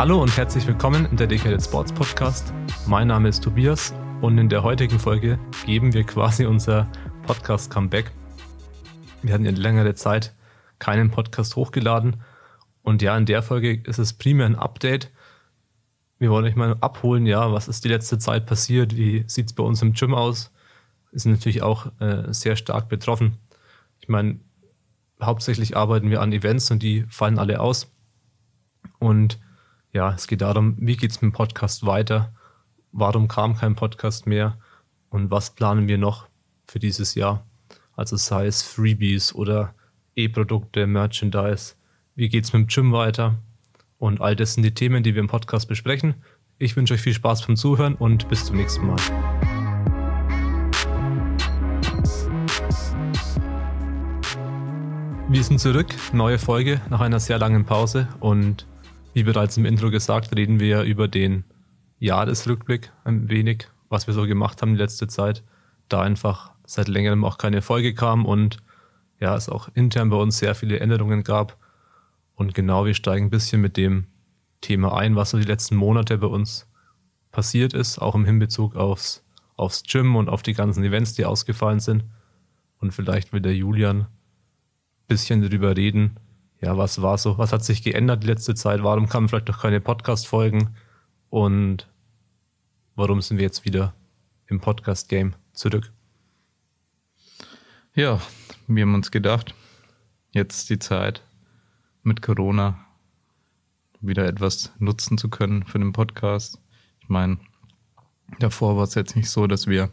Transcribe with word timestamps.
Hallo 0.00 0.22
und 0.22 0.34
herzlich 0.34 0.66
willkommen 0.66 1.04
in 1.04 1.18
der 1.18 1.26
Dedicated 1.26 1.62
Sports 1.62 1.92
Podcast. 1.92 2.54
Mein 2.86 3.08
Name 3.08 3.28
ist 3.28 3.44
Tobias 3.44 3.92
und 4.22 4.38
in 4.38 4.48
der 4.48 4.62
heutigen 4.62 4.98
Folge 4.98 5.38
geben 5.66 5.92
wir 5.92 6.04
quasi 6.04 6.46
unser 6.46 6.90
Podcast 7.26 7.70
Comeback. 7.70 8.10
Wir 9.22 9.34
hatten 9.34 9.44
in 9.44 9.56
längere 9.56 9.94
Zeit 9.94 10.34
keinen 10.78 11.10
Podcast 11.10 11.54
hochgeladen 11.54 12.22
und 12.82 13.02
ja, 13.02 13.14
in 13.16 13.26
der 13.26 13.42
Folge 13.42 13.74
ist 13.84 13.98
es 13.98 14.14
primär 14.14 14.46
ein 14.46 14.56
Update. 14.56 15.10
Wir 16.18 16.30
wollen 16.30 16.46
euch 16.46 16.56
mal 16.56 16.76
abholen, 16.80 17.26
ja, 17.26 17.52
was 17.52 17.68
ist 17.68 17.84
die 17.84 17.88
letzte 17.88 18.18
Zeit 18.18 18.46
passiert, 18.46 18.96
wie 18.96 19.24
sieht 19.26 19.48
es 19.48 19.52
bei 19.52 19.62
uns 19.62 19.82
im 19.82 19.92
Gym 19.92 20.14
aus. 20.14 20.50
Sind 21.12 21.32
natürlich 21.32 21.62
auch 21.62 21.86
äh, 22.00 22.32
sehr 22.32 22.56
stark 22.56 22.88
betroffen. 22.88 23.36
Ich 24.00 24.08
meine, 24.08 24.40
hauptsächlich 25.20 25.76
arbeiten 25.76 26.10
wir 26.10 26.20
an 26.20 26.32
Events 26.32 26.70
und 26.70 26.82
die 26.82 27.04
fallen 27.08 27.38
alle 27.38 27.60
aus. 27.60 27.92
Und 28.98 29.38
ja, 29.92 30.12
es 30.12 30.26
geht 30.26 30.40
darum, 30.40 30.76
wie 30.78 30.96
geht 30.96 31.10
es 31.10 31.20
mit 31.20 31.32
dem 31.32 31.34
Podcast 31.34 31.84
weiter? 31.84 32.32
Warum 32.92 33.28
kam 33.28 33.56
kein 33.56 33.74
Podcast 33.74 34.26
mehr? 34.26 34.58
Und 35.08 35.30
was 35.30 35.54
planen 35.54 35.88
wir 35.88 35.98
noch 35.98 36.28
für 36.66 36.78
dieses 36.78 37.14
Jahr? 37.14 37.44
Also 37.94 38.16
sei 38.16 38.46
es 38.46 38.62
Freebies 38.62 39.34
oder 39.34 39.74
E-Produkte, 40.16 40.86
Merchandise. 40.86 41.74
Wie 42.14 42.28
geht 42.28 42.44
es 42.44 42.52
mit 42.52 42.62
dem 42.62 42.66
Gym 42.68 42.92
weiter? 42.92 43.36
Und 43.98 44.20
all 44.20 44.36
das 44.36 44.54
sind 44.54 44.62
die 44.62 44.74
Themen, 44.74 45.02
die 45.02 45.14
wir 45.14 45.20
im 45.20 45.28
Podcast 45.28 45.68
besprechen. 45.68 46.14
Ich 46.58 46.76
wünsche 46.76 46.94
euch 46.94 47.00
viel 47.00 47.14
Spaß 47.14 47.46
beim 47.46 47.56
Zuhören 47.56 47.94
und 47.94 48.28
bis 48.28 48.44
zum 48.46 48.56
nächsten 48.56 48.86
Mal. 48.86 49.49
Wir 55.32 55.44
sind 55.44 55.60
zurück, 55.60 55.94
neue 56.12 56.40
Folge 56.40 56.80
nach 56.90 57.00
einer 57.00 57.20
sehr 57.20 57.38
langen 57.38 57.64
Pause 57.64 58.08
und 58.18 58.66
wie 59.14 59.22
bereits 59.22 59.56
im 59.56 59.64
Intro 59.64 59.88
gesagt, 59.88 60.34
reden 60.36 60.58
wir 60.58 60.82
über 60.82 61.06
den 61.06 61.44
Jahresrückblick 62.00 62.92
ein 63.04 63.28
wenig, 63.28 63.68
was 63.88 64.08
wir 64.08 64.14
so 64.14 64.26
gemacht 64.26 64.60
haben 64.60 64.72
die 64.72 64.80
letzte 64.80 65.06
Zeit, 65.06 65.44
da 65.88 66.02
einfach 66.02 66.50
seit 66.66 66.88
längerem 66.88 67.24
auch 67.24 67.38
keine 67.38 67.62
Folge 67.62 67.94
kam 67.94 68.26
und 68.26 68.56
ja, 69.20 69.36
es 69.36 69.48
auch 69.48 69.68
intern 69.72 70.10
bei 70.10 70.16
uns 70.16 70.38
sehr 70.38 70.56
viele 70.56 70.80
Änderungen 70.80 71.22
gab. 71.22 71.58
Und 72.34 72.52
genau, 72.52 72.84
wir 72.84 72.94
steigen 72.94 73.26
ein 73.26 73.30
bisschen 73.30 73.60
mit 73.60 73.76
dem 73.76 74.08
Thema 74.60 74.96
ein, 74.96 75.14
was 75.14 75.30
so 75.30 75.38
die 75.38 75.44
letzten 75.44 75.76
Monate 75.76 76.18
bei 76.18 76.26
uns 76.26 76.66
passiert 77.30 77.72
ist, 77.72 78.00
auch 78.00 78.16
im 78.16 78.24
Hinbezug 78.24 78.74
aufs, 78.74 79.24
aufs 79.54 79.84
Gym 79.84 80.16
und 80.16 80.28
auf 80.28 80.42
die 80.42 80.54
ganzen 80.54 80.82
Events, 80.82 81.14
die 81.14 81.24
ausgefallen 81.24 81.78
sind. 81.78 82.02
Und 82.80 82.92
vielleicht 82.92 83.32
will 83.32 83.40
der 83.40 83.54
Julian 83.54 84.08
bisschen 85.10 85.42
darüber 85.42 85.76
reden, 85.76 86.20
ja, 86.60 86.76
was 86.76 87.02
war 87.02 87.18
so, 87.18 87.36
was 87.36 87.52
hat 87.52 87.64
sich 87.64 87.82
geändert 87.82 88.22
die 88.22 88.28
letzte 88.28 88.54
Zeit? 88.54 88.84
Warum 88.84 89.08
kamen 89.08 89.28
vielleicht 89.28 89.48
noch 89.48 89.60
keine 89.60 89.80
Podcast-Folgen? 89.80 90.76
Und 91.30 91.88
warum 92.94 93.20
sind 93.20 93.38
wir 93.38 93.44
jetzt 93.44 93.64
wieder 93.64 93.92
im 94.46 94.60
Podcast-Game 94.60 95.34
zurück? 95.52 95.92
Ja, 97.94 98.20
wir 98.68 98.82
haben 98.82 98.94
uns 98.94 99.10
gedacht, 99.10 99.52
jetzt 100.30 100.70
die 100.70 100.78
Zeit 100.78 101.24
mit 102.04 102.22
Corona 102.22 102.78
wieder 104.00 104.26
etwas 104.26 104.72
nutzen 104.78 105.18
zu 105.18 105.28
können 105.28 105.64
für 105.64 105.80
den 105.80 105.92
Podcast. 105.92 106.60
Ich 107.00 107.08
meine, 107.08 107.38
davor 108.38 108.76
war 108.76 108.84
es 108.84 108.94
jetzt 108.94 109.16
nicht 109.16 109.28
so, 109.28 109.48
dass 109.48 109.66
wir 109.66 109.90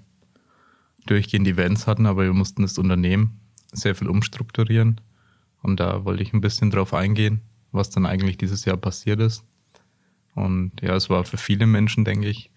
durchgehend 1.08 1.48
Events 1.48 1.88
hatten, 1.88 2.06
aber 2.06 2.23
wir 2.23 2.34
mussten 2.34 2.62
das 2.62 2.78
Unternehmen 2.78 3.40
sehr 3.72 3.95
viel 3.95 4.10
umstrukturieren. 4.10 5.02
Und 5.68 5.82
da 5.82 6.06
wollte 6.06 6.23
ich 6.23 6.32
ein 6.32 6.40
bisschen 6.40 6.72
drauf 6.72 6.94
eingehen, 6.94 7.42
was 7.73 7.90
dann 7.90 8.06
eigentlich 8.06 8.38
dieses 8.38 8.64
Jahr 8.64 8.78
passiert 8.78 9.20
ist. 9.20 9.44
Und 10.33 10.72
ja, 10.82 10.95
es 10.95 11.10
war 11.10 11.26
für 11.26 11.36
viele 11.36 11.67
Menschen, 11.67 12.05
denke 12.05 12.30
ich, 12.30 12.52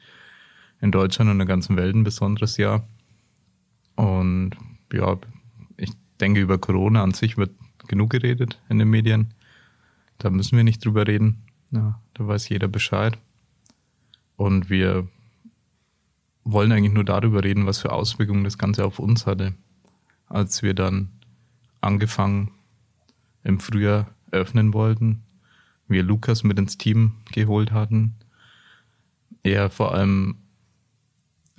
in 0.80 0.92
Deutschland 0.92 1.28
und 1.28 1.38
der 1.38 1.46
ganzen 1.48 1.76
Welt 1.76 1.92
ein 1.96 2.04
besonderes 2.04 2.56
Jahr. 2.56 2.86
Und 3.96 4.52
ja, 4.92 5.18
ich 5.76 5.90
denke, 6.20 6.40
über 6.40 6.58
Corona 6.58 7.02
an 7.02 7.12
sich 7.12 7.36
wird 7.36 7.50
genug 7.88 8.10
geredet 8.10 8.60
in 8.68 8.78
den 8.78 8.88
Medien. 8.88 9.34
Da 10.18 10.30
müssen 10.30 10.56
wir 10.56 10.62
nicht 10.62 10.84
drüber 10.84 11.08
reden. 11.08 11.42
Ja, 11.72 12.00
da 12.14 12.28
weiß 12.28 12.48
jeder 12.48 12.68
Bescheid. 12.68 13.18
Und 14.36 14.70
wir 14.70 15.08
wollen 16.44 16.70
eigentlich 16.70 16.94
nur 16.94 17.04
darüber 17.04 17.42
reden, 17.42 17.66
was 17.66 17.80
für 17.80 17.90
Auswirkungen 17.90 18.44
das 18.44 18.56
Ganze 18.56 18.84
auf 18.84 19.00
uns 19.00 19.26
hatte, 19.26 19.54
als 20.28 20.62
wir 20.62 20.74
dann 20.74 21.10
angefangen 21.80 22.52
im 23.44 23.60
Frühjahr 23.60 24.14
öffnen 24.30 24.72
wollten, 24.74 25.22
wir 25.88 26.02
Lukas 26.02 26.44
mit 26.44 26.58
ins 26.58 26.78
Team 26.78 27.14
geholt 27.32 27.72
hatten, 27.72 28.14
er 29.42 29.70
vor 29.70 29.94
allem 29.94 30.36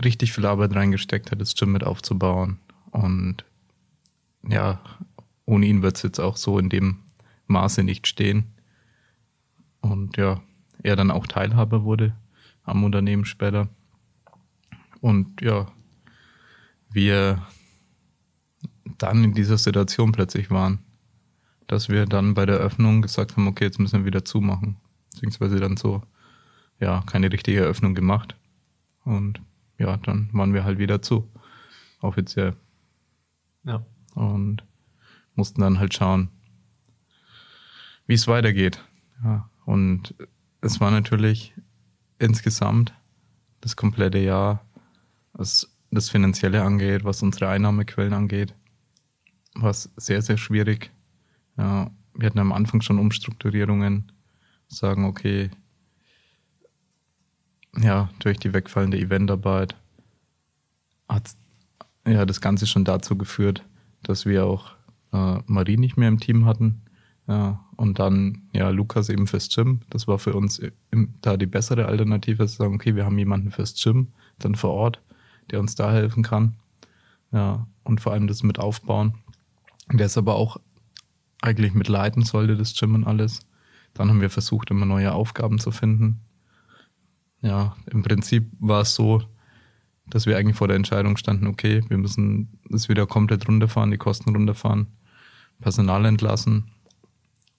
richtig 0.04 0.34
viel 0.34 0.46
Arbeit 0.46 0.74
reingesteckt 0.76 1.32
hat, 1.32 1.42
das 1.42 1.56
Gym 1.56 1.72
mit 1.72 1.84
aufzubauen. 1.84 2.60
Und 2.92 3.46
ja, 4.48 4.82
ohne 5.46 5.66
ihn 5.66 5.82
wird 5.82 5.98
es 5.98 6.04
jetzt 6.04 6.20
auch 6.20 6.38
so 6.38 6.58
in 6.60 6.70
dem 6.70 7.00
Maße 7.48 7.84
nicht 7.84 8.08
stehen. 8.08 8.46
Und 9.82 10.18
ja, 10.18 10.42
er 10.84 10.96
dann 10.96 11.12
auch 11.12 11.28
Teilhaber 11.28 11.84
wurde 11.84 12.16
am 12.64 12.84
Unternehmen 12.84 13.26
später. 13.26 13.70
Und 15.02 15.42
ja, 15.42 15.68
wir 16.90 17.46
dann 18.98 19.24
in 19.24 19.34
dieser 19.34 19.58
Situation 19.58 20.12
plötzlich 20.12 20.52
waren 20.52 20.80
dass 21.72 21.88
wir 21.88 22.06
dann 22.06 22.34
bei 22.34 22.46
der 22.46 22.58
Öffnung 22.58 23.02
gesagt 23.02 23.38
haben, 23.38 23.48
okay, 23.48 23.64
jetzt 23.64 23.80
müssen 23.80 24.00
wir 24.00 24.06
wieder 24.06 24.26
zumachen. 24.26 24.76
Beziehungsweise 25.14 25.58
dann 25.62 25.78
so, 25.78 26.04
ja, 26.82 27.02
keine 27.06 27.32
richtige 27.32 27.62
Eröffnung 27.62 27.96
gemacht. 27.96 28.36
Und 29.06 29.42
ja, 29.78 29.96
dann 29.96 30.30
waren 30.34 30.54
wir 30.54 30.66
halt 30.66 30.80
wieder 30.80 31.02
zu. 31.02 31.32
Offiziell. 32.02 32.58
Ja. 33.64 33.86
Und 34.16 34.66
mussten 35.36 35.62
dann 35.62 35.80
halt 35.80 35.94
schauen, 35.94 36.28
wie 38.06 38.16
es 38.16 38.28
weitergeht. 38.28 38.84
Ja. 39.24 39.50
Und 39.64 40.14
es 40.60 40.82
war 40.82 40.92
natürlich 40.92 41.54
insgesamt 42.20 42.94
das 43.62 43.78
komplette 43.78 44.20
Jahr, 44.20 44.66
was 45.32 45.74
das 45.90 46.10
Finanzielle 46.10 46.64
angeht, 46.64 47.06
was 47.06 47.24
unsere 47.24 47.48
Einnahmequellen 47.48 48.12
angeht, 48.12 48.54
was 49.56 49.90
sehr, 49.96 50.22
sehr 50.22 50.38
schwierig 50.38 50.92
ja, 51.58 51.90
wir 52.14 52.26
hatten 52.28 52.40
am 52.40 52.52
Anfang 52.52 52.82
schon 52.82 53.00
Umstrukturierungen, 53.00 54.12
sagen, 54.68 55.06
okay, 55.06 55.50
ja, 57.78 58.10
durch 58.20 58.38
die 58.38 58.54
wegfallende 58.54 58.98
Eventarbeit 58.98 59.76
hat 61.08 61.32
ja 62.06 62.26
das 62.26 62.42
Ganze 62.42 62.68
schon 62.68 62.86
dazu 62.86 63.18
geführt, 63.18 63.64
dass 64.04 64.26
wir 64.26 64.46
auch 64.46 64.72
äh, 65.14 65.40
Marie 65.46 65.78
nicht 65.78 65.98
mehr 65.98 66.10
im 66.10 66.20
Team 66.20 66.46
hatten. 66.46 66.82
Ja, 67.28 67.64
und 67.78 68.00
dann, 68.00 68.50
ja, 68.52 68.70
Lukas 68.70 69.10
eben 69.10 69.28
fürs 69.28 69.48
Gym. 69.50 69.82
Das 69.90 70.08
war 70.08 70.20
für 70.20 70.34
uns 70.34 70.60
im, 70.90 71.14
da 71.22 71.38
die 71.38 71.46
bessere 71.46 71.86
Alternative, 71.86 72.48
zu 72.48 72.56
sagen, 72.56 72.76
okay, 72.76 72.96
wir 72.96 73.06
haben 73.06 73.18
jemanden 73.18 73.52
fürs 73.52 73.82
Gym, 73.82 74.08
dann 74.40 74.56
vor 74.56 74.72
Ort, 74.72 75.02
der 75.50 75.60
uns 75.60 75.76
da 75.76 75.92
helfen 75.92 76.24
kann. 76.24 76.56
Ja, 77.32 77.68
und 77.84 78.02
vor 78.02 78.12
allem 78.12 78.28
das 78.28 78.44
mit 78.44 78.60
aufbauen. 78.60 79.14
Der 79.94 80.08
ist 80.08 80.18
aber 80.18 80.36
auch 80.36 80.58
eigentlich 81.42 81.74
mitleiden 81.74 82.24
sollte, 82.24 82.56
das 82.56 82.74
Gym 82.74 82.96
und 82.96 83.06
alles. 83.06 83.40
Dann 83.94 84.10
haben 84.10 84.22
wir 84.22 84.30
versucht, 84.30 84.72
immer 84.72 84.86
neue 84.86 85.14
Aufgaben 85.14 85.60
zu 85.60 85.72
finden. 85.72 86.22
Ja, 87.42 87.76
im 87.92 88.04
Prinzip 88.04 88.52
war 88.60 88.82
es 88.82 88.96
so, 88.96 89.24
dass 90.08 90.26
wir 90.26 90.38
eigentlich 90.38 90.56
vor 90.56 90.68
der 90.68 90.78
Entscheidung 90.78 91.18
standen, 91.18 91.48
okay, 91.48 91.84
wir 91.88 91.98
müssen 91.98 92.60
es 92.72 92.90
wieder 92.90 93.08
komplett 93.08 93.48
runterfahren, 93.48 93.92
die 93.92 93.98
Kosten 93.98 94.30
runterfahren, 94.36 94.88
Personal 95.60 96.06
entlassen. 96.06 96.72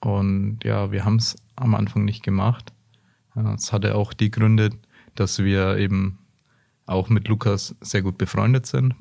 Und 0.00 0.60
ja, 0.64 0.92
wir 0.92 1.04
haben 1.04 1.16
es 1.16 1.36
am 1.56 1.74
Anfang 1.74 2.04
nicht 2.04 2.22
gemacht. 2.22 2.72
Es 3.54 3.72
hatte 3.72 3.94
auch 3.94 4.12
die 4.12 4.30
Gründe, 4.30 4.70
dass 5.14 5.38
wir 5.38 5.78
eben 5.78 6.18
auch 6.86 7.08
mit 7.08 7.28
Lukas 7.28 7.74
sehr 7.80 8.02
gut 8.02 8.18
befreundet 8.18 8.66
sind. 8.66 8.94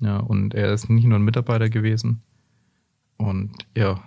Ja, 0.00 0.18
und 0.18 0.54
er 0.54 0.72
ist 0.72 0.90
nicht 0.90 1.06
nur 1.06 1.18
ein 1.18 1.24
Mitarbeiter 1.24 1.70
gewesen. 1.70 2.22
Und 3.16 3.52
ja, 3.76 4.02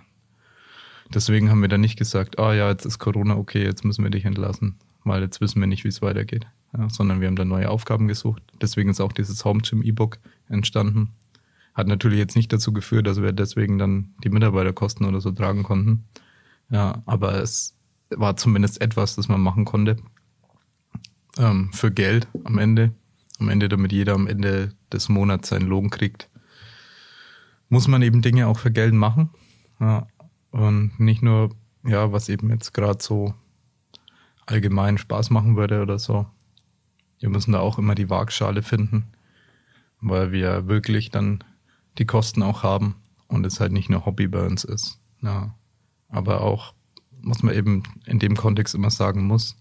Deswegen 1.12 1.50
haben 1.50 1.60
wir 1.60 1.68
dann 1.68 1.80
nicht 1.80 1.98
gesagt, 1.98 2.38
ah 2.38 2.54
ja, 2.54 2.70
jetzt 2.70 2.84
ist 2.84 2.98
Corona, 2.98 3.36
okay, 3.36 3.64
jetzt 3.64 3.84
müssen 3.84 4.04
wir 4.04 4.10
dich 4.10 4.24
entlassen, 4.24 4.76
weil 5.04 5.22
jetzt 5.22 5.40
wissen 5.40 5.60
wir 5.60 5.66
nicht, 5.66 5.84
wie 5.84 5.88
es 5.88 6.02
weitergeht. 6.02 6.46
Ja, 6.76 6.88
sondern 6.88 7.20
wir 7.20 7.26
haben 7.26 7.36
dann 7.36 7.48
neue 7.48 7.68
Aufgaben 7.68 8.06
gesucht. 8.06 8.42
Deswegen 8.62 8.90
ist 8.90 9.00
auch 9.00 9.12
dieses 9.12 9.44
Home 9.44 9.60
Gym 9.60 9.82
E-Book 9.82 10.18
entstanden. 10.48 11.10
Hat 11.74 11.88
natürlich 11.88 12.18
jetzt 12.18 12.36
nicht 12.36 12.52
dazu 12.52 12.72
geführt, 12.72 13.08
dass 13.08 13.20
wir 13.20 13.32
deswegen 13.32 13.78
dann 13.78 14.14
die 14.22 14.28
Mitarbeiterkosten 14.28 15.06
oder 15.06 15.20
so 15.20 15.32
tragen 15.32 15.64
konnten. 15.64 16.04
Ja, 16.70 17.02
aber 17.06 17.34
es 17.42 17.76
war 18.10 18.36
zumindest 18.36 18.80
etwas, 18.80 19.16
das 19.16 19.28
man 19.28 19.40
machen 19.40 19.64
konnte. 19.64 19.96
Ähm, 21.38 21.72
für 21.72 21.90
Geld 21.90 22.28
am 22.44 22.58
Ende. 22.58 22.92
Am 23.40 23.48
Ende, 23.48 23.68
damit 23.68 23.90
jeder 23.90 24.14
am 24.14 24.26
Ende 24.26 24.74
des 24.92 25.08
Monats 25.08 25.48
seinen 25.48 25.66
Lohn 25.66 25.90
kriegt. 25.90 26.28
muss 27.68 27.88
man 27.88 28.02
eben 28.02 28.20
Dinge 28.20 28.46
auch 28.46 28.58
für 28.58 28.70
Geld 28.70 28.94
machen. 28.94 29.30
Ja. 29.80 30.06
Und 30.50 30.98
nicht 30.98 31.22
nur, 31.22 31.50
ja, 31.84 32.12
was 32.12 32.28
eben 32.28 32.50
jetzt 32.50 32.72
gerade 32.72 33.02
so 33.02 33.34
allgemein 34.46 34.98
Spaß 34.98 35.30
machen 35.30 35.56
würde 35.56 35.82
oder 35.82 35.98
so. 35.98 36.26
Wir 37.18 37.28
müssen 37.28 37.52
da 37.52 37.60
auch 37.60 37.78
immer 37.78 37.94
die 37.94 38.10
Waagschale 38.10 38.62
finden, 38.62 39.12
weil 40.00 40.32
wir 40.32 40.66
wirklich 40.66 41.10
dann 41.10 41.44
die 41.98 42.06
Kosten 42.06 42.42
auch 42.42 42.62
haben 42.62 42.96
und 43.28 43.46
es 43.46 43.60
halt 43.60 43.72
nicht 43.72 43.90
nur 43.90 44.06
Hobby 44.06 44.26
bei 44.26 44.44
uns 44.44 44.64
ist. 44.64 44.98
Ja. 45.22 45.54
Aber 46.08 46.40
auch, 46.40 46.74
was 47.22 47.42
man 47.42 47.54
eben 47.54 47.82
in 48.06 48.18
dem 48.18 48.36
Kontext 48.36 48.74
immer 48.74 48.90
sagen 48.90 49.26
muss, 49.26 49.56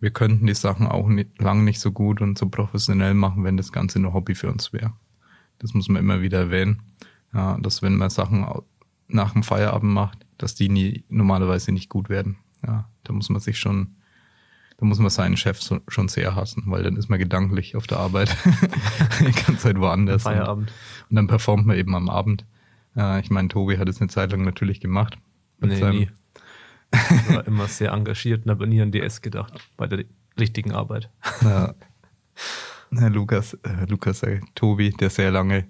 wir 0.00 0.10
könnten 0.10 0.46
die 0.46 0.54
Sachen 0.54 0.86
auch 0.88 1.08
nicht, 1.08 1.40
lang 1.40 1.64
nicht 1.64 1.80
so 1.80 1.92
gut 1.92 2.20
und 2.20 2.36
so 2.36 2.48
professionell 2.48 3.14
machen, 3.14 3.44
wenn 3.44 3.56
das 3.56 3.72
Ganze 3.72 4.00
nur 4.00 4.12
Hobby 4.12 4.34
für 4.34 4.50
uns 4.50 4.72
wäre. 4.72 4.92
Das 5.60 5.74
muss 5.74 5.88
man 5.88 6.02
immer 6.02 6.20
wieder 6.20 6.40
erwähnen. 6.40 6.82
Ja, 7.32 7.56
dass 7.58 7.80
wenn 7.80 7.96
man 7.96 8.10
Sachen 8.10 8.44
nach 9.08 9.32
dem 9.32 9.42
Feierabend 9.42 9.92
macht, 9.92 10.26
dass 10.38 10.54
die 10.54 10.68
nie, 10.68 11.04
normalerweise 11.08 11.72
nicht 11.72 11.88
gut 11.88 12.08
werden. 12.08 12.36
Ja, 12.66 12.88
da 13.04 13.12
muss 13.12 13.28
man 13.28 13.40
sich 13.40 13.58
schon, 13.58 13.96
da 14.78 14.86
muss 14.86 14.98
man 14.98 15.10
seinen 15.10 15.36
Chef 15.36 15.60
so, 15.60 15.80
schon 15.88 16.08
sehr 16.08 16.34
hassen, 16.34 16.64
weil 16.66 16.82
dann 16.82 16.96
ist 16.96 17.08
man 17.08 17.18
gedanklich 17.18 17.76
auf 17.76 17.86
der 17.86 17.98
Arbeit 17.98 18.36
die 19.20 19.32
ganze 19.32 19.58
Zeit 19.58 19.78
woanders. 19.78 20.22
Feierabend. 20.22 20.70
Und, 20.70 21.10
und, 21.10 21.16
dann 21.16 21.26
performt 21.26 21.66
man 21.66 21.76
eben 21.76 21.94
am 21.94 22.08
Abend. 22.08 22.46
Ja, 22.94 23.18
ich 23.18 23.30
meine, 23.30 23.48
Tobi 23.48 23.78
hat 23.78 23.88
es 23.88 24.00
eine 24.00 24.08
Zeit 24.08 24.32
lang 24.32 24.44
natürlich 24.44 24.80
gemacht. 24.80 25.18
Nee, 25.60 25.76
seinem, 25.76 25.98
nie 25.98 26.08
war 27.28 27.46
immer 27.46 27.66
sehr 27.68 27.92
engagiert 27.92 28.44
und 28.44 28.50
habe 28.50 28.66
nie 28.66 28.80
an 28.80 28.92
DS 28.92 29.22
gedacht 29.22 29.54
bei 29.76 29.86
der 29.86 30.04
richtigen 30.38 30.72
Arbeit. 30.72 31.10
Ja. 31.42 31.74
Herr 32.94 33.10
Lukas, 33.10 33.54
äh, 33.62 33.86
Lukas, 33.88 34.22
äh, 34.22 34.40
Tobi, 34.54 34.90
der 34.90 35.10
sehr 35.10 35.30
lange 35.30 35.66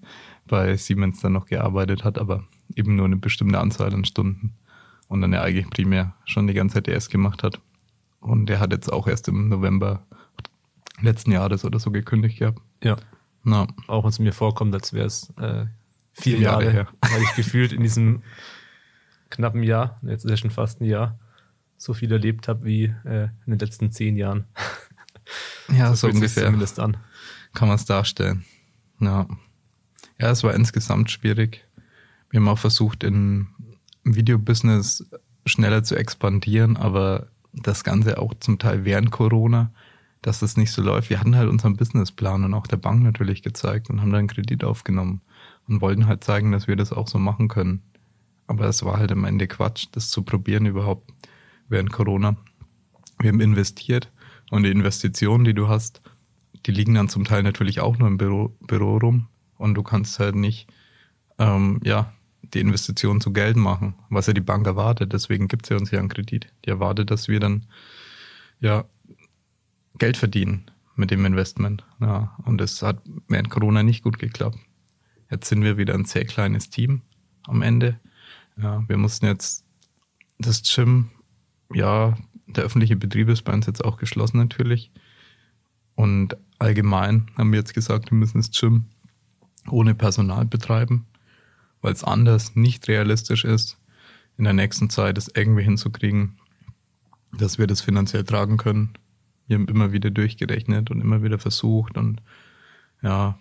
bei 0.46 0.76
Siemens 0.76 1.20
dann 1.20 1.32
noch 1.32 1.46
gearbeitet 1.46 2.02
hat, 2.02 2.19
aber 2.19 2.44
eben 2.76 2.96
nur 2.96 3.06
eine 3.06 3.16
bestimmte 3.16 3.58
Anzahl 3.58 3.92
an 3.92 4.04
Stunden 4.04 4.54
und 5.08 5.20
dann 5.20 5.32
ja 5.32 5.42
eigentlich 5.42 5.69
primär 5.70 6.14
schon 6.24 6.46
die 6.46 6.54
ganze 6.54 6.74
Zeit 6.74 6.86
DS 6.86 7.08
gemacht 7.08 7.42
hat. 7.42 7.60
Und 8.20 8.46
der 8.46 8.60
hat 8.60 8.72
jetzt 8.72 8.92
auch 8.92 9.08
erst 9.08 9.28
im 9.28 9.48
November 9.48 10.06
letzten 11.00 11.32
Jahres 11.32 11.64
oder 11.64 11.78
so 11.78 11.90
gekündigt 11.90 12.38
gehabt. 12.38 12.60
Ja. 12.82 12.96
Na. 13.42 13.66
Auch 13.88 14.04
wenn 14.04 14.10
es 14.10 14.19
mir 14.19 14.32
vorkommt, 14.32 14.74
als 14.74 14.92
wäre 14.92 15.06
es 15.06 15.30
äh, 15.38 15.66
vier, 16.12 16.36
vier 16.36 16.38
Jahre, 16.38 16.64
Jahre 16.64 16.72
her. 16.72 16.88
Weil 17.00 17.22
ich 17.22 17.34
gefühlt 17.34 17.72
in 17.72 17.82
diesem 17.82 18.22
knappen 19.30 19.62
Jahr, 19.62 19.98
jetzt 20.02 20.24
ist 20.24 20.30
ja 20.30 20.36
schon 20.36 20.50
fast 20.50 20.80
ein 20.80 20.84
Jahr, 20.84 21.19
so 21.76 21.94
viel 21.94 22.12
erlebt 22.12 22.48
habe 22.48 22.64
wie 22.64 22.84
äh, 23.04 23.24
in 23.46 23.52
den 23.52 23.58
letzten 23.58 23.90
zehn 23.90 24.16
Jahren. 24.16 24.46
Ja, 25.69 25.90
so, 25.94 26.08
so 26.08 26.14
ungefähr. 26.14 26.46
Zumindest 26.46 26.80
an. 26.80 26.96
Kann 27.54 27.69
man 27.69 27.76
es 27.76 27.84
darstellen. 27.84 28.44
Ja. 28.98 29.26
ja, 30.19 30.30
es 30.30 30.42
war 30.42 30.52
insgesamt 30.52 31.10
schwierig. 31.10 31.64
Wir 32.32 32.40
haben 32.40 32.49
auch 32.49 32.58
versucht, 32.58 33.05
im 33.05 33.49
Videobusiness 34.05 35.08
schneller 35.44 35.84
zu 35.84 35.96
expandieren, 35.96 36.79
aber 36.79 37.29
das 37.52 37.84
Ganze 37.84 38.19
auch 38.19 38.32
zum 38.40 38.58
Teil 38.58 38.87
während 38.87 39.11
Corona, 39.11 39.70
dass 40.23 40.40
das 40.40 40.56
nicht 40.56 40.70
so 40.70 40.81
läuft. 40.81 41.11
Wir 41.11 41.20
hatten 41.20 41.37
halt 41.37 41.50
unseren 41.50 41.76
Businessplan 41.76 42.44
und 42.44 42.55
auch 42.55 42.67
der 42.67 42.79
Bank 42.79 43.02
natürlich 43.02 43.43
gezeigt 43.43 43.90
und 43.90 44.00
haben 44.00 44.12
dann 44.12 44.29
Kredit 44.29 44.64
aufgenommen 44.64 45.20
und 45.69 45.82
wollten 45.82 46.06
halt 46.06 46.25
zeigen, 46.25 46.52
dass 46.52 46.67
wir 46.67 46.75
das 46.75 46.90
auch 46.90 47.06
so 47.06 47.19
machen 47.19 47.49
können. 47.49 47.82
Aber 48.46 48.64
es 48.64 48.82
war 48.82 48.96
halt 48.96 49.12
am 49.12 49.25
Ende 49.25 49.46
Quatsch, 49.46 49.88
das 49.93 50.08
zu 50.08 50.23
probieren 50.23 50.64
überhaupt 50.64 51.12
während 51.69 51.93
Corona. 51.93 52.37
Wir 53.19 53.29
haben 53.29 53.40
investiert 53.40 54.11
und 54.50 54.62
die 54.62 54.70
Investitionen, 54.70 55.44
die 55.44 55.55
du 55.55 55.69
hast, 55.69 56.00
die 56.64 56.73
liegen 56.73 56.94
dann 56.94 57.11
zum 57.11 57.25
Teil 57.25 57.43
natürlich 57.43 57.81
auch 57.81 57.99
nur 57.99 58.08
im 58.08 58.17
Büro, 58.17 58.56
Büro 58.61 58.96
rum 58.96 59.29
und 59.58 59.75
du 59.75 59.82
kannst 59.82 60.19
halt 60.19 60.34
nicht, 60.34 60.67
ähm, 61.38 61.79
ja, 61.84 62.12
die 62.43 62.61
Investitionen 62.61 63.21
zu 63.21 63.33
Geld 63.33 63.56
machen, 63.56 63.94
was 64.11 64.27
ja 64.27 64.33
die 64.33 64.41
Bank 64.41 64.67
erwartet. 64.67 65.12
Deswegen 65.12 65.49
gibt 65.49 65.69
ja 65.71 65.77
uns 65.77 65.91
ja 65.91 65.99
einen 65.99 66.09
Kredit. 66.09 66.53
Die 66.65 66.71
erwartet, 66.71 67.11
dass 67.11 67.29
wir 67.29 67.41
dann, 67.41 67.67
ja, 68.61 68.85
Geld 69.99 70.17
verdienen 70.17 70.71
mit 70.97 71.11
dem 71.11 71.25
Investment. 71.25 71.85
Ja, 72.00 72.37
und 72.44 72.59
das 72.59 72.83
hat 72.83 73.03
während 73.29 73.50
Corona 73.50 73.83
nicht 73.83 74.03
gut 74.03 74.19
geklappt. 74.19 74.59
Jetzt 75.31 75.49
sind 75.49 75.62
wir 75.62 75.79
wieder 75.79 75.94
ein 75.94 76.05
sehr 76.05 76.25
kleines 76.25 76.71
Team 76.71 77.03
am 77.47 77.62
Ende. 77.62 77.99
Ja, 78.61 78.87
wir 78.89 78.99
mussten 78.99 79.27
jetzt 79.27 79.65
das 80.39 80.62
Gym, 80.62 81.11
ja, 81.73 82.17
der 82.47 82.65
öffentliche 82.65 82.97
Betrieb 82.97 83.29
ist 83.29 83.43
bei 83.43 83.53
uns 83.53 83.67
jetzt 83.67 83.85
auch 83.85 83.97
geschlossen 83.97 84.39
natürlich. 84.39 84.91
Und 85.94 86.37
allgemein 86.59 87.31
haben 87.37 87.53
wir 87.53 87.59
jetzt 87.59 87.75
gesagt, 87.75 88.11
wir 88.11 88.19
müssen 88.19 88.39
das 88.39 88.50
Gym 88.50 88.87
ohne 89.69 89.94
Personal 89.94 90.44
betreiben, 90.44 91.06
weil 91.82 91.93
es 91.93 92.05
anders 92.05 92.56
nicht 92.56 92.88
realistisch 92.88 93.44
ist, 93.44 93.79
in 94.38 94.44
der 94.44 94.55
nächsten 94.55 94.88
Zeit 94.88 95.19
es 95.19 95.29
irgendwie 95.29 95.64
hinzukriegen, 95.64 96.38
dass 97.37 97.58
wir 97.58 97.67
das 97.67 97.82
finanziell 97.82 98.25
tragen 98.25 98.56
können. 98.56 98.94
Wir 99.46 99.56
haben 99.56 99.69
immer 99.69 99.93
wieder 99.93 100.11
durchgerechnet 100.11 100.90
und 100.90 101.00
immer 101.00 101.23
wieder 101.23 101.38
versucht 101.38 101.99
und 101.99 102.23
ja, 103.02 103.38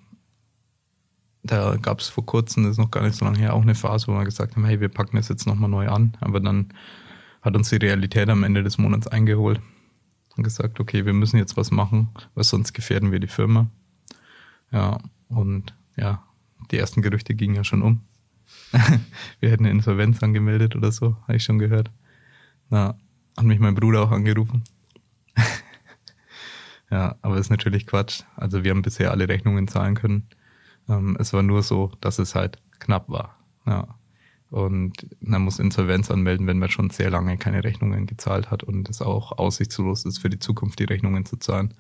da 1.43 1.75
gab 1.77 1.99
es 1.99 2.09
vor 2.09 2.25
kurzem, 2.25 2.63
das 2.63 2.73
ist 2.73 2.77
noch 2.77 2.91
gar 2.91 3.03
nicht 3.03 3.15
so 3.15 3.25
lange 3.25 3.39
her, 3.39 3.53
auch 3.53 3.61
eine 3.61 3.75
Phase, 3.75 4.07
wo 4.07 4.13
wir 4.13 4.25
gesagt 4.25 4.55
haben, 4.55 4.65
hey, 4.65 4.79
wir 4.79 4.89
packen 4.89 5.17
das 5.17 5.29
jetzt 5.29 5.47
nochmal 5.47 5.69
neu 5.69 5.88
an. 5.88 6.15
Aber 6.19 6.39
dann 6.39 6.73
hat 7.41 7.55
uns 7.55 7.69
die 7.69 7.77
Realität 7.77 8.29
am 8.29 8.43
Ende 8.43 8.63
des 8.63 8.77
Monats 8.77 9.07
eingeholt 9.07 9.59
und 10.38 10.43
gesagt, 10.43 10.79
okay, 10.79 11.05
wir 11.05 11.13
müssen 11.13 11.38
jetzt 11.38 11.57
was 11.57 11.71
machen, 11.71 12.09
weil 12.35 12.43
sonst 12.43 12.73
gefährden 12.73 13.11
wir 13.11 13.19
die 13.19 13.27
Firma. 13.27 13.67
Ja, 14.71 14.99
und 15.29 15.73
ja, 15.95 16.23
die 16.69 16.77
ersten 16.77 17.01
Gerüchte 17.01 17.33
gingen 17.33 17.55
ja 17.55 17.63
schon 17.63 17.81
um. 17.81 18.01
wir 19.39 19.50
hätten 19.50 19.65
eine 19.65 19.71
Insolvenz 19.71 20.21
angemeldet 20.24 20.75
oder 20.75 20.92
so, 20.92 21.18
habe 21.24 21.36
ich 21.36 21.44
schon 21.44 21.59
gehört. 21.59 21.92
Na, 22.69 22.95
hat 23.38 23.45
mich 23.45 23.59
mein 23.59 23.75
Bruder 23.75 24.03
auch 24.03 24.12
angerufen. 24.12 24.63
ja, 26.92 27.15
aber 27.21 27.38
ist 27.38 27.50
natürlich 27.50 27.88
Quatsch. 27.88 28.24
Also 28.36 28.63
wir 28.63 28.71
haben 28.71 28.81
bisher 28.81 29.12
alle 29.12 29.27
Rechnungen 29.27 29.68
zahlen 29.68 29.95
können. 29.95 30.27
Ähm, 30.88 31.18
es 31.19 31.33
war 31.33 31.44
nur 31.44 31.63
so, 31.63 31.92
dass 32.01 32.19
es 32.19 32.36
halt 32.36 32.59
knapp 32.80 33.09
war. 33.09 33.38
Ja. 33.65 33.95
Und 34.50 35.07
man 35.21 35.44
muss 35.44 35.59
Insolvenz 35.59 36.12
anmelden, 36.12 36.45
wenn 36.45 36.59
man 36.59 36.69
schon 36.69 36.89
sehr 36.89 37.09
lange 37.09 37.38
keine 37.38 37.63
Rechnungen 37.63 38.06
gezahlt 38.06 38.51
hat 38.51 38.63
und 38.63 38.89
es 38.89 39.01
auch 39.01 39.31
aussichtslos 39.38 40.03
ist, 40.03 40.19
für 40.19 40.30
die 40.30 40.39
Zukunft 40.39 40.80
die 40.80 40.83
Rechnungen 40.83 41.25
zu 41.25 41.38
zahlen. 41.38 41.74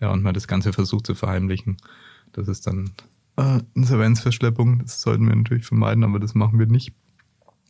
Ja, 0.00 0.10
und 0.10 0.22
man 0.22 0.34
das 0.34 0.46
Ganze 0.46 0.72
versucht 0.72 1.06
zu 1.06 1.16
verheimlichen. 1.16 1.78
Das 2.32 2.46
ist 2.46 2.66
dann 2.66 2.92
äh, 3.36 3.60
Insolvenzverschleppung. 3.74 4.80
Das 4.80 5.00
sollten 5.00 5.26
wir 5.26 5.34
natürlich 5.34 5.66
vermeiden, 5.66 6.04
aber 6.04 6.18
das 6.18 6.34
machen 6.34 6.58
wir 6.58 6.66
nicht. 6.66 6.92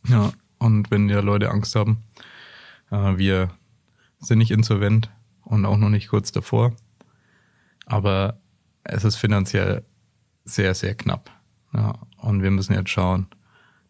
Ja, 0.07 0.31
und 0.57 0.91
wenn 0.91 1.09
ja 1.09 1.19
Leute 1.21 1.51
Angst 1.51 1.75
haben, 1.75 2.03
äh, 2.91 3.17
wir 3.17 3.49
sind 4.19 4.37
nicht 4.37 4.51
insolvent 4.51 5.09
und 5.43 5.65
auch 5.65 5.77
noch 5.77 5.89
nicht 5.89 6.09
kurz 6.09 6.31
davor. 6.31 6.73
Aber 7.85 8.39
es 8.83 9.03
ist 9.03 9.15
finanziell 9.15 9.83
sehr, 10.45 10.73
sehr 10.73 10.95
knapp. 10.95 11.29
Ja, 11.73 11.99
und 12.17 12.43
wir 12.43 12.51
müssen 12.51 12.73
jetzt 12.73 12.89
schauen, 12.89 13.27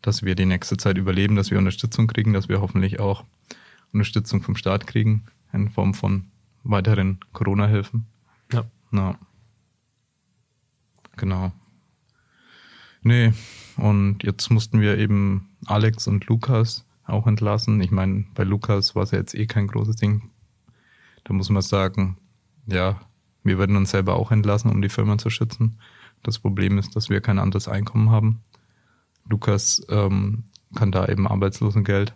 dass 0.02 0.24
wir 0.24 0.36
die 0.36 0.46
nächste 0.46 0.78
Zeit 0.78 0.98
überleben, 0.98 1.36
dass 1.36 1.52
wir 1.52 1.58
Unterstützung 1.58 2.08
kriegen, 2.08 2.34
dass 2.34 2.50
wir 2.50 2.62
hoffentlich 2.62 3.00
auch 3.00 3.24
Unterstützung 3.92 4.42
vom 4.42 4.56
Staat 4.56 4.88
kriegen 4.88 5.26
in 5.52 5.70
Form 5.70 5.94
von 5.94 6.26
weiteren 6.64 7.20
Corona-Hilfen. 7.34 8.06
Ja. 8.52 8.66
ja. 8.92 9.16
Genau. 11.16 11.52
Nee, 13.04 13.34
und 13.76 14.24
jetzt 14.24 14.50
mussten 14.50 14.80
wir 14.80 14.98
eben 14.98 15.50
Alex 15.66 16.08
und 16.08 16.26
Lukas 16.28 16.86
auch 17.06 17.28
entlassen. 17.28 17.82
Ich 17.82 17.92
meine, 17.92 18.26
bei 18.34 18.44
Lukas 18.44 18.96
war 18.96 19.04
es 19.04 19.12
ja 19.12 19.18
jetzt 19.20 19.36
eh 19.36 19.46
kein 19.46 19.68
großes 19.68 19.98
Ding. 19.98 20.30
Da 21.26 21.34
muss 21.34 21.50
man 21.50 21.62
sagen, 21.62 22.18
ja, 22.66 23.02
wir 23.44 23.60
werden 23.60 23.76
uns 23.76 23.92
selber 23.92 24.16
auch 24.16 24.32
entlassen, 24.32 24.72
um 24.72 24.82
die 24.82 24.90
Firma 24.90 25.18
zu 25.18 25.30
schützen. 25.30 25.80
Das 26.24 26.40
Problem 26.40 26.78
ist, 26.78 26.96
dass 26.96 27.10
wir 27.10 27.20
kein 27.20 27.40
anderes 27.40 27.68
Einkommen 27.68 28.10
haben. 28.10 28.42
Lukas 29.30 29.86
ähm, 29.90 30.46
kann 30.76 30.92
da 30.92 31.06
eben 31.08 31.28
Arbeitslosengeld 31.28 32.16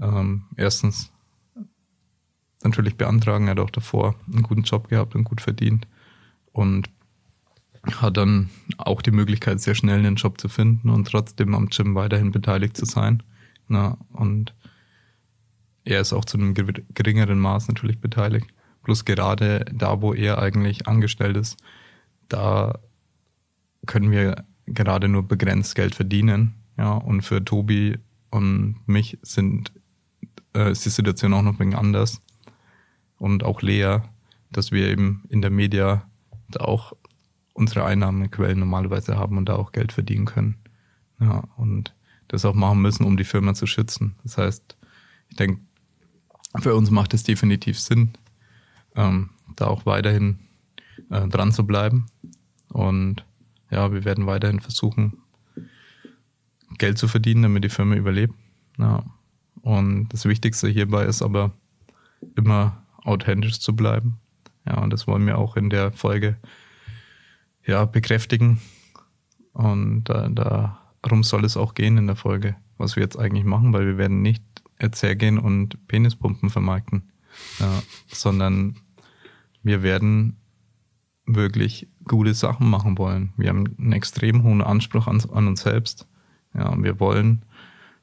ähm, 0.00 0.44
erstens 0.56 1.12
natürlich 2.64 2.96
beantragen. 2.96 3.46
Er 3.46 3.52
hat 3.52 3.60
auch 3.60 3.70
davor 3.70 4.16
einen 4.26 4.42
guten 4.42 4.62
Job 4.62 4.88
gehabt 4.88 5.14
und 5.14 5.24
gut 5.24 5.40
verdient 5.40 5.86
und 6.52 6.90
hat 7.84 8.16
dann 8.16 8.50
auch 8.76 9.02
die 9.02 9.10
Möglichkeit, 9.10 9.60
sehr 9.60 9.74
schnell 9.74 9.98
einen 9.98 10.16
Job 10.16 10.40
zu 10.40 10.48
finden 10.48 10.90
und 10.90 11.08
trotzdem 11.08 11.54
am 11.54 11.68
Gym 11.68 11.94
weiterhin 11.94 12.32
beteiligt 12.32 12.76
zu 12.76 12.84
sein. 12.84 13.22
Na, 13.68 13.98
und 14.12 14.54
er 15.84 16.00
ist 16.00 16.12
auch 16.12 16.24
zu 16.24 16.38
einem 16.38 16.54
geringeren 16.54 17.38
Maß 17.38 17.68
natürlich 17.68 18.00
beteiligt. 18.00 18.48
Plus 18.82 19.04
gerade 19.04 19.64
da, 19.72 20.00
wo 20.00 20.14
er 20.14 20.38
eigentlich 20.38 20.86
angestellt 20.86 21.36
ist, 21.36 21.56
da 22.28 22.78
können 23.86 24.10
wir 24.10 24.44
gerade 24.66 25.08
nur 25.08 25.26
begrenzt 25.26 25.74
Geld 25.74 25.94
verdienen. 25.94 26.54
Ja, 26.76 26.92
und 26.92 27.22
für 27.22 27.44
Tobi 27.44 27.98
und 28.30 28.76
mich 28.86 29.18
sind, 29.22 29.72
äh, 30.54 30.70
ist 30.70 30.84
die 30.84 30.90
Situation 30.90 31.34
auch 31.34 31.42
noch 31.42 31.54
ein 31.54 31.58
wenig 31.58 31.76
anders. 31.76 32.20
Und 33.18 33.42
auch 33.44 33.62
Lea, 33.62 33.98
dass 34.52 34.70
wir 34.70 34.86
eben 34.88 35.24
in 35.28 35.42
der 35.42 35.50
Media 35.50 36.08
da 36.50 36.60
auch 36.60 36.92
unsere 37.58 37.84
Einnahmequellen 37.84 38.60
normalerweise 38.60 39.18
haben 39.18 39.36
und 39.36 39.48
da 39.48 39.56
auch 39.56 39.72
Geld 39.72 39.92
verdienen 39.92 40.26
können. 40.26 40.56
Ja, 41.20 41.42
und 41.56 41.92
das 42.28 42.44
auch 42.44 42.54
machen 42.54 42.80
müssen, 42.80 43.04
um 43.04 43.16
die 43.16 43.24
Firma 43.24 43.54
zu 43.54 43.66
schützen. 43.66 44.14
Das 44.22 44.38
heißt, 44.38 44.76
ich 45.30 45.36
denke, 45.36 45.60
für 46.60 46.76
uns 46.76 46.90
macht 46.90 47.14
es 47.14 47.24
definitiv 47.24 47.80
Sinn, 47.80 48.12
ähm, 48.94 49.30
da 49.56 49.66
auch 49.66 49.86
weiterhin 49.86 50.38
äh, 51.10 51.26
dran 51.26 51.50
zu 51.52 51.66
bleiben. 51.66 52.06
Und 52.68 53.24
ja, 53.70 53.92
wir 53.92 54.04
werden 54.04 54.26
weiterhin 54.26 54.60
versuchen, 54.60 55.18
Geld 56.78 56.96
zu 56.96 57.08
verdienen, 57.08 57.42
damit 57.42 57.64
die 57.64 57.70
Firma 57.70 57.96
überlebt. 57.96 58.34
Ja. 58.78 59.04
Und 59.62 60.10
das 60.10 60.26
Wichtigste 60.26 60.68
hierbei 60.68 61.06
ist 61.06 61.22
aber 61.22 61.52
immer 62.36 62.84
authentisch 63.02 63.58
zu 63.58 63.74
bleiben. 63.74 64.20
Ja, 64.64 64.80
und 64.80 64.92
das 64.92 65.08
wollen 65.08 65.26
wir 65.26 65.38
auch 65.38 65.56
in 65.56 65.70
der 65.70 65.90
Folge 65.92 66.36
ja 67.68 67.84
bekräftigen. 67.84 68.60
Und 69.52 70.04
da, 70.04 70.28
darum 71.02 71.22
soll 71.22 71.44
es 71.44 71.56
auch 71.56 71.74
gehen 71.74 71.96
in 71.98 72.06
der 72.06 72.16
Folge, 72.16 72.56
was 72.76 72.96
wir 72.96 73.02
jetzt 73.02 73.18
eigentlich 73.18 73.44
machen, 73.44 73.72
weil 73.72 73.86
wir 73.86 73.98
werden 73.98 74.22
nicht 74.22 74.42
hergehen 74.78 75.38
und 75.38 75.86
Penispumpen 75.88 76.50
vermarkten, 76.50 77.10
ja, 77.58 77.82
sondern 78.06 78.76
wir 79.62 79.82
werden 79.82 80.36
wirklich 81.26 81.88
gute 82.04 82.34
Sachen 82.34 82.70
machen 82.70 82.96
wollen. 82.96 83.32
Wir 83.36 83.50
haben 83.50 83.74
einen 83.78 83.92
extrem 83.92 84.44
hohen 84.44 84.62
Anspruch 84.62 85.06
an, 85.06 85.20
an 85.32 85.48
uns 85.48 85.62
selbst. 85.62 86.06
Ja, 86.54 86.68
und 86.68 86.82
wir 86.84 87.00
wollen 87.00 87.44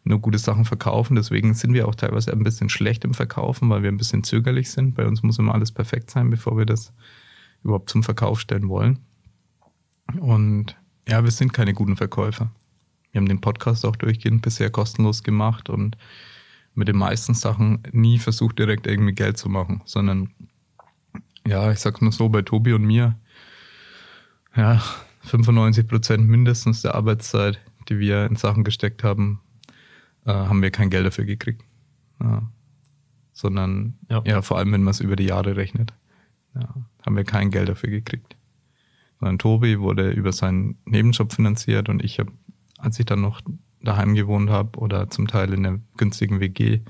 nur 0.04 0.20
gute 0.20 0.38
Sachen 0.38 0.66
verkaufen. 0.66 1.16
Deswegen 1.16 1.54
sind 1.56 1.74
wir 1.74 1.88
auch 1.88 1.96
teilweise 1.96 2.32
ein 2.32 2.44
bisschen 2.44 2.70
schlecht 2.70 3.04
im 3.04 3.14
Verkaufen, 3.14 3.70
weil 3.70 3.82
wir 3.82 3.92
ein 3.92 3.98
bisschen 3.98 4.24
zögerlich 4.24 4.70
sind. 4.70 4.94
Bei 4.94 5.08
uns 5.08 5.24
muss 5.24 5.40
immer 5.40 5.56
alles 5.56 5.72
perfekt 5.72 6.12
sein, 6.12 6.30
bevor 6.30 6.58
wir 6.58 6.66
das 6.66 6.94
überhaupt 7.64 7.90
zum 7.90 8.04
Verkauf 8.04 8.40
stellen 8.40 8.70
wollen. 8.70 9.00
Und 10.20 10.76
ja, 11.08 11.24
wir 11.24 11.32
sind 11.32 11.54
keine 11.54 11.74
guten 11.74 11.98
Verkäufer. 11.98 12.52
Wir 13.12 13.20
haben 13.20 13.28
den 13.28 13.42
Podcast 13.42 13.86
auch 13.86 13.96
durchgehend 13.96 14.42
bisher 14.42 14.70
kostenlos 14.70 15.24
gemacht 15.24 15.70
und 15.70 15.98
mit 16.74 16.88
den 16.88 16.98
meisten 16.98 17.34
Sachen 17.34 17.82
nie 17.92 18.20
versucht, 18.20 18.60
direkt 18.60 18.88
irgendwie 18.88 19.14
Geld 19.14 19.38
zu 19.38 19.50
machen, 19.50 19.82
sondern 19.86 20.30
ja, 21.48 21.72
ich 21.72 21.80
sag's 21.80 22.02
mal 22.02 22.12
so, 22.12 22.28
bei 22.30 22.42
Tobi 22.42 22.74
und 22.74 22.84
mir, 22.84 23.16
ja, 24.56 24.82
95 25.22 25.88
Prozent 25.88 26.28
mindestens 26.28 26.82
der 26.82 26.96
Arbeitszeit, 26.96 27.60
die 27.88 28.00
wir 28.00 28.26
in 28.26 28.36
Sachen 28.36 28.64
gesteckt 28.64 29.04
haben, 29.04 29.42
äh, 30.26 30.32
haben 30.32 30.62
wir 30.62 30.72
kein 30.72 30.90
Geld 30.90 31.06
dafür 31.06 31.26
gekriegt. 31.26 31.64
Ja. 32.22 32.50
Sondern 33.34 33.96
ja. 34.10 34.22
ja, 34.26 34.42
vor 34.42 34.58
allem, 34.58 34.72
wenn 34.72 34.84
man 34.84 34.92
es 34.92 35.02
über 35.02 35.16
die 35.16 35.26
Jahre 35.26 35.56
rechnet, 35.56 35.94
ja, 36.56 36.74
haben 37.06 37.16
wir 37.16 37.26
kein 37.26 37.52
Geld 37.52 37.70
dafür 37.70 37.90
gekriegt. 37.90 38.36
Sondern 39.20 39.40
Tobi 39.40 39.80
wurde 39.80 40.12
über 40.12 40.32
seinen 40.32 40.78
Nebenjob 40.86 41.34
finanziert 41.34 41.90
und 41.90 42.04
ich 42.04 42.20
habe, 42.20 42.32
als 42.78 43.00
ich 43.00 43.06
dann 43.06 43.22
noch 43.22 43.42
daheim 43.82 44.16
gewohnt 44.16 44.50
habe 44.50 44.80
oder 44.80 45.10
zum 45.10 45.28
Teil 45.28 45.54
in 45.54 45.66
einer 45.66 45.80
günstigen 45.98 46.40
WG, 46.40 46.82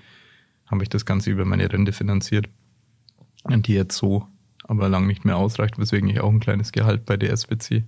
habe 0.65 0.83
ich 0.83 0.89
das 0.89 1.05
Ganze 1.05 1.29
über 1.29 1.45
meine 1.45 1.71
Rente 1.71 1.91
finanziert. 1.91 2.49
Und 3.43 3.67
die 3.67 3.73
jetzt 3.73 3.97
so 3.97 4.27
aber 4.63 4.89
lang 4.89 5.05
nicht 5.05 5.25
mehr 5.25 5.37
ausreicht, 5.37 5.77
weswegen 5.77 6.09
ich 6.09 6.21
auch 6.21 6.31
ein 6.31 6.39
kleines 6.39 6.71
Gehalt 6.71 7.05
bei 7.05 7.17
DS 7.17 7.45
beziehe. 7.45 7.83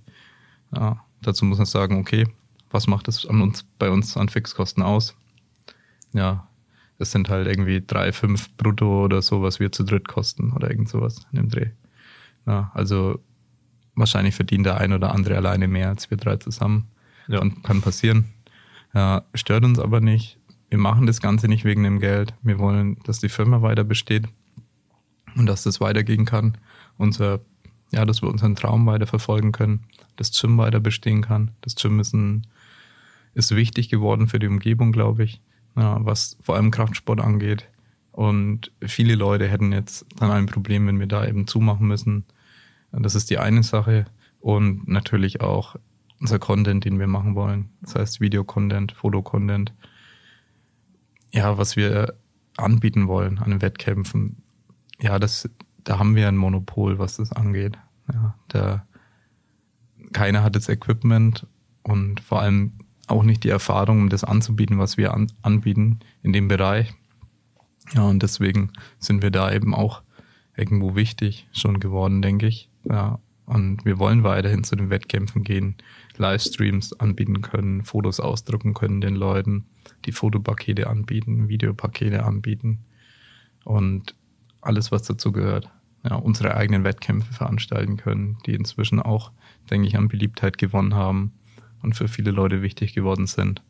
Ja, 0.72 1.04
dazu 1.22 1.44
muss 1.44 1.58
man 1.58 1.66
sagen, 1.66 1.98
okay, 1.98 2.28
was 2.70 2.86
macht 2.86 3.08
das 3.08 3.26
an 3.26 3.42
uns, 3.42 3.64
bei 3.78 3.90
uns 3.90 4.16
an 4.16 4.28
Fixkosten 4.28 4.84
aus? 4.84 5.16
ja, 6.12 6.48
das 6.98 7.12
sind 7.12 7.28
halt 7.28 7.46
irgendwie 7.46 7.82
drei, 7.86 8.12
fünf 8.12 8.50
brutto 8.56 9.04
oder 9.04 9.22
so, 9.22 9.42
was 9.42 9.60
wir 9.60 9.72
zu 9.72 9.84
dritt 9.84 10.08
kosten 10.08 10.52
oder 10.52 10.70
irgend 10.70 10.88
sowas 10.88 11.26
in 11.32 11.36
dem 11.36 11.48
Dreh. 11.48 11.70
Ja, 12.46 12.70
also 12.74 13.20
wahrscheinlich 13.98 14.34
verdient 14.34 14.66
der 14.66 14.78
ein 14.78 14.92
oder 14.92 15.12
andere 15.12 15.36
alleine 15.36 15.68
mehr 15.68 15.88
als 15.88 16.10
wir 16.10 16.16
drei 16.16 16.36
zusammen. 16.36 16.88
Ja. 17.26 17.40
Und 17.40 17.62
kann 17.62 17.82
passieren. 17.82 18.26
Ja, 18.94 19.24
stört 19.34 19.64
uns 19.64 19.78
aber 19.78 20.00
nicht. 20.00 20.38
Wir 20.70 20.78
machen 20.78 21.06
das 21.06 21.20
Ganze 21.20 21.48
nicht 21.48 21.64
wegen 21.64 21.82
dem 21.84 21.98
Geld. 21.98 22.34
Wir 22.42 22.58
wollen, 22.58 22.98
dass 23.04 23.20
die 23.20 23.28
Firma 23.28 23.62
weiter 23.62 23.84
besteht 23.84 24.26
und 25.36 25.46
dass 25.46 25.62
das 25.62 25.80
weitergehen 25.80 26.24
kann. 26.24 26.56
Unser, 26.96 27.40
ja, 27.90 28.04
dass 28.04 28.22
wir 28.22 28.30
unseren 28.30 28.56
Traum 28.56 28.86
weiter 28.86 29.06
verfolgen 29.06 29.52
können, 29.52 29.84
das 30.16 30.30
Gym 30.38 30.56
weiter 30.58 30.80
bestehen 30.80 31.22
kann. 31.22 31.50
Das 31.60 31.74
Gym 31.74 32.00
ist 32.00 32.14
ein, 32.14 32.46
ist 33.34 33.54
wichtig 33.54 33.88
geworden 33.88 34.26
für 34.26 34.38
die 34.38 34.48
Umgebung, 34.48 34.92
glaube 34.92 35.24
ich 35.24 35.40
ja, 35.78 35.98
was 36.04 36.36
vor 36.40 36.56
allem 36.56 36.70
Kraftsport 36.70 37.20
angeht. 37.20 37.66
Und 38.12 38.72
viele 38.82 39.14
Leute 39.14 39.48
hätten 39.48 39.72
jetzt 39.72 40.04
dann 40.16 40.30
ein 40.30 40.46
Problem, 40.46 40.86
wenn 40.86 40.98
wir 40.98 41.06
da 41.06 41.26
eben 41.26 41.46
zumachen 41.46 41.86
müssen. 41.86 42.24
Das 42.92 43.14
ist 43.14 43.30
die 43.30 43.38
eine 43.38 43.62
Sache. 43.62 44.06
Und 44.40 44.88
natürlich 44.88 45.40
auch 45.40 45.76
unser 46.20 46.38
Content, 46.38 46.84
den 46.84 46.98
wir 46.98 47.06
machen 47.06 47.34
wollen. 47.34 47.70
Das 47.80 47.94
heißt 47.94 48.20
Videocontent, 48.20 48.92
Fotocontent. 48.92 49.72
Ja, 51.32 51.58
was 51.58 51.76
wir 51.76 52.14
anbieten 52.56 53.06
wollen 53.06 53.38
an 53.38 53.50
den 53.50 53.62
Wettkämpfen. 53.62 54.42
Ja, 55.00 55.18
das, 55.18 55.48
da 55.84 55.98
haben 55.98 56.16
wir 56.16 56.28
ein 56.28 56.36
Monopol, 56.36 56.98
was 56.98 57.16
das 57.16 57.32
angeht. 57.32 57.78
Ja, 58.12 58.34
da, 58.48 58.86
keiner 60.12 60.42
hat 60.42 60.56
das 60.56 60.68
Equipment 60.68 61.46
und 61.82 62.20
vor 62.20 62.40
allem 62.40 62.72
auch 63.06 63.22
nicht 63.22 63.44
die 63.44 63.48
Erfahrung, 63.48 64.02
um 64.02 64.08
das 64.08 64.24
anzubieten, 64.24 64.78
was 64.78 64.96
wir 64.96 65.14
an, 65.14 65.30
anbieten 65.42 66.00
in 66.22 66.32
dem 66.32 66.48
Bereich. 66.48 66.92
Ja, 67.94 68.02
und 68.02 68.22
deswegen 68.22 68.72
sind 68.98 69.22
wir 69.22 69.30
da 69.30 69.52
eben 69.52 69.74
auch 69.74 70.02
irgendwo 70.58 70.94
wichtig 70.96 71.48
schon 71.52 71.80
geworden, 71.80 72.20
denke 72.20 72.46
ich. 72.46 72.68
Ja, 72.84 73.18
und 73.46 73.84
wir 73.86 73.98
wollen 73.98 74.24
weiterhin 74.24 74.62
zu 74.62 74.76
den 74.76 74.90
Wettkämpfen 74.90 75.42
gehen, 75.42 75.76
Livestreams 76.18 76.92
anbieten 77.00 77.40
können, 77.40 77.82
Fotos 77.82 78.20
ausdrucken 78.20 78.74
können 78.74 79.00
den 79.00 79.16
Leuten, 79.16 79.64
die 80.04 80.12
Fotopakete 80.12 80.88
anbieten, 80.88 81.48
Videopakete 81.48 82.24
anbieten 82.24 82.80
und 83.64 84.14
alles, 84.60 84.92
was 84.92 85.02
dazu 85.02 85.32
gehört. 85.32 85.70
Ja, 86.04 86.16
unsere 86.16 86.56
eigenen 86.56 86.84
Wettkämpfe 86.84 87.32
veranstalten 87.32 87.96
können, 87.96 88.36
die 88.46 88.54
inzwischen 88.54 89.00
auch, 89.00 89.32
denke 89.70 89.88
ich, 89.88 89.96
an 89.96 90.08
Beliebtheit 90.08 90.58
gewonnen 90.58 90.94
haben 90.94 91.32
und 91.82 91.96
für 91.96 92.08
viele 92.08 92.30
Leute 92.30 92.62
wichtig 92.62 92.94
geworden 92.94 93.26
sind. 93.26 93.62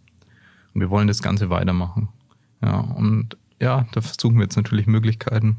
Und 0.75 0.81
wir 0.81 0.91
wollen 0.91 1.09
das 1.09 1.23
Ganze 1.23 1.51
weitermachen. 1.51 2.09
Ja, 2.63 2.81
und 2.81 3.37
ja, 3.61 3.87
da 3.93 4.01
versuchen 4.01 4.37
wir 4.37 4.43
jetzt 4.43 4.57
natürlich 4.57 4.87
Möglichkeiten. 4.87 5.57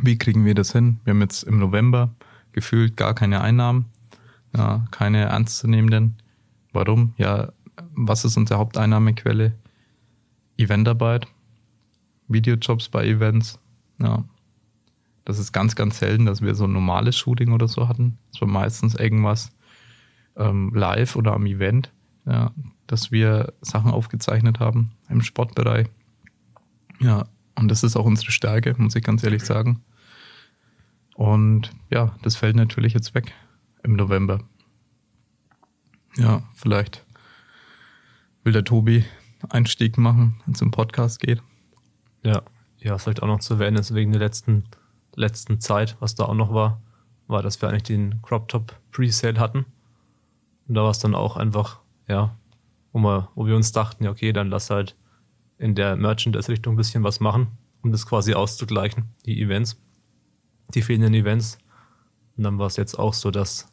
Wie 0.00 0.18
kriegen 0.18 0.44
wir 0.44 0.54
das 0.54 0.72
hin? 0.72 1.00
Wir 1.04 1.12
haben 1.12 1.20
jetzt 1.20 1.44
im 1.44 1.58
November 1.58 2.14
gefühlt 2.52 2.96
gar 2.96 3.14
keine 3.14 3.40
Einnahmen, 3.40 3.86
ja, 4.56 4.84
keine 4.90 5.24
ernstzunehmenden. 5.24 6.16
Warum? 6.72 7.14
Ja, 7.16 7.52
was 7.94 8.24
ist 8.24 8.36
unsere 8.36 8.58
Haupteinnahmequelle? 8.58 9.54
Eventarbeit, 10.56 11.26
Videojobs 12.28 12.88
bei 12.88 13.06
Events. 13.06 13.58
Ja, 13.98 14.24
das 15.24 15.38
ist 15.38 15.52
ganz, 15.52 15.74
ganz 15.74 15.98
selten, 15.98 16.26
dass 16.26 16.42
wir 16.42 16.54
so 16.54 16.64
ein 16.64 16.72
normales 16.72 17.16
Shooting 17.16 17.52
oder 17.52 17.68
so 17.68 17.88
hatten. 17.88 18.18
Es 18.32 18.40
war 18.40 18.48
meistens 18.48 18.94
irgendwas 18.94 19.52
ähm, 20.36 20.72
live 20.74 21.16
oder 21.16 21.32
am 21.32 21.46
Event, 21.46 21.92
ja, 22.26 22.52
dass 22.86 23.10
wir 23.10 23.52
Sachen 23.60 23.90
aufgezeichnet 23.90 24.60
haben 24.60 24.92
im 25.08 25.22
Sportbereich. 25.22 25.88
Ja, 27.00 27.26
und 27.56 27.68
das 27.68 27.82
ist 27.82 27.96
auch 27.96 28.04
unsere 28.04 28.30
Stärke, 28.30 28.74
muss 28.78 28.96
ich 28.96 29.04
ganz 29.04 29.22
ehrlich 29.22 29.44
sagen. 29.44 29.82
Und 31.14 31.70
ja, 31.90 32.16
das 32.22 32.36
fällt 32.36 32.56
natürlich 32.56 32.94
jetzt 32.94 33.14
weg 33.14 33.32
im 33.82 33.96
November. 33.96 34.40
Ja, 36.16 36.42
vielleicht 36.54 37.04
will 38.42 38.52
der 38.52 38.64
Tobi 38.64 39.04
Einstieg 39.48 39.98
machen, 39.98 40.40
wenn 40.44 40.54
es 40.54 40.62
im 40.62 40.70
Podcast 40.70 41.20
geht. 41.20 41.42
Ja, 42.22 42.42
ja, 42.78 42.98
vielleicht 42.98 43.22
auch 43.22 43.26
noch 43.26 43.40
zu 43.40 43.54
erwähnen 43.54 43.76
ist 43.76 43.94
wegen 43.94 44.12
der 44.12 44.20
letzten, 44.20 44.64
letzten 45.14 45.60
Zeit, 45.60 45.96
was 46.00 46.14
da 46.14 46.24
auch 46.24 46.34
noch 46.34 46.52
war, 46.52 46.80
war, 47.26 47.42
dass 47.42 47.60
wir 47.60 47.68
eigentlich 47.68 47.84
den 47.84 48.20
Crop 48.22 48.48
Top 48.48 48.78
Presale 48.92 49.38
hatten. 49.38 49.66
Und 50.66 50.74
da 50.74 50.82
war 50.82 50.90
es 50.90 50.98
dann 50.98 51.14
auch 51.14 51.36
einfach, 51.36 51.80
ja, 52.08 52.36
wo, 52.92 52.98
wir, 52.98 53.28
wo 53.34 53.46
wir 53.46 53.56
uns 53.56 53.72
dachten, 53.72 54.04
ja, 54.04 54.10
okay, 54.10 54.32
dann 54.32 54.48
lass 54.48 54.70
halt 54.70 54.96
in 55.64 55.74
der 55.74 55.96
Merchandise-Richtung 55.96 56.74
ein 56.74 56.76
bisschen 56.76 57.04
was 57.04 57.20
machen, 57.20 57.46
um 57.80 57.90
das 57.90 58.04
quasi 58.04 58.34
auszugleichen, 58.34 59.04
die 59.24 59.40
Events, 59.40 59.80
die 60.74 60.82
fehlenden 60.82 61.14
Events. 61.14 61.56
Und 62.36 62.44
dann 62.44 62.58
war 62.58 62.66
es 62.66 62.76
jetzt 62.76 62.98
auch 62.98 63.14
so, 63.14 63.30
dass, 63.30 63.72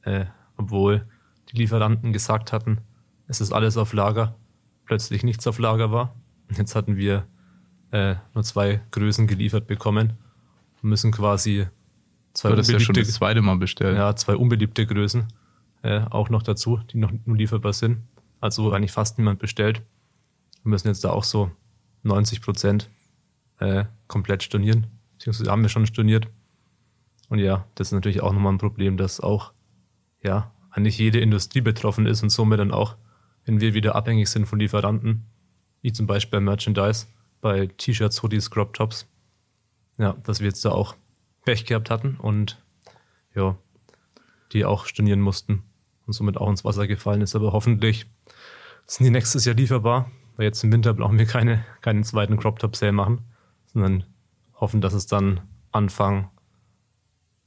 äh, 0.00 0.24
obwohl 0.56 1.06
die 1.52 1.58
Lieferanten 1.58 2.14
gesagt 2.14 2.54
hatten, 2.54 2.78
es 3.28 3.42
ist 3.42 3.52
alles 3.52 3.76
auf 3.76 3.92
Lager, 3.92 4.34
plötzlich 4.86 5.24
nichts 5.24 5.46
auf 5.46 5.58
Lager 5.58 5.92
war. 5.92 6.16
Und 6.48 6.56
jetzt 6.56 6.74
hatten 6.74 6.96
wir 6.96 7.26
äh, 7.90 8.14
nur 8.32 8.42
zwei 8.42 8.80
Größen 8.90 9.26
geliefert 9.26 9.66
bekommen 9.66 10.14
und 10.80 10.88
müssen 10.88 11.12
quasi 11.12 11.66
zwei 12.32 12.48
unbeliebte, 12.48 12.72
ja 12.72 12.80
schon 12.80 12.94
das 12.94 13.12
zweite 13.12 13.42
Mal 13.42 13.58
bestellen. 13.58 13.96
Ja, 13.96 14.16
zwei 14.16 14.36
unbeliebte 14.36 14.86
Größen 14.86 15.26
äh, 15.82 16.00
auch 16.08 16.30
noch 16.30 16.42
dazu, 16.42 16.80
die 16.90 16.96
noch 16.96 17.12
nur 17.26 17.36
lieferbar 17.36 17.74
sind. 17.74 17.98
Also 18.40 18.72
eigentlich 18.72 18.92
fast 18.92 19.18
niemand 19.18 19.38
bestellt. 19.38 19.82
Wir 20.66 20.70
müssen 20.70 20.88
jetzt 20.88 21.04
da 21.04 21.10
auch 21.10 21.22
so 21.22 21.52
90 22.02 22.42
Prozent 22.42 22.90
äh, 23.60 23.84
komplett 24.08 24.42
stornieren. 24.42 24.88
Beziehungsweise 25.12 25.48
haben 25.48 25.62
wir 25.62 25.68
schon 25.68 25.86
storniert. 25.86 26.26
Und 27.28 27.38
ja, 27.38 27.66
das 27.76 27.88
ist 27.88 27.92
natürlich 27.92 28.20
auch 28.20 28.32
nochmal 28.32 28.52
ein 28.52 28.58
Problem, 28.58 28.96
dass 28.96 29.20
auch 29.20 29.52
ja 30.24 30.50
eigentlich 30.70 30.98
jede 30.98 31.20
Industrie 31.20 31.60
betroffen 31.60 32.06
ist 32.06 32.24
und 32.24 32.30
somit 32.30 32.58
dann 32.58 32.72
auch 32.72 32.96
wenn 33.44 33.60
wir 33.60 33.74
wieder 33.74 33.94
abhängig 33.94 34.28
sind 34.28 34.46
von 34.46 34.58
Lieferanten, 34.58 35.24
wie 35.82 35.92
zum 35.92 36.08
Beispiel 36.08 36.40
bei 36.40 36.44
Merchandise, 36.44 37.06
bei 37.40 37.68
T-Shirts, 37.68 38.20
Hoodies, 38.24 38.50
Crop 38.50 38.74
Tops, 38.74 39.06
ja, 39.98 40.14
dass 40.24 40.40
wir 40.40 40.48
jetzt 40.48 40.64
da 40.64 40.72
auch 40.72 40.96
Pech 41.44 41.64
gehabt 41.64 41.90
hatten 41.90 42.16
und 42.16 42.60
ja, 43.36 43.56
die 44.52 44.64
auch 44.64 44.86
stornieren 44.86 45.20
mussten 45.20 45.62
und 46.06 46.12
somit 46.12 46.36
auch 46.38 46.50
ins 46.50 46.64
Wasser 46.64 46.88
gefallen 46.88 47.20
ist. 47.20 47.36
Aber 47.36 47.52
hoffentlich 47.52 48.06
sind 48.84 49.04
die 49.04 49.12
nächstes 49.12 49.44
Jahr 49.44 49.54
lieferbar, 49.54 50.10
weil 50.36 50.46
jetzt 50.46 50.62
im 50.64 50.72
Winter 50.72 50.94
brauchen 50.94 51.18
wir 51.18 51.26
keine, 51.26 51.64
keinen 51.80 52.04
zweiten 52.04 52.36
Crop 52.36 52.58
Top 52.58 52.76
Sale 52.76 52.92
machen, 52.92 53.20
sondern 53.66 54.04
hoffen, 54.54 54.80
dass 54.80 54.94
es 54.94 55.06
dann 55.06 55.40
Anfang 55.72 56.30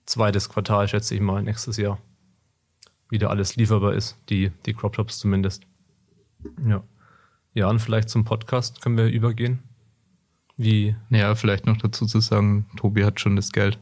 zweites 0.05 0.50
Quartal, 0.50 0.88
schätze 0.88 1.15
ich 1.15 1.22
mal, 1.22 1.43
nächstes 1.43 1.77
Jahr 1.77 2.00
wieder 3.10 3.29
alles 3.29 3.55
lieferbar 3.55 3.93
ist, 3.93 4.17
die, 4.29 4.51
die 4.65 4.74
Crop 4.74 4.93
Tops 4.93 5.19
zumindest. 5.19 5.63
Ja. 6.65 6.84
Ja, 7.53 7.67
und 7.69 7.79
vielleicht 7.79 8.10
zum 8.10 8.24
Podcast 8.24 8.81
können 8.81 8.98
wir 8.98 9.08
übergehen. 9.08 9.60
Wie? 10.55 10.96
Ja, 11.10 11.34
vielleicht 11.36 11.65
noch 11.65 11.77
dazu 11.77 12.05
zu 12.05 12.19
sagen, 12.19 12.67
Tobi 12.77 13.03
hat 13.03 13.19
schon 13.19 13.36
das 13.36 13.51
Geld 13.51 13.79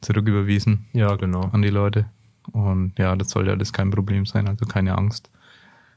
zurücküberwiesen. 0.00 0.86
Ja, 0.92 1.16
genau. 1.16 1.42
An 1.52 1.62
die 1.62 1.68
Leute. 1.68 2.06
Und 2.52 2.98
ja, 2.98 3.14
das 3.16 3.30
soll 3.30 3.46
ja 3.46 3.52
alles 3.52 3.72
kein 3.72 3.90
Problem 3.90 4.24
sein, 4.24 4.48
also 4.48 4.64
keine 4.64 4.96
Angst 4.96 5.30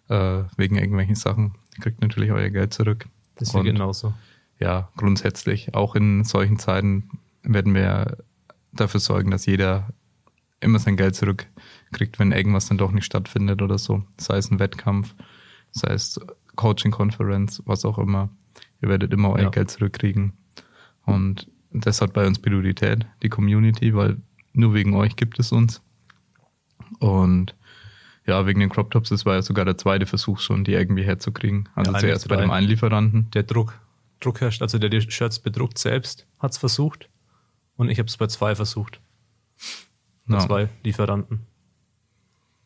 äh, 0.09 0.43
wegen 0.57 0.75
irgendwelchen 0.75 1.15
Sachen. 1.15 1.55
Ihr 1.75 1.81
kriegt 1.81 2.01
natürlich 2.01 2.31
euer 2.31 2.49
Geld 2.49 2.73
zurück. 2.73 3.07
Das 3.35 3.53
ist 3.53 3.63
genauso. 3.63 4.13
Ja, 4.59 4.89
grundsätzlich, 4.95 5.73
auch 5.73 5.95
in 5.95 6.23
solchen 6.23 6.59
Zeiten 6.59 7.09
werden 7.43 7.73
wir 7.73 8.17
dafür 8.71 8.99
sorgen, 8.99 9.31
dass 9.31 9.45
jeder 9.45 9.89
immer 10.59 10.79
sein 10.79 10.95
Geld 10.95 11.15
zurückkriegt, 11.15 12.19
wenn 12.19 12.31
irgendwas 12.31 12.67
dann 12.67 12.77
doch 12.77 12.91
nicht 12.91 13.05
stattfindet 13.05 13.61
oder 13.61 13.77
so. 13.77 14.03
Sei 14.17 14.37
es 14.37 14.51
ein 14.51 14.59
Wettkampf, 14.59 15.15
sei 15.71 15.93
es 15.93 16.19
Coaching-Konferenz, 16.55 17.63
was 17.65 17.85
auch 17.85 17.97
immer. 17.97 18.29
Ihr 18.81 18.89
werdet 18.89 19.13
immer 19.13 19.31
euer 19.31 19.43
ja. 19.43 19.49
Geld 19.49 19.71
zurückkriegen. 19.71 20.33
Und 21.05 21.47
das 21.71 22.01
hat 22.01 22.13
bei 22.13 22.27
uns 22.27 22.39
Priorität, 22.39 23.07
die 23.23 23.29
Community, 23.29 23.95
weil 23.95 24.17
nur 24.53 24.73
wegen 24.73 24.93
euch 24.93 25.15
gibt 25.15 25.39
es 25.39 25.51
uns. 25.51 25.81
Und 26.99 27.55
ja, 28.27 28.45
wegen 28.45 28.59
den 28.59 28.69
Crop 28.69 28.91
Tops, 28.91 29.09
das 29.09 29.25
war 29.25 29.35
ja 29.35 29.41
sogar 29.41 29.65
der 29.65 29.77
zweite 29.77 30.05
Versuch 30.05 30.39
schon, 30.39 30.63
die 30.63 30.73
irgendwie 30.73 31.03
herzukriegen. 31.03 31.69
Also 31.75 31.91
ja, 31.91 31.99
zuerst 31.99 32.27
bei 32.27 32.35
dem 32.37 32.51
einen 32.51 32.67
Lieferanten. 32.67 33.29
Der 33.31 33.43
Druck, 33.43 33.79
Druck 34.19 34.41
herrscht, 34.41 34.61
also 34.61 34.77
der 34.77 34.89
die 34.89 35.01
Shirts 35.01 35.39
bedruckt 35.39 35.77
selbst, 35.77 36.27
hat 36.39 36.51
es 36.51 36.57
versucht. 36.57 37.09
Und 37.77 37.89
ich 37.89 37.97
habe 37.97 38.07
es 38.07 38.17
bei 38.17 38.27
zwei 38.27 38.55
versucht. 38.55 38.99
Bei 40.27 40.37
ja. 40.37 40.45
zwei 40.45 40.69
Lieferanten. 40.83 41.39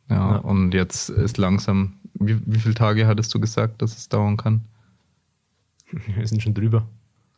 Ja, 0.09 0.15
ja, 0.15 0.37
und 0.37 0.73
jetzt 0.73 1.09
ist 1.09 1.37
langsam, 1.37 1.99
wie, 2.13 2.39
wie 2.45 2.59
viele 2.59 2.75
Tage 2.75 3.07
hattest 3.07 3.33
du 3.33 3.39
gesagt, 3.39 3.81
dass 3.81 3.97
es 3.97 4.09
dauern 4.09 4.37
kann? 4.37 4.65
Wir 5.91 6.27
sind 6.27 6.43
schon 6.43 6.53
drüber. 6.53 6.85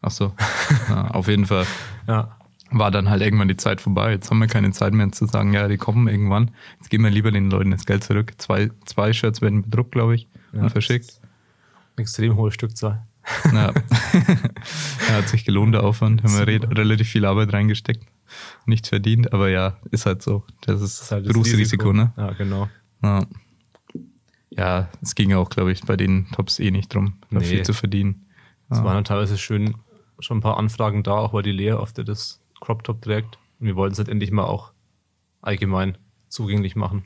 Ach 0.01 0.11
so. 0.11 0.33
Ja, 0.89 1.11
auf 1.11 1.27
jeden 1.27 1.45
Fall. 1.45 1.65
ja. 2.07 2.37
War 2.71 2.91
dann 2.91 3.09
halt 3.09 3.21
irgendwann 3.21 3.47
die 3.47 3.57
Zeit 3.57 3.79
vorbei. 3.79 4.11
Jetzt 4.11 4.29
haben 4.29 4.39
wir 4.39 4.47
keine 4.47 4.71
Zeit 4.71 4.93
mehr 4.93 5.11
zu 5.11 5.25
sagen, 5.25 5.53
ja, 5.53 5.67
die 5.67 5.77
kommen 5.77 6.07
irgendwann. 6.07 6.51
Jetzt 6.79 6.89
geben 6.89 7.03
wir 7.05 7.11
lieber 7.11 7.31
den 7.31 7.49
Leuten 7.49 7.71
das 7.71 7.85
Geld 7.85 8.03
zurück. 8.03 8.33
Zwei, 8.37 8.71
zwei 8.85 9.13
Shirts 9.13 9.41
werden 9.41 9.63
bedruckt, 9.63 9.93
glaube 9.93 10.15
ich, 10.15 10.27
ja, 10.53 10.63
und 10.63 10.69
verschickt. 10.69 11.21
Extrem 11.95 12.35
hohe 12.35 12.51
Stückzahl. 12.51 13.05
Ja. 13.45 13.73
ja, 15.09 15.13
hat 15.13 15.29
sich 15.29 15.45
gelohnt, 15.45 15.73
der 15.73 15.83
Aufwand. 15.83 16.23
Haben 16.23 16.37
wir 16.37 16.47
relativ 16.77 17.09
viel 17.09 17.25
Arbeit 17.25 17.53
reingesteckt. 17.53 18.05
Nichts 18.65 18.89
verdient, 18.89 19.33
aber 19.33 19.49
ja, 19.49 19.77
ist 19.91 20.05
halt 20.05 20.21
so. 20.21 20.43
Das 20.61 20.81
ist, 20.81 20.99
das 20.99 21.05
ist 21.05 21.11
halt 21.11 21.27
Berufsrisiko, 21.27 21.93
ne? 21.93 22.11
Ja, 22.17 22.31
genau. 22.31 22.69
Ja. 23.01 23.25
ja, 24.49 24.89
es 25.01 25.15
ging 25.15 25.33
auch, 25.33 25.49
glaube 25.49 25.71
ich, 25.71 25.81
bei 25.81 25.95
den 25.95 26.27
Tops 26.31 26.59
eh 26.59 26.71
nicht 26.71 26.93
drum, 26.93 27.15
nee. 27.29 27.41
viel 27.41 27.63
zu 27.63 27.73
verdienen. 27.73 28.25
Es 28.69 28.79
ja. 28.79 28.83
waren 28.83 29.03
teilweise 29.03 29.37
schön 29.37 29.75
schon 30.19 30.37
ein 30.37 30.41
paar 30.41 30.57
Anfragen 30.57 31.03
da, 31.03 31.11
auch 31.11 31.33
weil 31.33 31.43
die 31.43 31.51
Lea 31.51 31.73
oft 31.73 31.97
das 32.07 32.41
Crop 32.59 32.83
Top 32.83 33.01
trägt. 33.01 33.37
Und 33.59 33.67
wir 33.67 33.75
wollten 33.75 33.93
es 33.93 33.99
halt 33.99 34.09
endlich 34.09 34.31
mal 34.31 34.45
auch 34.45 34.71
allgemein 35.41 35.97
zugänglich 36.29 36.75
machen. 36.75 37.05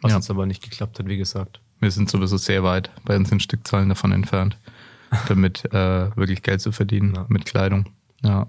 Was 0.00 0.10
ja. 0.12 0.16
uns 0.16 0.30
aber 0.30 0.46
nicht 0.46 0.62
geklappt 0.62 0.98
hat, 0.98 1.06
wie 1.06 1.16
gesagt. 1.16 1.60
Wir 1.80 1.90
sind 1.90 2.10
sowieso 2.10 2.36
sehr 2.36 2.62
weit 2.62 2.90
bei 3.04 3.16
unseren 3.16 3.40
Stückzahlen 3.40 3.88
davon 3.88 4.12
entfernt, 4.12 4.58
damit 5.28 5.64
äh, 5.72 6.16
wirklich 6.16 6.42
Geld 6.42 6.60
zu 6.60 6.72
verdienen 6.72 7.14
ja. 7.14 7.26
mit 7.28 7.44
Kleidung. 7.44 7.90
Ja. 8.22 8.46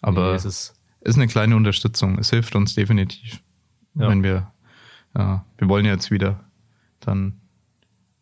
Aber 0.00 0.30
nee, 0.30 0.36
es 0.36 0.44
ist, 0.44 0.74
ist 1.00 1.16
eine 1.16 1.26
kleine 1.26 1.56
Unterstützung. 1.56 2.18
Es 2.18 2.30
hilft 2.30 2.54
uns 2.54 2.74
definitiv, 2.74 3.42
ja. 3.94 4.08
wenn 4.08 4.22
wir, 4.22 4.52
ja, 5.16 5.44
wir 5.58 5.68
wollen 5.68 5.86
jetzt 5.86 6.10
wieder 6.10 6.44
dann, 7.00 7.40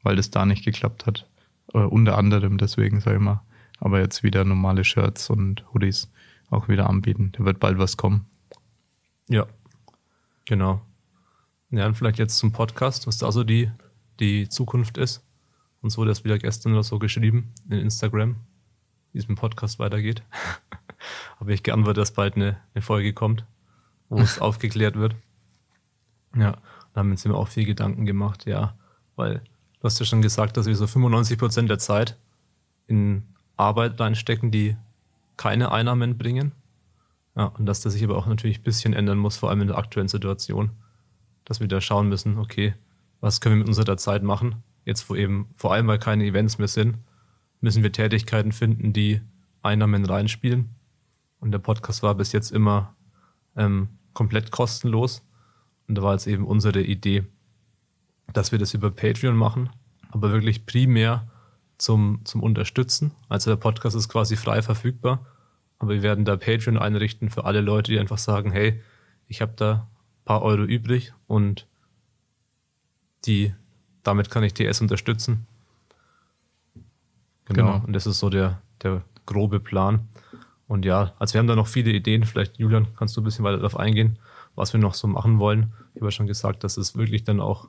weil 0.02 0.16
das 0.16 0.30
da 0.30 0.46
nicht 0.46 0.64
geklappt 0.64 1.06
hat, 1.06 1.28
äh, 1.74 1.78
unter 1.78 2.18
anderem 2.18 2.58
deswegen, 2.58 3.00
sag 3.00 3.14
ich 3.14 3.20
mal, 3.20 3.42
aber 3.82 3.98
jetzt 3.98 4.22
wieder 4.22 4.44
normale 4.44 4.84
Shirts 4.84 5.28
und 5.28 5.64
Hoodies 5.74 6.08
auch 6.50 6.68
wieder 6.68 6.88
anbieten. 6.88 7.32
Da 7.32 7.44
wird 7.44 7.58
bald 7.58 7.78
was 7.78 7.96
kommen. 7.96 8.26
Ja, 9.28 9.46
genau. 10.44 10.82
Ja, 11.70 11.86
und 11.86 11.96
vielleicht 11.96 12.18
jetzt 12.18 12.38
zum 12.38 12.52
Podcast, 12.52 13.08
was 13.08 13.18
da 13.18 13.32
so 13.32 13.42
die, 13.42 13.70
die 14.20 14.48
Zukunft 14.48 14.98
ist. 14.98 15.24
Uns 15.80 15.98
wurde 15.98 16.10
das 16.10 16.22
wieder 16.22 16.38
gestern 16.38 16.74
oder 16.74 16.84
so 16.84 17.00
geschrieben 17.00 17.52
in 17.68 17.78
Instagram, 17.80 18.36
wie 19.12 19.18
es 19.18 19.26
mit 19.26 19.36
dem 19.36 19.40
Podcast 19.40 19.80
weitergeht. 19.80 20.22
Habe 21.40 21.52
ich 21.52 21.64
geantwortet, 21.64 22.02
dass 22.02 22.12
bald 22.12 22.36
eine, 22.36 22.58
eine 22.74 22.82
Folge 22.82 23.12
kommt, 23.12 23.44
wo 24.08 24.20
es 24.20 24.38
aufgeklärt 24.40 24.94
wird. 24.94 25.16
Ja, 26.36 26.52
da 26.92 27.00
haben 27.00 27.08
wir 27.08 27.14
uns 27.14 27.24
immer 27.24 27.36
auch 27.36 27.48
viel 27.48 27.64
Gedanken 27.64 28.06
gemacht, 28.06 28.46
ja, 28.46 28.76
weil 29.16 29.42
du 29.80 29.84
hast 29.84 29.98
ja 29.98 30.06
schon 30.06 30.22
gesagt, 30.22 30.56
dass 30.56 30.66
wir 30.66 30.76
so 30.76 30.86
95 30.86 31.36
Prozent 31.36 31.68
der 31.68 31.80
Zeit 31.80 32.16
in 32.86 33.24
Arbeit 33.56 34.00
reinstecken, 34.00 34.50
die 34.50 34.76
keine 35.36 35.72
Einnahmen 35.72 36.18
bringen. 36.18 36.52
Ja, 37.36 37.46
und 37.46 37.66
dass 37.66 37.80
das 37.80 37.94
sich 37.94 38.04
aber 38.04 38.16
auch 38.16 38.26
natürlich 38.26 38.60
ein 38.60 38.64
bisschen 38.64 38.92
ändern 38.92 39.18
muss, 39.18 39.36
vor 39.36 39.50
allem 39.50 39.62
in 39.62 39.68
der 39.68 39.78
aktuellen 39.78 40.08
Situation. 40.08 40.70
Dass 41.44 41.60
wir 41.60 41.68
da 41.68 41.80
schauen 41.80 42.08
müssen, 42.08 42.38
okay, 42.38 42.74
was 43.20 43.40
können 43.40 43.56
wir 43.56 43.60
mit 43.60 43.68
unserer 43.68 43.96
Zeit 43.96 44.22
machen? 44.22 44.62
Jetzt, 44.84 45.08
wo 45.08 45.14
eben, 45.14 45.48
vor 45.56 45.72
allem 45.72 45.86
weil 45.86 45.98
keine 45.98 46.24
Events 46.24 46.58
mehr 46.58 46.68
sind, 46.68 46.98
müssen 47.60 47.82
wir 47.82 47.92
Tätigkeiten 47.92 48.52
finden, 48.52 48.92
die 48.92 49.20
Einnahmen 49.62 50.04
reinspielen. 50.04 50.70
Und 51.40 51.52
der 51.52 51.58
Podcast 51.58 52.02
war 52.02 52.14
bis 52.14 52.32
jetzt 52.32 52.50
immer 52.50 52.94
ähm, 53.56 53.88
komplett 54.12 54.50
kostenlos. 54.50 55.22
Und 55.88 55.96
da 55.96 56.02
war 56.02 56.12
jetzt 56.12 56.26
eben 56.26 56.44
unsere 56.44 56.82
Idee, 56.82 57.24
dass 58.32 58.52
wir 58.52 58.58
das 58.58 58.74
über 58.74 58.90
Patreon 58.90 59.36
machen, 59.36 59.70
aber 60.10 60.32
wirklich 60.32 60.66
primär 60.66 61.26
zum, 61.82 62.20
zum 62.24 62.42
Unterstützen. 62.42 63.10
Also 63.28 63.50
der 63.50 63.56
Podcast 63.56 63.96
ist 63.96 64.08
quasi 64.08 64.36
frei 64.36 64.62
verfügbar, 64.62 65.26
aber 65.80 65.94
wir 65.94 66.02
werden 66.02 66.24
da 66.24 66.36
Patreon 66.36 66.78
einrichten 66.78 67.28
für 67.28 67.44
alle 67.44 67.60
Leute, 67.60 67.90
die 67.90 67.98
einfach 67.98 68.18
sagen, 68.18 68.52
hey, 68.52 68.80
ich 69.26 69.42
habe 69.42 69.52
da 69.56 69.72
ein 69.72 70.24
paar 70.24 70.42
Euro 70.42 70.62
übrig 70.62 71.12
und 71.26 71.66
die, 73.24 73.52
damit 74.04 74.30
kann 74.30 74.44
ich 74.44 74.54
TS 74.54 74.80
unterstützen. 74.80 75.46
Genau. 77.46 77.72
genau. 77.72 77.84
Und 77.84 77.92
das 77.94 78.06
ist 78.06 78.20
so 78.20 78.30
der, 78.30 78.62
der 78.82 79.02
grobe 79.26 79.58
Plan. 79.58 80.08
Und 80.68 80.84
ja, 80.84 81.12
also 81.18 81.34
wir 81.34 81.40
haben 81.40 81.48
da 81.48 81.56
noch 81.56 81.66
viele 81.66 81.90
Ideen. 81.90 82.24
Vielleicht, 82.24 82.58
Julian, 82.58 82.86
kannst 82.96 83.16
du 83.16 83.20
ein 83.20 83.24
bisschen 83.24 83.44
weiter 83.44 83.56
darauf 83.56 83.76
eingehen, 83.76 84.20
was 84.54 84.72
wir 84.72 84.78
noch 84.78 84.94
so 84.94 85.08
machen 85.08 85.40
wollen. 85.40 85.72
Ich 85.94 86.00
habe 86.00 86.06
ja 86.06 86.10
schon 86.12 86.28
gesagt, 86.28 86.62
dass 86.62 86.76
es 86.76 86.96
wirklich 86.96 87.24
dann 87.24 87.40
auch 87.40 87.68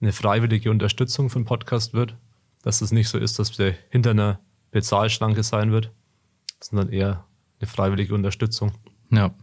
eine 0.00 0.12
freiwillige 0.12 0.70
Unterstützung 0.70 1.28
für 1.28 1.40
den 1.40 1.44
Podcast 1.44 1.92
wird 1.92 2.16
dass 2.62 2.80
es 2.80 2.92
nicht 2.92 3.08
so 3.08 3.18
ist, 3.18 3.38
dass 3.38 3.52
der 3.52 3.74
hinter 3.90 4.10
einer 4.10 4.40
Bezahlschranke 4.70 5.42
sein 5.42 5.72
wird, 5.72 5.92
sondern 6.60 6.90
eher 6.90 7.24
eine 7.60 7.68
freiwillige 7.68 8.14
Unterstützung. 8.14 8.72
Ja. 9.10 9.34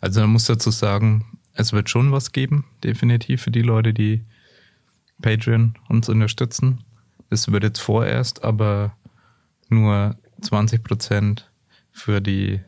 Also 0.00 0.20
man 0.20 0.30
muss 0.30 0.44
dazu 0.44 0.70
sagen, 0.70 1.38
es 1.52 1.72
wird 1.72 1.90
schon 1.90 2.12
was 2.12 2.32
geben, 2.32 2.64
definitiv 2.82 3.42
für 3.42 3.50
die 3.50 3.62
Leute, 3.62 3.92
die 3.92 4.24
Patreon 5.20 5.74
uns 5.88 6.08
unterstützen. 6.08 6.84
Das 7.28 7.50
wird 7.50 7.62
jetzt 7.62 7.80
vorerst 7.80 8.42
aber 8.44 8.96
nur 9.68 10.16
20 10.40 10.82
Prozent 10.82 11.50
für 11.92 12.20
die 12.20 12.60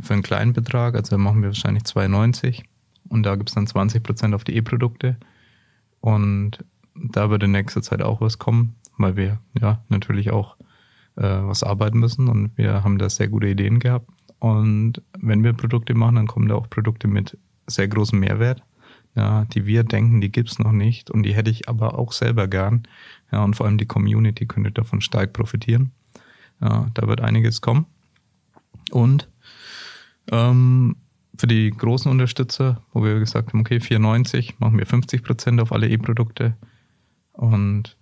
für 0.00 0.12
einen 0.12 0.22
kleinen 0.22 0.52
Betrag, 0.52 0.94
also 0.94 1.16
machen 1.16 1.40
wir 1.40 1.48
wahrscheinlich 1.48 1.84
2,90 1.84 2.64
und 3.08 3.22
da 3.22 3.34
gibt 3.34 3.48
es 3.48 3.54
dann 3.54 3.66
20 3.66 4.02
Prozent 4.02 4.34
auf 4.34 4.44
die 4.44 4.54
E-Produkte 4.54 5.16
und 6.00 6.64
da 6.94 7.30
wird 7.30 7.42
in 7.42 7.52
nächster 7.52 7.80
Zeit 7.80 8.02
auch 8.02 8.20
was 8.20 8.38
kommen 8.38 8.76
weil 8.98 9.16
wir 9.16 9.40
ja 9.60 9.82
natürlich 9.88 10.30
auch 10.30 10.56
äh, 11.16 11.22
was 11.22 11.62
arbeiten 11.62 11.98
müssen 11.98 12.28
und 12.28 12.56
wir 12.56 12.84
haben 12.84 12.98
da 12.98 13.08
sehr 13.08 13.28
gute 13.28 13.48
Ideen 13.48 13.78
gehabt. 13.78 14.08
Und 14.38 15.02
wenn 15.18 15.42
wir 15.42 15.52
Produkte 15.52 15.94
machen, 15.94 16.16
dann 16.16 16.26
kommen 16.26 16.48
da 16.48 16.54
auch 16.54 16.68
Produkte 16.68 17.08
mit 17.08 17.38
sehr 17.66 17.88
großem 17.88 18.18
Mehrwert, 18.20 18.62
ja, 19.14 19.44
die 19.46 19.66
wir 19.66 19.82
denken, 19.82 20.20
die 20.20 20.30
gibt's 20.30 20.58
noch 20.58 20.72
nicht 20.72 21.10
und 21.10 21.22
die 21.22 21.34
hätte 21.34 21.50
ich 21.50 21.68
aber 21.68 21.98
auch 21.98 22.12
selber 22.12 22.48
gern. 22.48 22.82
Ja, 23.32 23.42
und 23.42 23.56
vor 23.56 23.66
allem 23.66 23.78
die 23.78 23.86
Community 23.86 24.46
könnte 24.46 24.70
davon 24.70 25.00
stark 25.00 25.32
profitieren. 25.32 25.92
Ja, 26.60 26.88
da 26.94 27.08
wird 27.08 27.20
einiges 27.20 27.60
kommen. 27.60 27.86
Und 28.90 29.28
ähm, 30.30 30.96
für 31.38 31.46
die 31.46 31.70
großen 31.70 32.10
Unterstützer, 32.10 32.82
wo 32.92 33.02
wir 33.04 33.18
gesagt 33.18 33.52
haben, 33.52 33.60
okay, 33.60 33.76
4,90 33.78 34.54
machen 34.58 34.78
wir 34.78 34.86
50 34.86 35.22
Prozent 35.22 35.60
auf 35.60 35.72
alle 35.72 35.88
E-Produkte 35.88 36.56
Und 37.32 37.96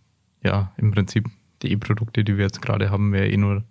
ja, 0.45 0.73
im 0.77 0.93
Prinzip 0.93 1.29
die 1.63 1.73
E-Produkte, 1.73 2.23
die 2.23 2.37
wir 2.37 2.45
jetzt 2.45 2.63
gerade 2.63 2.91
haben, 2.91 3.13
wäre 3.13 3.29
eh 3.29 3.37
nur 3.37 3.65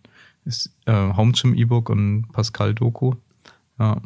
das 0.43 0.73
äh, 0.85 1.13
Home 1.15 1.31
Gym 1.31 1.53
E-Book 1.55 1.89
und 1.89 2.27
Pascal 2.31 2.73
Doku. 2.73 3.13
Ja, 3.79 4.01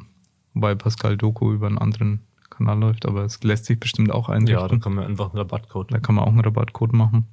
wobei 0.54 0.76
Pascal 0.76 1.18
Doku 1.18 1.54
über 1.54 1.68
einen 1.68 1.78
anderen 1.78 2.22
Kanal 2.50 2.80
läuft, 2.80 3.06
aber 3.06 3.24
es 3.24 3.42
lässt 3.44 3.66
sich 3.66 3.80
bestimmt 3.80 4.12
auch 4.12 4.30
einrichten. 4.30 4.62
Ja, 4.62 4.68
da 4.68 4.78
kann 4.78 4.96
man 4.96 5.06
einfach 5.06 5.30
einen 5.30 5.38
Rabattcode. 5.38 5.92
Da 5.92 6.00
kann 6.00 6.16
man 6.16 6.26
auch 6.26 6.32
einen 6.32 6.42
Rabattcode 6.42 6.94
machen. 6.94 7.26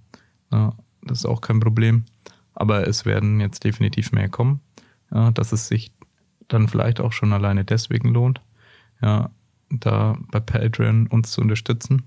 Ja, 0.53 0.75
das 1.03 1.19
ist 1.19 1.27
auch 1.27 1.41
kein 1.41 1.61
Problem. 1.61 2.05
Aber 2.55 2.87
es 2.87 3.05
werden 3.05 3.41
jetzt 3.41 3.65
definitiv 3.65 4.13
mehr 4.13 4.29
kommen, 4.29 4.61
ja, 5.13 5.31
dass 5.33 5.53
es 5.53 5.69
sich 5.69 5.93
dann 6.49 6.69
vielleicht 6.69 7.01
auch 7.01 7.13
schon 7.13 7.33
alleine 7.33 7.65
deswegen 7.65 8.11
lohnt, 8.11 8.41
ja, 9.03 9.31
da 9.71 10.17
bei 10.31 10.41
Patreon 10.41 11.09
uns 11.09 11.33
zu 11.33 11.41
unterstützen. 11.41 12.05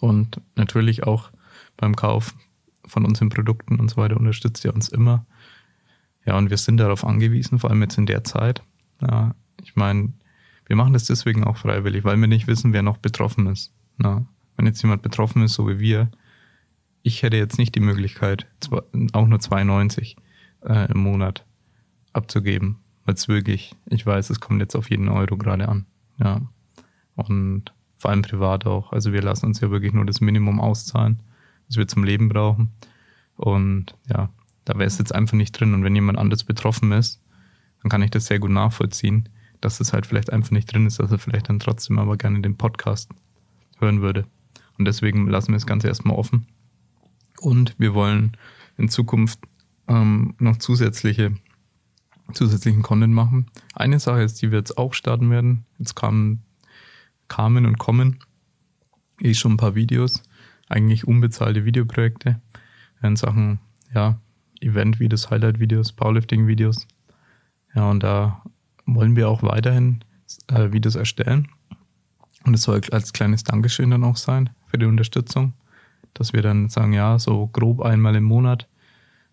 Und 0.00 0.40
natürlich 0.56 1.04
auch 1.06 1.30
beim 1.82 1.96
Kauf 1.96 2.34
von 2.86 3.04
unseren 3.04 3.28
Produkten 3.28 3.80
und 3.80 3.90
so 3.90 3.96
weiter 3.96 4.16
unterstützt 4.16 4.64
ihr 4.64 4.72
uns 4.72 4.88
immer. 4.88 5.26
Ja, 6.24 6.38
und 6.38 6.48
wir 6.48 6.56
sind 6.56 6.76
darauf 6.76 7.04
angewiesen, 7.04 7.58
vor 7.58 7.70
allem 7.70 7.82
jetzt 7.82 7.98
in 7.98 8.06
der 8.06 8.22
Zeit. 8.22 8.62
Ja, 9.00 9.34
ich 9.62 9.74
meine, 9.74 10.12
wir 10.66 10.76
machen 10.76 10.92
das 10.92 11.06
deswegen 11.06 11.42
auch 11.42 11.56
freiwillig, 11.56 12.04
weil 12.04 12.20
wir 12.20 12.28
nicht 12.28 12.46
wissen, 12.46 12.72
wer 12.72 12.82
noch 12.82 12.98
betroffen 12.98 13.48
ist. 13.48 13.72
Ja, 14.00 14.24
wenn 14.56 14.66
jetzt 14.66 14.80
jemand 14.80 15.02
betroffen 15.02 15.42
ist, 15.42 15.54
so 15.54 15.68
wie 15.68 15.80
wir, 15.80 16.10
ich 17.02 17.24
hätte 17.24 17.36
jetzt 17.36 17.58
nicht 17.58 17.74
die 17.74 17.80
Möglichkeit, 17.80 18.46
auch 19.12 19.26
nur 19.26 19.40
2,90 19.40 20.14
äh, 20.64 20.92
im 20.92 20.98
Monat 21.00 21.44
abzugeben, 22.12 22.78
weil 23.04 23.16
wirklich, 23.26 23.74
ich 23.86 24.06
weiß, 24.06 24.30
es 24.30 24.38
kommt 24.38 24.60
jetzt 24.60 24.76
auf 24.76 24.88
jeden 24.88 25.08
Euro 25.08 25.36
gerade 25.36 25.68
an. 25.68 25.86
Ja. 26.18 26.42
Und 27.16 27.72
vor 27.96 28.12
allem 28.12 28.22
privat 28.22 28.66
auch. 28.66 28.92
Also 28.92 29.12
wir 29.12 29.22
lassen 29.22 29.46
uns 29.46 29.60
ja 29.60 29.70
wirklich 29.72 29.92
nur 29.92 30.06
das 30.06 30.20
Minimum 30.20 30.60
auszahlen, 30.60 31.20
was 31.68 31.76
wir 31.76 31.88
zum 31.88 32.04
Leben 32.04 32.28
brauchen. 32.28 32.72
Und 33.36 33.94
ja, 34.08 34.30
da 34.64 34.74
wäre 34.74 34.86
es 34.86 34.98
jetzt 34.98 35.14
einfach 35.14 35.36
nicht 35.36 35.52
drin. 35.52 35.74
Und 35.74 35.84
wenn 35.84 35.94
jemand 35.94 36.18
anders 36.18 36.44
betroffen 36.44 36.92
ist, 36.92 37.20
dann 37.82 37.90
kann 37.90 38.02
ich 38.02 38.10
das 38.10 38.26
sehr 38.26 38.38
gut 38.38 38.50
nachvollziehen, 38.50 39.28
dass 39.60 39.80
es 39.80 39.92
halt 39.92 40.06
vielleicht 40.06 40.32
einfach 40.32 40.50
nicht 40.50 40.72
drin 40.72 40.86
ist, 40.86 40.98
dass 40.98 41.10
er 41.10 41.18
vielleicht 41.18 41.48
dann 41.48 41.58
trotzdem 41.58 41.98
aber 41.98 42.16
gerne 42.16 42.40
den 42.40 42.56
Podcast 42.56 43.10
hören 43.78 44.02
würde. 44.02 44.26
Und 44.78 44.84
deswegen 44.84 45.26
lassen 45.28 45.48
wir 45.48 45.56
das 45.56 45.66
Ganze 45.66 45.88
erstmal 45.88 46.16
offen. 46.16 46.46
Und 47.40 47.74
wir 47.78 47.94
wollen 47.94 48.36
in 48.78 48.88
Zukunft 48.88 49.40
ähm, 49.88 50.34
noch 50.38 50.58
zusätzliche, 50.58 51.34
zusätzlichen 52.32 52.82
Content 52.82 53.12
machen. 53.12 53.46
Eine 53.74 53.98
Sache 53.98 54.22
ist, 54.22 54.40
die 54.42 54.50
wir 54.50 54.58
jetzt 54.58 54.78
auch 54.78 54.94
starten 54.94 55.30
werden. 55.30 55.64
Jetzt 55.78 55.94
kamen, 55.94 56.42
kamen 57.28 57.66
und 57.66 57.78
kommen 57.78 58.20
eh 59.20 59.34
schon 59.34 59.52
ein 59.52 59.56
paar 59.56 59.74
Videos, 59.74 60.22
eigentlich 60.72 61.06
unbezahlte 61.06 61.64
Videoprojekte 61.64 62.40
in 63.02 63.16
Sachen, 63.16 63.58
ja, 63.94 64.18
Event-Videos, 64.60 65.30
Highlight-Videos, 65.30 65.92
Powerlifting-Videos. 65.92 66.86
Ja, 67.74 67.90
und 67.90 68.02
da 68.02 68.42
wollen 68.86 69.16
wir 69.16 69.28
auch 69.28 69.42
weiterhin 69.42 70.04
äh, 70.48 70.72
Videos 70.72 70.94
erstellen. 70.94 71.48
Und 72.44 72.54
es 72.54 72.62
soll 72.62 72.80
als 72.90 73.12
kleines 73.12 73.44
Dankeschön 73.44 73.90
dann 73.90 74.04
auch 74.04 74.16
sein 74.16 74.50
für 74.66 74.78
die 74.78 74.86
Unterstützung 74.86 75.54
dass 76.14 76.32
wir 76.32 76.42
dann 76.42 76.68
sagen, 76.68 76.92
ja, 76.92 77.18
so 77.18 77.48
grob 77.48 77.82
einmal 77.82 78.14
im 78.16 78.24
Monat, 78.24 78.68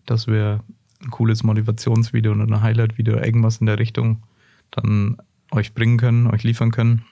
dass 0.06 0.26
wir 0.26 0.62
ein 1.02 1.10
cooles 1.10 1.42
Motivationsvideo 1.42 2.32
oder 2.32 2.44
ein 2.44 2.62
Highlight-Video, 2.62 3.16
irgendwas 3.16 3.58
in 3.58 3.66
der 3.66 3.78
Richtung 3.78 4.22
dann 4.70 5.16
euch 5.50 5.74
bringen 5.74 5.98
können, 5.98 6.26
euch 6.26 6.42
liefern 6.42 6.70
können. 6.70 7.04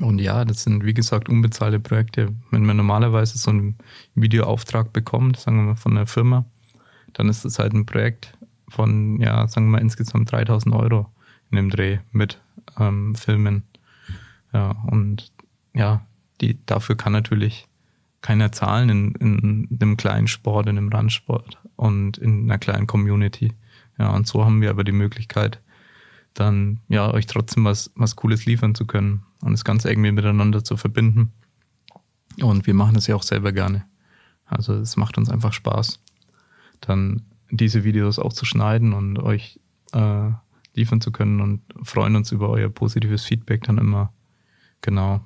Und 0.00 0.20
ja, 0.20 0.44
das 0.44 0.62
sind 0.62 0.84
wie 0.84 0.94
gesagt 0.94 1.28
unbezahlte 1.28 1.80
Projekte. 1.80 2.34
Wenn 2.50 2.64
man 2.64 2.76
normalerweise 2.76 3.38
so 3.38 3.50
einen 3.50 3.76
Videoauftrag 4.14 4.92
bekommt, 4.92 5.38
sagen 5.38 5.56
wir 5.56 5.62
mal 5.62 5.74
von 5.74 5.96
einer 5.96 6.06
Firma, 6.06 6.44
dann 7.12 7.28
ist 7.28 7.44
das 7.44 7.58
halt 7.58 7.72
ein 7.72 7.86
Projekt 7.86 8.36
von, 8.68 9.20
ja, 9.20 9.46
sagen 9.48 9.66
wir 9.66 9.72
mal 9.72 9.80
insgesamt 9.80 10.30
3000 10.30 10.74
Euro 10.74 11.06
in 11.50 11.56
dem 11.56 11.70
Dreh 11.70 11.98
mit 12.12 12.40
ähm, 12.78 13.14
Filmen. 13.14 13.62
Ja, 14.52 14.70
und 14.90 15.32
ja, 15.74 16.06
die, 16.40 16.58
dafür 16.66 16.96
kann 16.96 17.12
natürlich 17.12 17.66
keiner 18.20 18.52
zahlen 18.52 18.88
in, 18.90 19.12
in 19.14 19.68
einem 19.80 19.96
kleinen 19.96 20.26
Sport, 20.26 20.66
in 20.66 20.78
einem 20.78 20.88
Randsport 20.88 21.58
und 21.76 22.18
in 22.18 22.44
einer 22.44 22.58
kleinen 22.58 22.86
Community. 22.86 23.52
Ja, 23.98 24.10
und 24.10 24.26
so 24.26 24.44
haben 24.44 24.60
wir 24.60 24.70
aber 24.70 24.84
die 24.84 24.92
Möglichkeit, 24.92 25.60
dann 26.36 26.80
ja 26.88 27.10
euch 27.12 27.26
trotzdem 27.26 27.64
was, 27.64 27.90
was 27.96 28.14
Cooles 28.14 28.44
liefern 28.44 28.74
zu 28.74 28.86
können 28.86 29.22
und 29.40 29.52
das 29.52 29.64
Ganze 29.64 29.88
irgendwie 29.88 30.12
miteinander 30.12 30.62
zu 30.62 30.76
verbinden. 30.76 31.32
Und 32.40 32.66
wir 32.66 32.74
machen 32.74 32.94
das 32.94 33.06
ja 33.06 33.16
auch 33.16 33.22
selber 33.22 33.52
gerne. 33.52 33.86
Also 34.44 34.74
es 34.74 34.96
macht 34.96 35.16
uns 35.16 35.30
einfach 35.30 35.54
Spaß, 35.54 35.98
dann 36.82 37.22
diese 37.50 37.84
Videos 37.84 38.18
auch 38.18 38.34
zu 38.34 38.44
schneiden 38.44 38.92
und 38.92 39.18
euch 39.18 39.58
äh, 39.92 40.30
liefern 40.74 41.00
zu 41.00 41.10
können 41.10 41.40
und 41.40 41.62
freuen 41.82 42.16
uns 42.16 42.32
über 42.32 42.50
euer 42.50 42.68
positives 42.68 43.24
Feedback 43.24 43.64
dann 43.64 43.78
immer. 43.78 44.12
Genau. 44.82 45.22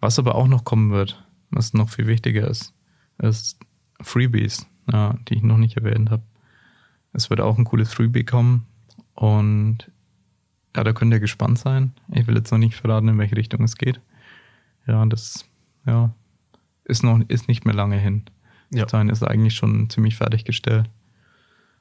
Was 0.00 0.18
aber 0.18 0.34
auch 0.34 0.48
noch 0.48 0.64
kommen 0.64 0.92
wird, 0.92 1.22
was 1.50 1.74
noch 1.74 1.90
viel 1.90 2.06
wichtiger 2.06 2.48
ist, 2.48 2.72
ist 3.18 3.58
Freebies, 4.00 4.66
ja, 4.90 5.18
die 5.28 5.34
ich 5.34 5.42
noch 5.42 5.58
nicht 5.58 5.76
erwähnt 5.76 6.10
habe. 6.10 6.22
Es 7.12 7.28
wird 7.28 7.40
auch 7.40 7.58
ein 7.58 7.64
cooles 7.64 7.92
Freebie 7.92 8.24
kommen 8.24 8.66
und 9.14 9.90
ja, 10.76 10.82
da 10.82 10.92
könnt 10.92 11.12
ihr 11.12 11.20
gespannt 11.20 11.58
sein. 11.58 11.92
Ich 12.12 12.26
will 12.26 12.36
jetzt 12.36 12.50
noch 12.50 12.58
nicht 12.58 12.74
verraten, 12.74 13.08
in 13.08 13.18
welche 13.18 13.36
Richtung 13.36 13.62
es 13.62 13.76
geht. 13.76 14.00
Ja, 14.86 15.04
das 15.06 15.48
ja, 15.86 16.12
ist 16.84 17.02
noch 17.02 17.20
ist 17.28 17.48
nicht 17.48 17.64
mehr 17.64 17.74
lange 17.74 17.96
hin. 17.96 18.24
Ja. 18.70 18.88
Sein 18.88 19.08
ist 19.08 19.22
eigentlich 19.22 19.54
schon 19.54 19.88
ziemlich 19.88 20.16
fertiggestellt. 20.16 20.90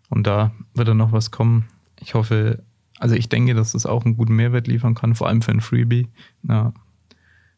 Und 0.10 0.28
da 0.28 0.52
wird 0.76 0.88
dann 0.88 0.98
noch 0.98 1.12
was 1.12 1.32
kommen. 1.32 1.65
Ich 2.00 2.13
hoffe, 2.13 2.63
also 3.00 3.15
ich 3.15 3.30
denke, 3.30 3.56
dass 3.56 3.72
das 3.72 3.86
auch 3.86 4.06
einen 4.06 4.15
guten 4.15 4.36
Mehrwert 4.36 4.67
liefern 4.67 4.93
kann, 4.93 5.15
vor 5.15 5.28
allem 5.28 5.41
für 5.41 5.52
ein 5.52 5.62
Freebie. 5.62 6.08
Ja. 6.43 6.74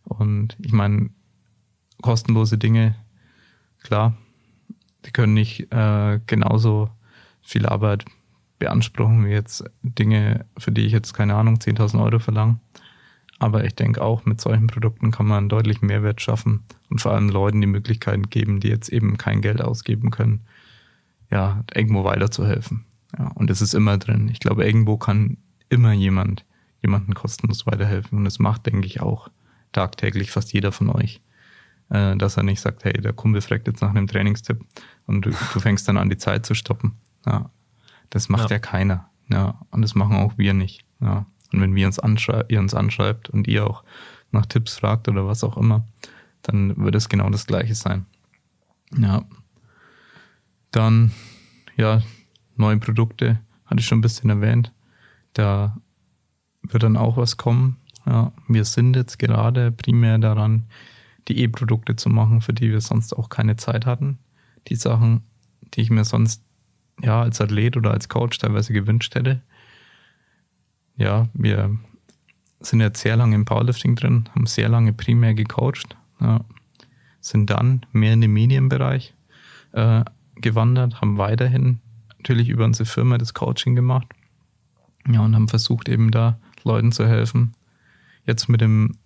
Und 0.05 0.55
ich 0.61 0.71
meine, 0.71 1.09
kostenlose 2.01 2.57
Dinge, 2.57 2.95
klar, 3.83 4.15
die 5.05 5.11
können 5.11 5.33
nicht 5.33 5.71
äh, 5.71 6.19
genauso 6.25 6.89
viel 7.41 7.65
Arbeit 7.65 8.05
beanspruchen 8.59 9.25
wie 9.25 9.31
jetzt 9.31 9.63
Dinge, 9.81 10.45
für 10.57 10.71
die 10.71 10.85
ich 10.85 10.91
jetzt 10.91 11.13
keine 11.13 11.35
Ahnung, 11.35 11.55
10.000 11.55 12.03
Euro 12.03 12.19
verlange. 12.19 12.59
Aber 13.37 13.65
ich 13.65 13.75
denke 13.75 14.01
auch, 14.01 14.25
mit 14.25 14.39
solchen 14.39 14.67
Produkten 14.67 15.11
kann 15.11 15.27
man 15.27 15.49
deutlich 15.49 15.81
Mehrwert 15.81 16.21
schaffen 16.21 16.63
und 16.89 17.01
vor 17.01 17.11
allem 17.11 17.29
Leuten 17.29 17.59
die 17.59 17.67
Möglichkeiten 17.67 18.29
geben, 18.29 18.61
die 18.61 18.69
jetzt 18.69 18.89
eben 18.89 19.17
kein 19.17 19.41
Geld 19.41 19.61
ausgeben 19.61 20.09
können, 20.09 20.45
ja, 21.29 21.63
irgendwo 21.73 22.05
weiterzuhelfen. 22.05 22.85
Ja, 23.17 23.27
und 23.35 23.49
es 23.49 23.61
ist 23.61 23.73
immer 23.73 23.97
drin. 23.97 24.29
Ich 24.31 24.39
glaube, 24.39 24.65
irgendwo 24.65 24.97
kann 24.97 25.37
immer 25.67 25.91
jemand 25.91 26.45
jemanden 26.81 27.13
kostenlos 27.13 27.65
weiterhelfen. 27.65 28.19
Und 28.19 28.25
das 28.25 28.39
macht, 28.39 28.65
denke 28.67 28.87
ich, 28.87 29.01
auch 29.01 29.29
tagtäglich 29.73 30.31
fast 30.31 30.53
jeder 30.53 30.71
von 30.71 30.89
euch 30.89 31.21
äh, 31.89 32.15
dass 32.15 32.37
er 32.37 32.43
nicht 32.43 32.61
sagt, 32.61 32.83
hey, 32.83 32.93
der 32.93 33.13
Kumpel 33.13 33.41
fragt 33.41 33.67
jetzt 33.67 33.81
nach 33.81 33.89
einem 33.89 34.07
Trainingstipp 34.07 34.59
und 35.05 35.25
du, 35.25 35.31
du 35.53 35.59
fängst 35.59 35.87
dann 35.87 35.97
an, 35.97 36.09
die 36.09 36.17
Zeit 36.17 36.45
zu 36.45 36.53
stoppen. 36.53 36.93
Ja, 37.25 37.49
das 38.09 38.29
macht 38.29 38.49
ja. 38.49 38.55
ja 38.55 38.59
keiner. 38.59 39.09
Ja, 39.29 39.59
und 39.71 39.81
das 39.81 39.95
machen 39.95 40.17
auch 40.17 40.37
wir 40.37 40.53
nicht. 40.53 40.85
Ja. 40.99 41.25
Und 41.51 41.61
wenn 41.61 41.75
wir 41.75 41.87
uns 41.87 41.99
anschrei 41.99 42.43
ihr 42.49 42.59
uns 42.59 42.73
anschreibt 42.73 43.29
und 43.29 43.47
ihr 43.47 43.65
auch 43.65 43.83
nach 44.31 44.45
Tipps 44.45 44.77
fragt 44.77 45.07
oder 45.07 45.25
was 45.25 45.43
auch 45.43 45.57
immer, 45.57 45.85
dann 46.41 46.77
wird 46.77 46.95
es 46.95 47.09
genau 47.09 47.29
das 47.29 47.47
Gleiche 47.47 47.75
sein. 47.75 48.05
Ja. 48.97 49.23
Dann, 50.71 51.11
ja, 51.77 52.01
neue 52.55 52.77
Produkte, 52.77 53.39
hatte 53.65 53.79
ich 53.79 53.87
schon 53.87 53.99
ein 53.99 54.01
bisschen 54.01 54.29
erwähnt. 54.29 54.71
Da 55.33 55.77
wird 56.61 56.83
dann 56.83 56.97
auch 56.97 57.17
was 57.17 57.37
kommen. 57.37 57.77
Ja, 58.05 58.31
wir 58.47 58.65
sind 58.65 58.95
jetzt 58.95 59.17
gerade 59.17 59.71
primär 59.71 60.17
daran, 60.17 60.67
die 61.27 61.39
E-Produkte 61.39 61.95
zu 61.95 62.09
machen, 62.09 62.41
für 62.41 62.53
die 62.53 62.71
wir 62.71 62.81
sonst 62.81 63.13
auch 63.13 63.29
keine 63.29 63.55
Zeit 63.55 63.85
hatten. 63.85 64.19
Die 64.67 64.75
Sachen, 64.75 65.23
die 65.73 65.81
ich 65.81 65.89
mir 65.89 66.05
sonst 66.05 66.43
ja 67.01 67.21
als 67.21 67.41
Athlet 67.41 67.77
oder 67.77 67.91
als 67.91 68.09
Coach 68.09 68.37
teilweise 68.37 68.73
gewünscht 68.73 69.15
hätte. 69.15 69.41
Ja, 70.97 71.27
wir 71.33 71.77
sind 72.59 72.81
jetzt 72.81 73.01
sehr 73.01 73.17
lange 73.17 73.35
im 73.35 73.45
Powerlifting 73.45 73.95
drin, 73.95 74.29
haben 74.33 74.45
sehr 74.45 74.69
lange 74.69 74.93
primär 74.93 75.33
gecoacht, 75.33 75.95
ja, 76.19 76.41
sind 77.19 77.49
dann 77.49 77.85
mehr 77.91 78.13
in 78.13 78.21
den 78.21 78.31
Medienbereich 78.31 79.13
äh, 79.73 80.03
gewandert, 80.35 81.01
haben 81.01 81.17
weiterhin 81.17 81.79
natürlich 82.17 82.49
über 82.49 82.65
unsere 82.65 82.87
Firma 82.87 83.17
das 83.17 83.33
Coaching 83.33 83.75
gemacht. 83.75 84.07
Ja, 85.07 85.21
und 85.21 85.35
haben 85.35 85.47
versucht 85.47 85.89
eben 85.89 86.09
da 86.09 86.39
Leuten 86.63 86.91
zu 86.91 87.07
helfen. 87.07 87.53
Jetzt 88.25 88.49
mit 88.49 88.61
dem 88.61 88.97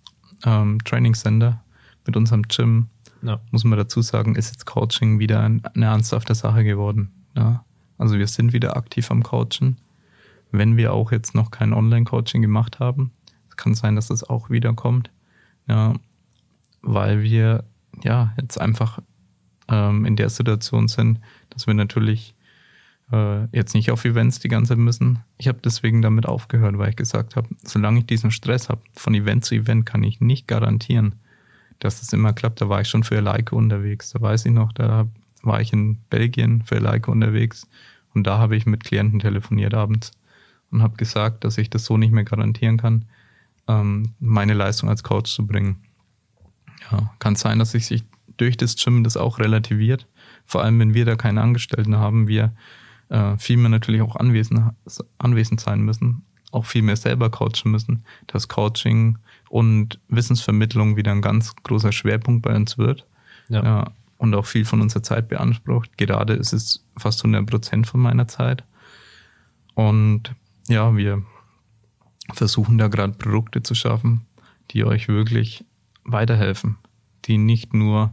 ähm, 0.44 0.78
Training 0.84 1.14
Center 1.14 1.62
mit 2.06 2.16
unserem 2.16 2.42
Gym, 2.44 2.88
ja. 3.22 3.40
muss 3.50 3.64
man 3.64 3.78
dazu 3.78 4.00
sagen, 4.00 4.36
ist 4.36 4.50
jetzt 4.50 4.64
Coaching 4.64 5.18
wieder 5.18 5.40
eine 5.42 5.62
ernsthafte 5.74 6.34
Sache 6.34 6.64
geworden. 6.64 7.10
Ja. 7.36 7.64
Also 8.00 8.18
wir 8.18 8.26
sind 8.26 8.54
wieder 8.54 8.78
aktiv 8.78 9.10
am 9.10 9.22
Coachen, 9.22 9.76
wenn 10.50 10.78
wir 10.78 10.94
auch 10.94 11.12
jetzt 11.12 11.34
noch 11.34 11.50
kein 11.50 11.74
Online-Coaching 11.74 12.40
gemacht 12.40 12.80
haben. 12.80 13.12
Es 13.50 13.58
kann 13.58 13.74
sein, 13.74 13.94
dass 13.94 14.08
das 14.08 14.24
auch 14.24 14.48
wieder 14.48 14.72
kommt, 14.72 15.10
ja, 15.68 15.92
weil 16.80 17.22
wir 17.22 17.64
ja 18.02 18.32
jetzt 18.40 18.58
einfach 18.58 19.00
ähm, 19.68 20.06
in 20.06 20.16
der 20.16 20.30
Situation 20.30 20.88
sind, 20.88 21.20
dass 21.50 21.66
wir 21.66 21.74
natürlich 21.74 22.34
äh, 23.12 23.44
jetzt 23.54 23.74
nicht 23.74 23.90
auf 23.90 24.06
Events 24.06 24.38
die 24.38 24.48
ganze 24.48 24.70
Zeit 24.70 24.78
müssen. 24.78 25.18
Ich 25.36 25.46
habe 25.46 25.58
deswegen 25.62 26.00
damit 26.00 26.24
aufgehört, 26.24 26.78
weil 26.78 26.88
ich 26.88 26.96
gesagt 26.96 27.36
habe, 27.36 27.48
solange 27.64 27.98
ich 27.98 28.06
diesen 28.06 28.30
Stress 28.30 28.70
habe, 28.70 28.80
von 28.94 29.14
Event 29.14 29.44
zu 29.44 29.54
Event 29.54 29.84
kann 29.84 30.02
ich 30.04 30.22
nicht 30.22 30.48
garantieren, 30.48 31.16
dass 31.80 32.00
das 32.00 32.14
immer 32.14 32.32
klappt. 32.32 32.62
Da 32.62 32.70
war 32.70 32.80
ich 32.80 32.88
schon 32.88 33.04
für 33.04 33.20
Leica 33.20 33.56
unterwegs. 33.56 34.12
Da 34.12 34.22
weiß 34.22 34.46
ich 34.46 34.52
noch, 34.52 34.72
da 34.72 35.06
war 35.42 35.60
ich 35.60 35.72
in 35.72 35.98
Belgien 36.10 36.62
für 36.62 36.78
Leica 36.78 37.10
unterwegs 37.10 37.66
und 38.14 38.26
da 38.26 38.38
habe 38.38 38.56
ich 38.56 38.66
mit 38.66 38.84
Klienten 38.84 39.20
telefoniert 39.20 39.74
abends 39.74 40.12
und 40.70 40.82
habe 40.82 40.96
gesagt, 40.96 41.44
dass 41.44 41.58
ich 41.58 41.70
das 41.70 41.84
so 41.84 41.96
nicht 41.96 42.12
mehr 42.12 42.24
garantieren 42.24 42.76
kann, 42.76 43.06
ähm, 43.68 44.14
meine 44.18 44.54
Leistung 44.54 44.88
als 44.88 45.02
Coach 45.02 45.32
zu 45.32 45.46
bringen. 45.46 45.82
Ja, 46.90 47.12
kann 47.18 47.36
sein, 47.36 47.58
dass 47.58 47.72
sich 47.72 47.86
sich 47.86 48.04
durch 48.36 48.56
das 48.56 48.76
Gym 48.76 49.04
das 49.04 49.16
auch 49.16 49.38
relativiert. 49.38 50.06
Vor 50.44 50.62
allem, 50.62 50.78
wenn 50.80 50.94
wir 50.94 51.04
da 51.04 51.16
keine 51.16 51.42
Angestellten 51.42 51.96
haben, 51.96 52.26
wir 52.26 52.54
äh, 53.10 53.36
viel 53.36 53.58
mehr 53.58 53.68
natürlich 53.68 54.02
auch 54.02 54.16
anwesend, 54.16 54.72
anwesend 55.18 55.60
sein 55.60 55.80
müssen, 55.82 56.22
auch 56.50 56.64
viel 56.64 56.82
mehr 56.82 56.96
selber 56.96 57.30
coachen 57.30 57.70
müssen, 57.70 58.04
dass 58.26 58.48
Coaching 58.48 59.18
und 59.50 60.00
Wissensvermittlung 60.08 60.96
wieder 60.96 61.12
ein 61.12 61.22
ganz 61.22 61.54
großer 61.56 61.92
Schwerpunkt 61.92 62.42
bei 62.42 62.54
uns 62.56 62.78
wird. 62.78 63.06
Ja. 63.48 63.62
ja 63.62 63.92
und 64.20 64.34
auch 64.34 64.44
viel 64.44 64.66
von 64.66 64.82
unserer 64.82 65.02
Zeit 65.02 65.28
beansprucht. 65.28 65.96
Gerade 65.96 66.34
ist 66.34 66.52
es 66.52 66.84
fast 66.98 67.24
100 67.24 67.48
Prozent 67.48 67.86
von 67.86 68.00
meiner 68.00 68.28
Zeit. 68.28 68.64
Und 69.74 70.34
ja, 70.68 70.94
wir 70.94 71.22
versuchen 72.34 72.76
da 72.76 72.88
gerade 72.88 73.14
Produkte 73.14 73.62
zu 73.62 73.74
schaffen, 73.74 74.26
die 74.72 74.84
euch 74.84 75.08
wirklich 75.08 75.64
weiterhelfen, 76.04 76.76
die 77.24 77.38
nicht 77.38 77.72
nur 77.72 78.12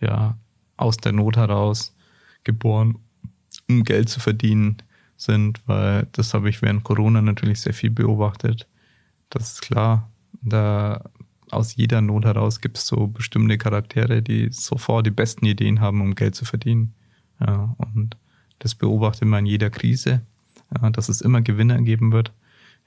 ja 0.00 0.38
aus 0.76 0.98
der 0.98 1.12
Not 1.12 1.36
heraus 1.36 1.96
geboren, 2.44 3.00
um 3.68 3.82
Geld 3.82 4.08
zu 4.08 4.20
verdienen 4.20 4.76
sind, 5.16 5.60
weil 5.66 6.06
das 6.12 6.32
habe 6.32 6.48
ich 6.48 6.62
während 6.62 6.84
Corona 6.84 7.22
natürlich 7.22 7.60
sehr 7.60 7.74
viel 7.74 7.90
beobachtet. 7.90 8.68
Das 9.30 9.54
ist 9.54 9.62
klar, 9.62 10.08
da 10.42 11.02
aus 11.52 11.76
jeder 11.76 12.00
Not 12.00 12.24
heraus 12.24 12.60
gibt 12.60 12.78
es 12.78 12.86
so 12.86 13.06
bestimmte 13.06 13.58
Charaktere, 13.58 14.22
die 14.22 14.48
sofort 14.50 15.06
die 15.06 15.10
besten 15.10 15.46
Ideen 15.46 15.80
haben, 15.80 16.00
um 16.00 16.14
Geld 16.14 16.34
zu 16.34 16.44
verdienen. 16.44 16.94
Ja, 17.40 17.74
und 17.78 18.16
das 18.58 18.74
beobachtet 18.74 19.26
man 19.28 19.40
in 19.40 19.46
jeder 19.46 19.70
Krise, 19.70 20.22
ja, 20.74 20.90
dass 20.90 21.08
es 21.08 21.20
immer 21.20 21.40
Gewinner 21.40 21.80
geben 21.82 22.12
wird 22.12 22.32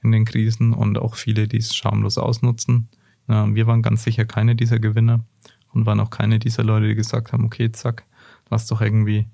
in 0.02 0.12
den 0.12 0.24
Krisen 0.24 0.72
und 0.72 0.98
auch 0.98 1.16
viele, 1.16 1.48
die 1.48 1.58
es 1.58 1.74
schamlos 1.74 2.18
ausnutzen. 2.18 2.88
Ja, 3.28 3.52
wir 3.54 3.66
waren 3.66 3.82
ganz 3.82 4.04
sicher 4.04 4.24
keine 4.24 4.54
dieser 4.54 4.78
Gewinner 4.78 5.20
und 5.72 5.86
waren 5.86 6.00
auch 6.00 6.10
keine 6.10 6.38
dieser 6.38 6.62
Leute, 6.62 6.88
die 6.88 6.94
gesagt 6.94 7.32
haben, 7.32 7.44
okay, 7.44 7.72
zack, 7.72 8.04
lass 8.50 8.66
doch 8.66 8.80
irgendwie 8.80 9.26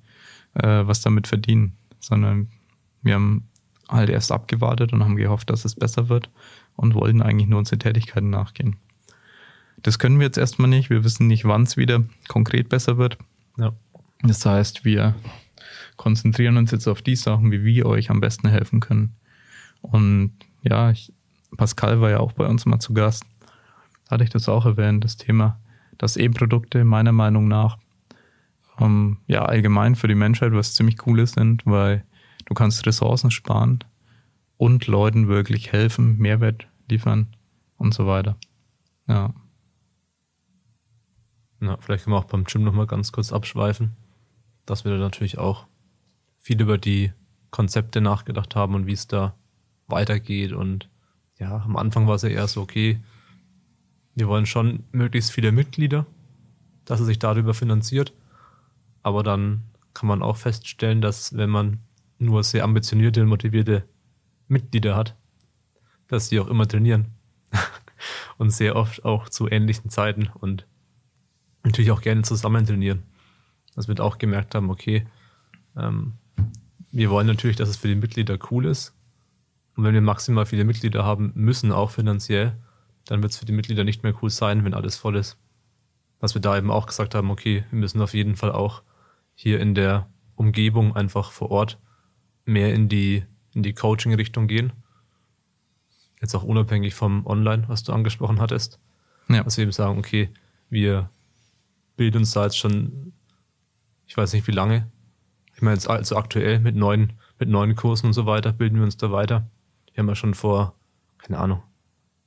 äh, 0.55 0.87
was 0.87 1.03
damit 1.03 1.27
verdienen, 1.27 1.77
sondern 1.99 2.49
wir 3.03 3.15
haben 3.15 3.49
halt 3.89 4.09
erst 4.09 4.33
abgewartet 4.33 4.93
und 4.93 5.03
haben 5.03 5.17
gehofft, 5.17 5.51
dass 5.51 5.65
es 5.65 5.75
besser 5.75 6.09
wird 6.09 6.31
und 6.77 6.95
wollten 6.95 7.23
eigentlich 7.23 7.49
nur 7.49 7.59
unsere 7.59 7.79
Tätigkeiten 7.79 8.31
nachgehen. 8.31 8.77
Das 9.83 9.99
können 9.99 10.19
wir 10.19 10.27
jetzt 10.27 10.39
erstmal 10.39 10.69
nicht. 10.69 10.91
Wir 10.91 11.05
wissen 11.05 11.27
nicht, 11.27 11.45
wann 11.45 11.63
es 11.63 11.77
wieder 11.77 12.05
konkret 12.29 12.69
besser 12.69 12.99
wird. 12.99 13.19
Ja. 13.57 13.73
Das 14.23 14.45
heißt, 14.45 14.85
wir 14.85 15.15
konzentrieren 15.97 16.57
uns 16.57 16.71
jetzt 16.71 16.87
auf 16.87 17.03
die 17.03 17.17
Sachen, 17.17 17.51
wie 17.51 17.65
wir 17.65 17.87
euch 17.87 18.11
am 18.11 18.21
besten 18.21 18.49
helfen 18.49 18.81
können. 18.81 19.17
Und 19.83 20.33
ja, 20.63 20.91
ich, 20.91 21.13
Pascal 21.57 22.01
war 22.01 22.11
ja 22.11 22.21
auch 22.21 22.33
bei 22.33 22.47
uns 22.47 22.67
mal 22.67 22.81
zu 22.81 22.93
Gast. 22.93 23.25
Da 24.05 24.13
hatte 24.13 24.25
ich 24.25 24.31
das 24.31 24.49
auch 24.49 24.67
erwähnt, 24.67 25.05
das 25.05 25.17
Thema, 25.17 25.59
dass 25.99 26.17
E-Produkte 26.17 26.85
meiner 26.85 27.13
Meinung 27.13 27.49
nach 27.49 27.79
ähm, 28.79 29.19
ja 29.27 29.45
allgemein 29.45 29.95
für 29.95 30.09
die 30.09 30.15
Menschheit 30.15 30.53
was 30.53 30.75
ziemlich 30.75 30.99
Cooles 30.99 31.33
sind, 31.33 31.65
weil 31.67 32.05
du 32.47 32.55
kannst 32.55 32.87
Ressourcen 32.87 33.31
sparen 33.31 33.85
und 34.57 34.87
Leuten 34.87 35.29
wirklich 35.29 35.73
helfen, 35.73 36.19
Mehrwert 36.19 36.67
liefern 36.89 37.29
und 37.77 37.95
so 37.95 38.07
weiter. 38.07 38.37
Ja. 39.07 39.35
Ja, 41.61 41.77
vielleicht 41.79 42.05
können 42.05 42.15
wir 42.15 42.21
auch 42.21 42.25
beim 42.25 42.45
Gym 42.45 42.65
nochmal 42.65 42.87
ganz 42.87 43.13
kurz 43.13 43.33
abschweifen, 43.33 43.93
dass 44.67 44.85
wir 44.85 44.93
da 44.93 44.99
natürlich 44.99 45.39
auch 45.39 45.67
viel 46.39 46.61
über 46.61 46.79
die 46.79 47.13
Konzepte 47.51 48.01
nachgedacht 48.01 48.57
haben 48.57 48.75
und 48.75 48.87
wie 48.87 48.93
es 48.93 49.07
da 49.07 49.35
weitergeht. 49.87 50.53
Und 50.53 50.89
ja, 51.39 51.63
am 51.63 51.77
Anfang 51.77 52.07
war 52.07 52.15
es 52.15 52.23
ja 52.23 52.31
eher 52.31 52.49
so, 52.49 52.63
okay, 52.63 53.01
wir 54.15 54.29
wollen 54.29 54.47
schon 54.47 54.85
möglichst 54.93 55.33
viele 55.33 55.53
Mitglieder, 55.53 56.07
dass 56.85 57.01
es 57.01 57.07
sich 57.07 57.19
darüber 57.19 57.55
finanziert. 57.55 58.15
Aber 59.03 59.23
dann 59.23 59.65
kann 59.95 60.09
man 60.09 60.23
auch 60.23 60.37
feststellen, 60.37 61.01
dass 61.01 61.37
wenn 61.37 61.51
man 61.51 61.81
nur 62.19 62.43
sehr 62.43 62.65
ambitionierte 62.65 63.23
und 63.23 63.29
motivierte 63.29 63.85
Mitglieder 64.49 64.97
hat, 64.97 65.17
dass 66.09 66.29
sie 66.29 66.41
auch 66.41 66.49
immer 66.49 66.67
trainieren. 66.67 67.15
und 68.39 68.51
sehr 68.51 68.77
oft 68.77 69.05
auch 69.05 69.29
zu 69.29 69.49
ähnlichen 69.49 69.91
Zeiten 69.91 70.29
und 70.33 70.67
natürlich 71.65 71.91
auch 71.91 72.01
gerne 72.01 72.23
zusammen 72.23 72.67
trainieren. 72.67 73.03
Dass 73.75 73.89
wir 73.89 74.01
auch 74.01 74.19
gemerkt 74.19 74.55
haben, 74.55 74.71
okay, 74.71 75.07
ähm, 75.77 76.15
wir 76.93 77.11
wollen 77.11 77.27
natürlich, 77.27 77.57
dass 77.57 77.69
es 77.69 77.77
für 77.77 77.89
die 77.89 77.95
Mitglieder 77.95 78.39
cool 78.51 78.67
ist. 78.67 78.95
Und 79.77 79.85
wenn 79.85 79.95
wir 79.95 80.01
maximal 80.01 80.47
viele 80.47 80.65
Mitglieder 80.65 81.05
haben 81.05 81.33
müssen, 81.35 81.73
auch 81.73 81.91
finanziell, 81.91 82.57
dann 83.05 83.23
wird 83.23 83.33
es 83.33 83.39
für 83.39 83.47
die 83.47 83.53
Mitglieder 83.53 83.85
nicht 83.85 84.03
mehr 84.03 84.15
cool 84.23 84.31
sein, 84.31 84.65
wenn 84.65 84.75
alles 84.75 84.97
voll 84.97 85.17
ist. 85.17 85.39
Dass 86.19 86.35
wir 86.35 86.43
da 86.43 86.57
eben 86.57 86.71
auch 86.71 86.87
gesagt 86.87 87.15
haben, 87.15 87.31
okay, 87.31 87.65
wir 87.71 87.79
müssen 87.79 88.01
auf 88.01 88.13
jeden 88.13 88.37
Fall 88.37 88.53
auch 88.53 88.83
hier 89.35 89.61
in 89.61 89.75
der 89.75 90.09
Umgebung 90.35 90.95
einfach 90.97 91.31
vor 91.31 91.51
Ort 91.51 91.79
mehr 92.45 92.75
in 92.75 92.89
die, 92.89 93.25
in 93.55 93.63
die 93.63 93.73
Coaching-Richtung 93.73 94.49
gehen. 94.49 94.73
Jetzt 96.21 96.35
auch 96.35 96.43
unabhängig 96.43 96.95
vom 96.95 97.27
Online, 97.27 97.65
was 97.69 97.83
du 97.83 97.93
angesprochen 97.93 98.41
hattest. 98.41 98.79
Ja. 99.29 99.45
Dass 99.45 99.57
wir 99.57 99.63
eben 99.63 99.73
sagen, 99.73 99.99
okay, 99.99 100.29
wir 100.69 101.09
bilden 101.97 102.19
uns 102.19 102.33
da 102.33 102.45
jetzt 102.45 102.59
schon, 102.59 103.13
ich 104.07 104.17
weiß 104.17 104.33
nicht 104.33 104.47
wie 104.47 104.53
lange. 104.53 104.91
Ich 105.55 105.63
meine 105.63 105.75
jetzt 105.75 105.89
also 105.89 106.17
aktuell 106.17 106.59
mit 106.59 106.77
neuen, 106.77 107.13
mit 107.39 107.49
neuen 107.49 107.77
Kursen 107.77 108.07
und 108.07 108.13
so 108.13 108.27
weiter 108.27 108.53
bilden 108.53 108.77
wir 108.77 108.85
uns 108.85 108.97
da 108.97 109.13
weiter. 109.13 109.47
Wir 109.93 110.03
haben 110.03 110.09
ja 110.09 110.15
schon 110.15 110.35
vor, 110.35 110.75
keine 111.19 111.39
Ahnung, 111.39 111.63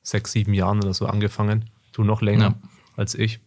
sechs, 0.04 0.32
sieben 0.32 0.54
Jahren 0.54 0.78
oder 0.78 0.94
so 0.94 1.08
angefangen. 1.08 1.70
Du 1.94 2.04
noch 2.04 2.22
länger 2.22 2.44
ja. 2.62 2.70
als 2.96 3.16
ich. 3.16 3.40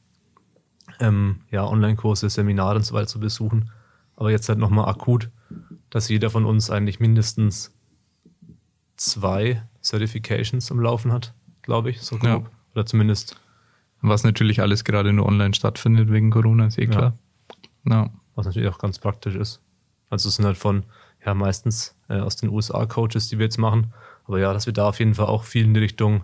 Ähm, 0.99 1.41
ja, 1.51 1.65
Online-Kurse, 1.67 2.31
Seminare 2.31 2.77
und 2.77 2.83
so 2.83 2.95
weiter 2.95 3.07
zu 3.07 3.21
besuchen. 3.21 3.71
Aber 4.17 4.31
jetzt 4.31 4.49
halt 4.49 4.59
nochmal 4.59 4.89
akut, 4.89 5.31
dass 5.91 6.09
jeder 6.09 6.31
von 6.31 6.47
uns 6.47 6.71
eigentlich 6.71 7.01
mindestens 7.01 7.77
zwei 8.97 9.63
Certifications 9.83 10.71
am 10.73 10.81
Laufen 10.81 11.13
hat, 11.13 11.35
glaube 11.63 11.91
ich, 11.91 12.01
so 12.01 12.17
grob. 12.17 12.45
Ja. 12.45 12.51
Oder 12.75 12.87
zumindest 12.87 13.41
was 14.09 14.25
natürlich 14.25 14.61
alles 14.61 14.85
gerade 14.85 15.13
nur 15.13 15.27
online 15.27 15.55
stattfindet 15.55 16.11
wegen 16.11 16.31
Corona, 16.31 16.67
ist 16.67 16.79
eh 16.79 16.87
klar. 16.87 17.17
Ja. 17.85 18.05
ja. 18.05 18.11
Was 18.35 18.47
natürlich 18.47 18.69
auch 18.69 18.79
ganz 18.79 18.99
praktisch 18.99 19.35
ist. 19.35 19.61
Also 20.11 20.29
es 20.29 20.37
sind 20.37 20.45
halt 20.45 20.57
von, 20.57 20.85
ja, 21.25 21.35
meistens 21.35 21.97
äh, 22.09 22.19
aus 22.19 22.37
den 22.37 22.51
USA-Coaches, 22.51 23.29
die 23.29 23.39
wir 23.39 23.47
jetzt 23.47 23.59
machen. 23.59 23.93
Aber 24.25 24.39
ja, 24.39 24.53
dass 24.53 24.67
wir 24.67 24.73
da 24.73 24.89
auf 24.89 24.99
jeden 24.99 25.15
Fall 25.15 25.27
auch 25.27 25.45
viel 25.45 25.65
in 25.65 25.75
die 25.75 25.81
Richtung 25.81 26.23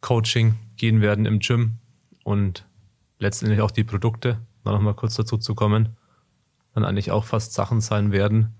Coaching 0.00 0.54
gehen 0.76 1.00
werden 1.00 1.26
im 1.26 1.40
Gym 1.40 1.78
und 2.24 2.64
letztendlich 3.18 3.60
auch 3.60 3.70
die 3.70 3.84
Produkte, 3.84 4.40
da 4.64 4.72
nochmal 4.72 4.94
kurz 4.94 5.14
dazu 5.14 5.36
zu 5.36 5.54
kommen, 5.54 5.90
dann 6.74 6.84
eigentlich 6.84 7.10
auch 7.10 7.24
fast 7.24 7.52
Sachen 7.52 7.80
sein 7.80 8.12
werden, 8.12 8.54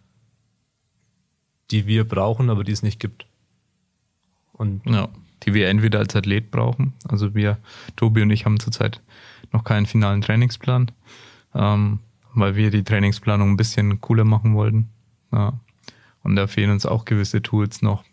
die 1.71 1.87
wir 1.87 2.07
brauchen, 2.07 2.51
aber 2.51 2.65
die 2.65 2.73
es 2.73 2.83
nicht 2.83 3.01
gibt. 3.01 3.27
Und 4.53 4.85
ja 4.87 5.09
die 5.43 5.55
wir 5.55 5.69
entweder 5.69 5.99
als 5.99 6.15
Athlet 6.15 6.51
brauchen. 6.51 6.95
Also 7.09 7.35
wir, 7.35 7.59
Tobi 7.97 8.23
und 8.23 8.31
ich 8.31 8.45
haben 8.45 8.61
zurzeit 8.61 9.01
noch 9.53 9.65
keinen 9.65 9.87
finalen 9.87 10.21
Trainingsplan, 10.21 10.91
ähm, 11.55 12.01
weil 12.35 12.57
wir 12.57 12.71
die 12.71 12.85
Trainingsplanung 12.85 13.51
ein 13.51 13.57
bisschen 13.57 14.01
cooler 14.01 14.25
machen 14.25 14.55
wollten. 14.55 14.89
Ja. 15.33 15.59
Und 16.23 16.37
da 16.37 16.47
fehlen 16.47 16.71
uns 16.71 16.87
auch 16.87 17.05
gewisse 17.05 17.43
Tools 17.43 17.83
noch, 17.83 18.05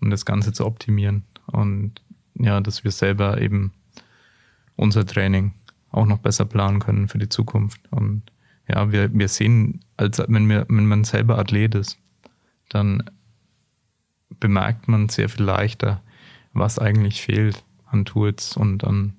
um 0.00 0.10
das 0.10 0.24
Ganze 0.24 0.52
zu 0.52 0.66
optimieren. 0.66 1.24
Und 1.46 2.02
ja, 2.34 2.60
dass 2.60 2.84
wir 2.84 2.90
selber 2.90 3.40
eben 3.40 3.72
unser 4.76 5.06
Training 5.06 5.52
auch 5.90 6.06
noch 6.06 6.18
besser 6.18 6.44
planen 6.44 6.80
können 6.80 7.08
für 7.08 7.18
die 7.18 7.28
Zukunft. 7.28 7.80
Und 7.90 8.22
ja, 8.68 8.92
wir, 8.92 9.12
wir 9.12 9.28
sehen, 9.28 9.80
als 9.96 10.18
wenn, 10.18 10.48
wir, 10.48 10.66
wenn 10.68 10.86
man 10.86 11.04
selber 11.04 11.38
Athlet 11.38 11.74
ist, 11.74 11.98
dann 12.68 13.10
bemerkt 14.38 14.88
man 14.88 15.08
sehr 15.08 15.28
viel 15.28 15.44
leichter, 15.44 16.02
was 16.58 16.78
eigentlich 16.78 17.22
fehlt 17.22 17.64
an 17.86 18.04
Tools 18.04 18.56
und 18.56 18.84
an 18.84 19.14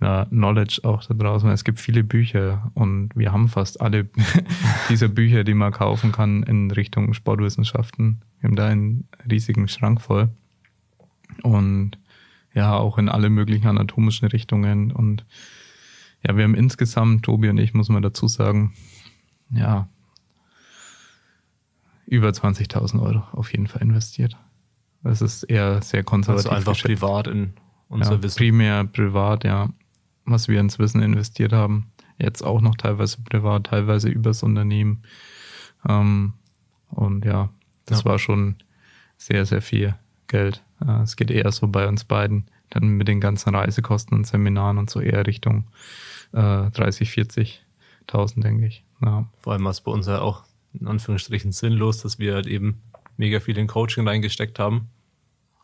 ja, 0.00 0.24
Knowledge 0.26 0.80
auch 0.84 1.04
da 1.04 1.14
draußen. 1.14 1.50
Es 1.50 1.64
gibt 1.64 1.78
viele 1.78 2.02
Bücher 2.02 2.70
und 2.74 3.10
wir 3.14 3.32
haben 3.32 3.48
fast 3.48 3.80
alle 3.80 4.08
dieser 4.88 5.08
Bücher, 5.08 5.44
die 5.44 5.54
man 5.54 5.72
kaufen 5.72 6.12
kann 6.12 6.42
in 6.42 6.70
Richtung 6.70 7.12
Sportwissenschaften. 7.12 8.22
Wir 8.40 8.48
haben 8.48 8.56
da 8.56 8.68
einen 8.68 9.08
riesigen 9.30 9.68
Schrank 9.68 10.00
voll. 10.00 10.30
Und 11.42 11.98
ja, 12.54 12.76
auch 12.76 12.98
in 12.98 13.08
alle 13.08 13.30
möglichen 13.30 13.68
anatomischen 13.68 14.28
Richtungen. 14.28 14.90
Und 14.90 15.26
ja, 16.26 16.36
wir 16.36 16.44
haben 16.44 16.54
insgesamt, 16.54 17.24
Tobi 17.24 17.48
und 17.48 17.58
ich, 17.58 17.74
muss 17.74 17.88
man 17.88 18.02
dazu 18.02 18.26
sagen, 18.26 18.72
ja, 19.50 19.88
über 22.06 22.30
20.000 22.30 23.00
Euro 23.00 23.22
auf 23.32 23.52
jeden 23.52 23.68
Fall 23.68 23.82
investiert. 23.82 24.36
Das 25.02 25.22
ist 25.22 25.44
eher 25.44 25.82
sehr 25.82 26.04
konservativ. 26.04 26.50
Also 26.50 26.56
einfach 26.56 26.72
geschätzt. 26.72 27.00
privat 27.00 27.26
in 27.26 27.54
unser 27.88 28.14
ja, 28.14 28.22
Wissen. 28.22 28.38
Primär 28.38 28.84
privat, 28.84 29.44
ja. 29.44 29.70
Was 30.24 30.48
wir 30.48 30.60
ins 30.60 30.78
Wissen 30.78 31.02
investiert 31.02 31.52
haben. 31.52 31.90
Jetzt 32.18 32.42
auch 32.42 32.60
noch 32.60 32.76
teilweise 32.76 33.18
privat, 33.22 33.64
teilweise 33.64 34.08
übers 34.08 34.42
Unternehmen. 34.42 35.02
Ähm, 35.88 36.34
und 36.90 37.24
ja, 37.24 37.48
das 37.86 38.00
ja. 38.00 38.04
war 38.04 38.18
schon 38.18 38.56
sehr, 39.16 39.46
sehr 39.46 39.62
viel 39.62 39.94
Geld. 40.26 40.62
Es 41.02 41.16
geht 41.16 41.30
eher 41.30 41.50
so 41.52 41.68
bei 41.68 41.86
uns 41.86 42.04
beiden 42.04 42.46
dann 42.70 42.88
mit 42.90 43.08
den 43.08 43.20
ganzen 43.20 43.54
Reisekosten 43.54 44.16
und 44.16 44.26
Seminaren 44.26 44.78
und 44.78 44.88
so 44.88 45.00
eher 45.00 45.26
Richtung 45.26 45.64
äh, 46.32 46.70
30, 46.70 47.10
40.000, 47.10 48.40
denke 48.42 48.66
ich. 48.66 48.84
Ja. 49.02 49.28
Vor 49.38 49.52
allem 49.52 49.64
war 49.64 49.72
es 49.72 49.80
bei 49.80 49.90
uns 49.90 50.06
ja 50.06 50.20
auch 50.20 50.44
in 50.72 50.86
Anführungsstrichen 50.86 51.52
sinnlos, 51.52 51.98
dass 52.02 52.18
wir 52.18 52.34
halt 52.34 52.46
eben 52.46 52.80
mega 53.20 53.38
viel 53.38 53.56
in 53.56 53.68
Coaching 53.68 54.06
reingesteckt 54.06 54.58
haben 54.58 54.88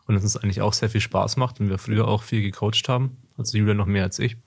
und 0.05 0.15
es 0.15 0.23
uns 0.23 0.37
eigentlich 0.37 0.61
auch 0.61 0.71
sehr 0.71 0.89
viel 0.89 1.01
Spaß 1.01 1.35
macht 1.35 1.59
und 1.59 1.69
wir 1.69 1.77
früher 1.77 2.07
auch 2.07 2.23
viel 2.23 2.41
gecoacht 2.41 2.87
haben, 2.87 3.17
also 3.37 3.57
Julia 3.57 3.73
noch 3.73 3.85
mehr 3.85 4.03
als 4.03 4.19
ich. 4.19 4.37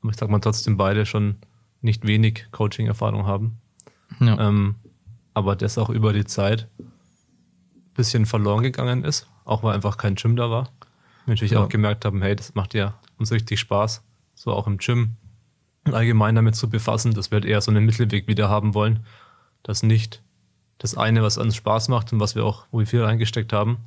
Aber 0.00 0.10
ich 0.10 0.16
sag 0.16 0.28
mal 0.28 0.40
trotzdem 0.40 0.76
beide 0.76 1.06
schon 1.06 1.36
nicht 1.80 2.06
wenig 2.06 2.46
Coaching-Erfahrung 2.50 3.26
haben. 3.26 3.58
Ja. 4.18 4.48
Ähm, 4.48 4.74
aber 5.34 5.54
das 5.54 5.78
auch 5.78 5.90
über 5.90 6.12
die 6.12 6.24
Zeit 6.24 6.68
ein 6.80 6.90
bisschen 7.94 8.26
verloren 8.26 8.64
gegangen 8.64 9.04
ist, 9.04 9.28
auch 9.44 9.62
weil 9.62 9.74
einfach 9.74 9.96
kein 9.96 10.16
Gym 10.16 10.34
da 10.34 10.50
war 10.50 10.72
wir 11.28 11.34
natürlich 11.34 11.52
ja. 11.52 11.62
auch 11.62 11.68
gemerkt 11.68 12.04
haben, 12.04 12.22
hey, 12.22 12.34
das 12.34 12.54
macht 12.54 12.74
ja 12.74 12.98
uns 13.18 13.30
richtig 13.30 13.60
Spaß, 13.60 14.02
so 14.34 14.52
auch 14.52 14.66
im 14.66 14.78
Gym 14.78 15.16
allgemein 15.84 16.34
damit 16.34 16.56
zu 16.56 16.68
befassen, 16.68 17.14
dass 17.14 17.30
wir 17.30 17.36
halt 17.36 17.44
eher 17.44 17.60
so 17.60 17.70
einen 17.70 17.86
Mittelweg 17.86 18.26
wieder 18.26 18.48
haben 18.48 18.74
wollen, 18.74 19.04
dass 19.62 19.82
nicht 19.82 20.22
das 20.78 20.96
eine, 20.96 21.22
was 21.22 21.38
uns 21.38 21.56
Spaß 21.56 21.88
macht 21.88 22.12
und 22.12 22.20
was 22.20 22.34
wir 22.34 22.44
auch, 22.44 22.66
wo 22.70 22.78
wir 22.78 22.86
viel 22.86 23.02
reingesteckt 23.02 23.52
haben, 23.52 23.78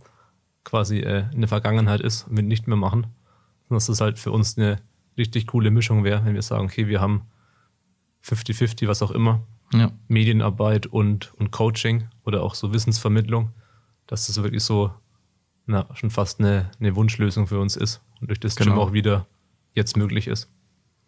quasi 0.64 1.00
äh, 1.00 1.26
in 1.34 1.42
der 1.42 1.48
Vergangenheit 1.48 2.02
ist 2.02 2.28
und 2.28 2.36
wir 2.36 2.44
nicht 2.44 2.68
mehr 2.68 2.78
machen, 2.78 3.08
sondern 3.64 3.78
dass 3.78 3.88
das 3.88 4.02
halt 4.02 4.20
für 4.20 4.32
uns 4.32 4.58
eine 4.58 4.80
richtig 5.18 5.48
coole 5.48 5.72
Mischung 5.72 6.04
wäre, 6.04 6.24
wenn 6.26 6.36
wir 6.36 6.42
sagen, 6.42 6.66
okay, 6.66 6.88
wir 6.88 7.02
haben 7.02 7.24
50-50, 8.24 8.88
was 8.88 9.02
auch 9.02 9.12
immer, 9.12 9.42
ja. 9.74 9.92
Medienarbeit 10.08 10.88
und, 10.88 11.34
und 11.36 11.52
Coaching 11.52 12.10
oder 12.26 12.44
auch 12.44 12.56
so 12.56 12.74
Wissensvermittlung, 12.74 13.52
dass 14.08 14.28
das 14.28 14.42
wirklich 14.44 14.64
so 14.64 14.92
na, 15.66 15.88
schon 15.94 16.10
fast 16.10 16.40
eine, 16.40 16.70
eine 16.80 16.96
Wunschlösung 16.96 17.48
für 17.48 17.60
uns 17.60 17.76
ist 17.76 18.02
und 18.20 18.30
durch 18.30 18.40
das 18.40 18.56
genau. 18.56 18.72
Gym 18.72 18.80
auch 18.80 18.94
wieder 18.94 19.28
jetzt 19.74 19.96
möglich 19.96 20.28
ist. 20.28 20.50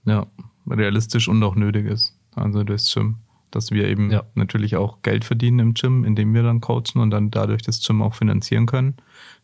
Ja, 0.05 0.27
realistisch 0.67 1.27
und 1.27 1.43
auch 1.43 1.55
nötig 1.55 1.85
ist. 1.85 2.17
Also 2.35 2.63
durchs 2.63 2.93
Gym. 2.93 3.17
Dass 3.53 3.71
wir 3.71 3.87
eben 3.87 4.09
ja. 4.09 4.23
natürlich 4.33 4.75
auch 4.75 5.03
Geld 5.03 5.25
verdienen 5.25 5.59
im 5.59 5.73
Gym, 5.75 6.03
indem 6.03 6.33
wir 6.33 6.41
dann 6.41 6.59
coachen 6.59 6.99
und 6.99 7.11
dann 7.11 7.29
dadurch 7.29 7.61
das 7.61 7.85
Gym 7.85 8.01
auch 8.01 8.15
finanzieren 8.15 8.65
können. 8.65 8.95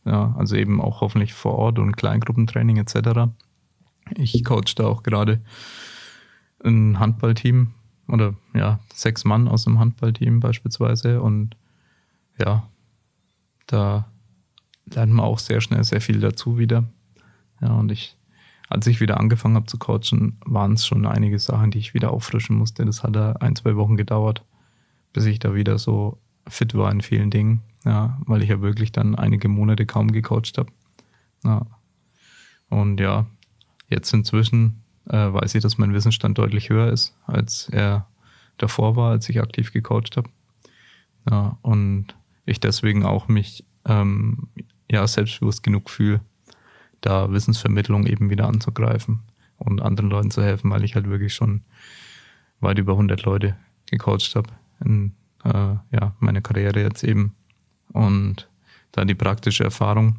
Ja, 0.06 0.34
also 0.38 0.56
eben 0.56 0.82
auch 0.82 1.02
hoffentlich 1.02 1.34
vor 1.34 1.54
Ort 1.54 1.78
und 1.78 1.96
Kleingruppentraining 1.96 2.78
etc. 2.78 3.32
Ich 4.16 4.44
coach 4.44 4.74
da 4.76 4.88
auch 4.88 5.04
gerade 5.04 5.42
ein 6.64 7.00
Handballteam 7.00 7.74
oder 8.08 8.34
ja, 8.56 8.80
sechs 8.94 9.26
Mann 9.26 9.48
aus 9.48 9.66
dem 9.66 9.78
Handballteam 9.78 10.40
beispielsweise 10.40 11.22
und 11.22 11.56
ja, 12.40 12.68
da 13.68 14.10
lernt 14.86 15.14
man 15.14 15.26
auch 15.26 15.40
sehr 15.40 15.62
schnell 15.62 15.84
sehr 15.84 16.02
viel 16.02 16.20
dazu 16.20 16.58
wieder. 16.58 16.86
Ja, 17.62 17.74
und 17.74 17.92
ich, 17.92 18.18
als 18.70 18.86
ich 18.86 19.02
wieder 19.02 19.20
angefangen 19.20 19.56
habe 19.56 19.66
zu 19.66 19.78
coachen, 19.78 20.38
waren 20.46 20.74
es 20.74 20.86
schon 20.86 21.06
einige 21.06 21.40
Sachen, 21.40 21.72
die 21.72 21.80
ich 21.80 21.94
wieder 21.94 22.12
auffrischen 22.12 22.56
musste. 22.56 22.86
Das 22.86 23.04
hat 23.04 23.18
ein, 23.18 23.56
zwei 23.56 23.76
Wochen 23.76 23.98
gedauert, 23.98 24.46
bis 25.12 25.26
ich 25.26 25.40
da 25.40 25.56
wieder 25.56 25.80
so 25.80 26.20
fit 26.48 26.76
war 26.76 26.92
in 26.92 27.02
vielen 27.02 27.32
Dingen. 27.32 27.62
Ja, 27.86 28.20
weil 28.26 28.44
ich 28.44 28.50
ja 28.50 28.62
wirklich 28.62 28.92
dann 28.92 29.16
einige 29.16 29.48
Monate 29.48 29.86
kaum 29.86 30.12
gecoacht 30.12 30.58
habe. 30.58 30.72
Ja. 31.44 31.66
Und 32.70 33.00
ja, 33.00 33.26
jetzt 33.88 34.14
inzwischen 34.14 34.84
äh, 35.08 35.34
weiß 35.34 35.56
ich, 35.56 35.64
dass 35.64 35.78
mein 35.78 35.94
Wissensstand 35.94 36.38
deutlich 36.38 36.70
höher 36.70 36.92
ist, 36.92 37.16
als 37.26 37.70
er 37.70 38.08
davor 38.58 38.96
war, 38.96 39.12
als 39.12 39.30
ich 39.30 39.42
aktiv 39.42 39.72
gecoacht 39.72 40.18
habe. 40.18 40.30
Ja, 41.30 41.58
und 41.62 42.16
ich 42.46 42.60
deswegen 42.60 43.06
auch 43.06 43.28
mich 43.28 43.66
ähm, 43.86 44.50
ja 44.92 45.08
selbstbewusst 45.08 45.64
genug 45.64 45.90
fühle, 45.90 46.22
da 47.02 47.32
Wissensvermittlung 47.32 48.06
eben 48.06 48.30
wieder 48.30 48.48
anzugreifen 48.48 49.22
und 49.58 49.82
anderen 49.82 50.10
Leuten 50.10 50.32
zu 50.32 50.44
helfen, 50.44 50.72
weil 50.72 50.84
ich 50.84 50.96
halt 50.96 51.10
wirklich 51.10 51.34
schon 51.34 51.62
weit 52.60 52.80
über 52.80 52.94
100 52.94 53.24
Leute 53.24 53.56
gecoacht 53.90 54.36
habe 54.36 54.50
in 54.84 55.14
äh, 55.44 55.76
ja, 55.92 56.16
meiner 56.20 56.42
Karriere 56.42 56.82
jetzt 56.82 57.04
eben 57.04 57.36
und 57.94 58.50
da 58.92 59.06
die 59.06 59.16
praktische 59.16 59.64
Erfahrung 59.64 60.18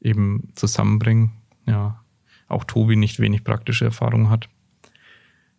eben 0.00 0.48
zusammenbringen. 0.54 1.32
Ja, 1.66 2.02
auch 2.48 2.64
Tobi 2.64 2.96
nicht 2.96 3.18
wenig 3.18 3.44
praktische 3.44 3.86
Erfahrung 3.86 4.30
hat. 4.30 4.48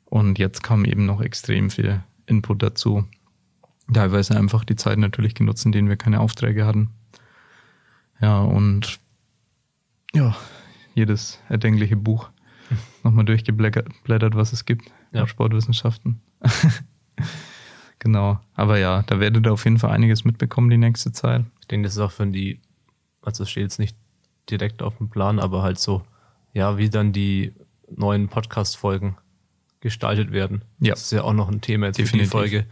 Und 0.06 0.40
jetzt 0.40 0.64
kam 0.64 0.86
eben 0.86 1.06
noch 1.06 1.22
extrem 1.22 1.70
viel 1.70 2.02
Input 2.26 2.64
dazu. 2.64 3.06
Teilweise 3.94 4.38
einfach 4.38 4.64
die 4.64 4.76
Zeit 4.76 4.98
natürlich 4.98 5.36
genutzt, 5.36 5.66
in 5.66 5.72
denen 5.72 5.90
wir 5.90 5.98
keine 5.98 6.22
Aufträge 6.22 6.66
hatten. 6.66 6.92
Ja, 8.22 8.40
und 8.40 9.00
ja, 10.18 10.36
jedes 10.96 11.40
erdenkliche 11.48 11.96
Buch 11.96 12.30
nochmal 13.04 13.26
durchgeblättert, 13.26 14.36
was 14.36 14.52
es 14.52 14.66
gibt 14.66 14.92
ja. 15.12 15.28
Sportwissenschaften. 15.28 16.22
genau. 18.00 18.40
Aber 18.56 18.78
ja, 18.80 19.04
da 19.04 19.20
werdet 19.20 19.46
ihr 19.46 19.54
auf 19.54 19.64
jeden 19.64 19.78
Fall 19.78 19.92
einiges 19.92 20.26
mitbekommen 20.26 20.70
die 20.70 20.78
nächste 20.78 21.12
Zeit. 21.12 21.46
Ich 21.62 21.68
denke, 21.68 21.86
das 21.86 21.94
ist 21.94 22.00
auch 22.00 22.12
für 22.12 22.26
die, 22.28 22.62
also 23.22 23.44
es 23.44 23.52
steht 23.52 23.64
jetzt 23.64 23.80
nicht 23.80 23.96
direkt 24.50 24.82
auf 24.82 24.98
dem 24.98 25.10
Plan, 25.10 25.40
aber 25.40 25.62
halt 25.62 25.80
so, 25.80 26.04
ja, 26.54 26.78
wie 26.78 26.90
dann 26.90 27.14
die 27.14 27.54
neuen 27.96 28.28
Podcast-Folgen 28.28 29.18
gestaltet 29.80 30.32
werden. 30.32 30.64
Ja. 30.80 30.94
Das 30.94 31.04
ist 31.04 31.12
ja 31.12 31.24
auch 31.24 31.34
noch 31.34 31.50
ein 31.50 31.62
Thema 31.62 31.88
jetzt 31.88 32.00
Definitiv. 32.00 32.32
für 32.32 32.44
die 32.44 32.50
Folge. 32.50 32.66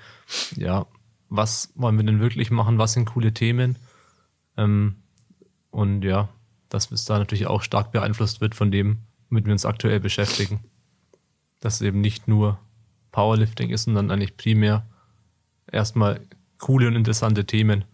Ja, 0.55 0.87
was 1.29 1.71
wollen 1.75 1.97
wir 1.97 2.03
denn 2.03 2.19
wirklich 2.19 2.49
machen? 2.49 2.77
Was 2.77 2.93
sind 2.93 3.05
coole 3.05 3.33
Themen? 3.33 3.77
Ähm, 4.57 4.95
und 5.69 6.03
ja, 6.03 6.29
dass 6.69 6.91
es 6.91 7.05
da 7.05 7.19
natürlich 7.19 7.47
auch 7.47 7.61
stark 7.61 7.91
beeinflusst 7.91 8.41
wird 8.41 8.55
von 8.55 8.71
dem, 8.71 8.99
womit 9.29 9.45
wir 9.45 9.53
uns 9.53 9.65
aktuell 9.65 9.99
beschäftigen. 9.99 10.59
Dass 11.59 11.75
es 11.75 11.81
eben 11.81 12.01
nicht 12.01 12.27
nur 12.27 12.59
Powerlifting 13.11 13.69
ist, 13.69 13.83
sondern 13.83 14.11
eigentlich 14.11 14.37
primär 14.37 14.85
erstmal 15.71 16.21
coole 16.57 16.87
und 16.87 16.95
interessante 16.95 17.45
Themen 17.45 17.85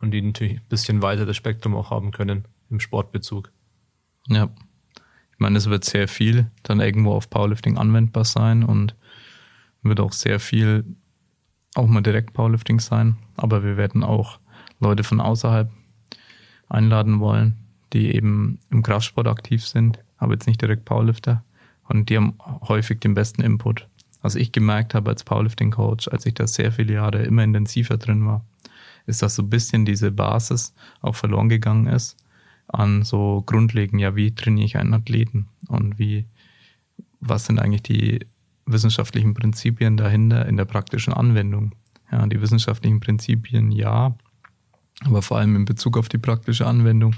und 0.00 0.10
die 0.10 0.22
natürlich 0.22 0.58
ein 0.58 0.68
bisschen 0.68 1.02
weiter 1.02 1.26
das 1.26 1.36
Spektrum 1.36 1.74
auch 1.74 1.90
haben 1.90 2.10
können 2.10 2.44
im 2.70 2.80
Sportbezug. 2.80 3.50
Ja. 4.28 4.50
Ich 5.32 5.38
meine, 5.38 5.58
es 5.58 5.68
wird 5.68 5.84
sehr 5.84 6.08
viel 6.08 6.50
dann 6.62 6.80
irgendwo 6.80 7.12
auf 7.12 7.28
Powerlifting 7.28 7.76
anwendbar 7.76 8.24
sein 8.24 8.62
und 8.62 8.94
wird 9.82 10.00
auch 10.00 10.12
sehr 10.12 10.40
viel 10.40 10.84
auch 11.74 11.86
mal 11.86 12.02
direkt 12.02 12.32
Powerlifting 12.32 12.80
sein, 12.80 13.16
aber 13.36 13.64
wir 13.64 13.76
werden 13.76 14.04
auch 14.04 14.38
Leute 14.78 15.02
von 15.02 15.20
außerhalb 15.20 15.70
einladen 16.68 17.20
wollen, 17.20 17.63
die 17.94 18.14
eben 18.14 18.58
im 18.70 18.82
Kraftsport 18.82 19.26
aktiv 19.26 19.66
sind, 19.66 19.98
aber 20.18 20.34
jetzt 20.34 20.46
nicht 20.46 20.60
direkt 20.60 20.84
Powerlifter. 20.84 21.42
Und 21.88 22.10
die 22.10 22.16
haben 22.16 22.34
häufig 22.68 23.00
den 23.00 23.14
besten 23.14 23.42
Input. 23.42 23.88
Was 24.20 24.34
ich 24.34 24.52
gemerkt 24.52 24.94
habe 24.94 25.10
als 25.10 25.24
Powerlifting-Coach, 25.24 26.08
als 26.08 26.26
ich 26.26 26.34
da 26.34 26.46
sehr 26.46 26.72
viele 26.72 26.94
Jahre 26.94 27.22
immer 27.22 27.44
intensiver 27.44 27.96
drin 27.96 28.26
war, 28.26 28.44
ist, 29.06 29.22
dass 29.22 29.34
so 29.36 29.42
ein 29.42 29.50
bisschen 29.50 29.84
diese 29.84 30.10
Basis 30.10 30.74
auch 31.00 31.14
verloren 31.14 31.48
gegangen 31.48 31.86
ist 31.86 32.16
an 32.68 33.02
so 33.02 33.42
grundlegend, 33.44 34.00
ja, 34.00 34.16
wie 34.16 34.34
trainiere 34.34 34.66
ich 34.66 34.76
einen 34.76 34.94
Athleten 34.94 35.48
und 35.68 35.98
wie, 35.98 36.24
was 37.20 37.46
sind 37.46 37.58
eigentlich 37.58 37.82
die 37.82 38.20
wissenschaftlichen 38.66 39.34
Prinzipien 39.34 39.96
dahinter 39.96 40.46
in 40.46 40.56
der 40.56 40.64
praktischen 40.64 41.12
Anwendung? 41.12 41.72
Ja, 42.10 42.26
die 42.26 42.40
wissenschaftlichen 42.40 43.00
Prinzipien, 43.00 43.70
ja, 43.70 44.16
aber 45.04 45.22
vor 45.22 45.38
allem 45.38 45.56
in 45.56 45.64
Bezug 45.64 45.98
auf 45.98 46.08
die 46.08 46.18
praktische 46.18 46.66
Anwendung. 46.66 47.14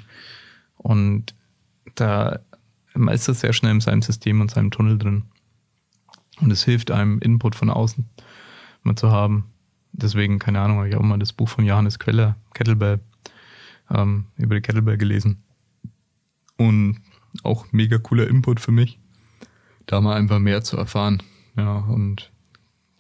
Und 0.77 1.35
da 1.95 2.41
ist 3.11 3.29
das 3.29 3.41
sehr 3.41 3.53
schnell 3.53 3.73
in 3.73 3.81
seinem 3.81 4.03
System 4.03 4.41
und 4.41 4.51
seinem 4.51 4.71
Tunnel 4.71 4.99
drin. 4.99 5.25
Und 6.41 6.51
es 6.51 6.65
hilft 6.65 6.91
einem, 6.91 7.19
Input 7.21 7.55
von 7.55 7.71
außen 7.71 8.05
mal 8.83 8.97
zu 8.97 9.11
haben. 9.11 9.47
Deswegen, 9.93 10.39
keine 10.39 10.61
Ahnung, 10.61 10.79
habe 10.79 10.89
ich 10.89 10.97
auch 10.97 11.03
mal 11.03 11.19
das 11.19 11.33
Buch 11.33 11.49
von 11.49 11.65
Johannes 11.65 11.99
Queller, 11.99 12.37
Kettlebell, 12.55 13.01
ähm, 13.91 14.27
über 14.37 14.55
die 14.55 14.61
Kettlebell 14.61 14.99
gelesen. 14.99 15.43
Und 16.57 17.01
auch 17.43 17.67
mega 17.73 17.99
cooler 17.99 18.29
Input 18.29 18.61
für 18.61 18.73
mich, 18.73 18.99
da 19.87 20.01
mal 20.01 20.17
einfach 20.17 20.39
mehr 20.39 20.63
zu 20.63 20.77
erfahren. 20.77 21.23
Ja, 21.57 21.79
und 21.79 22.31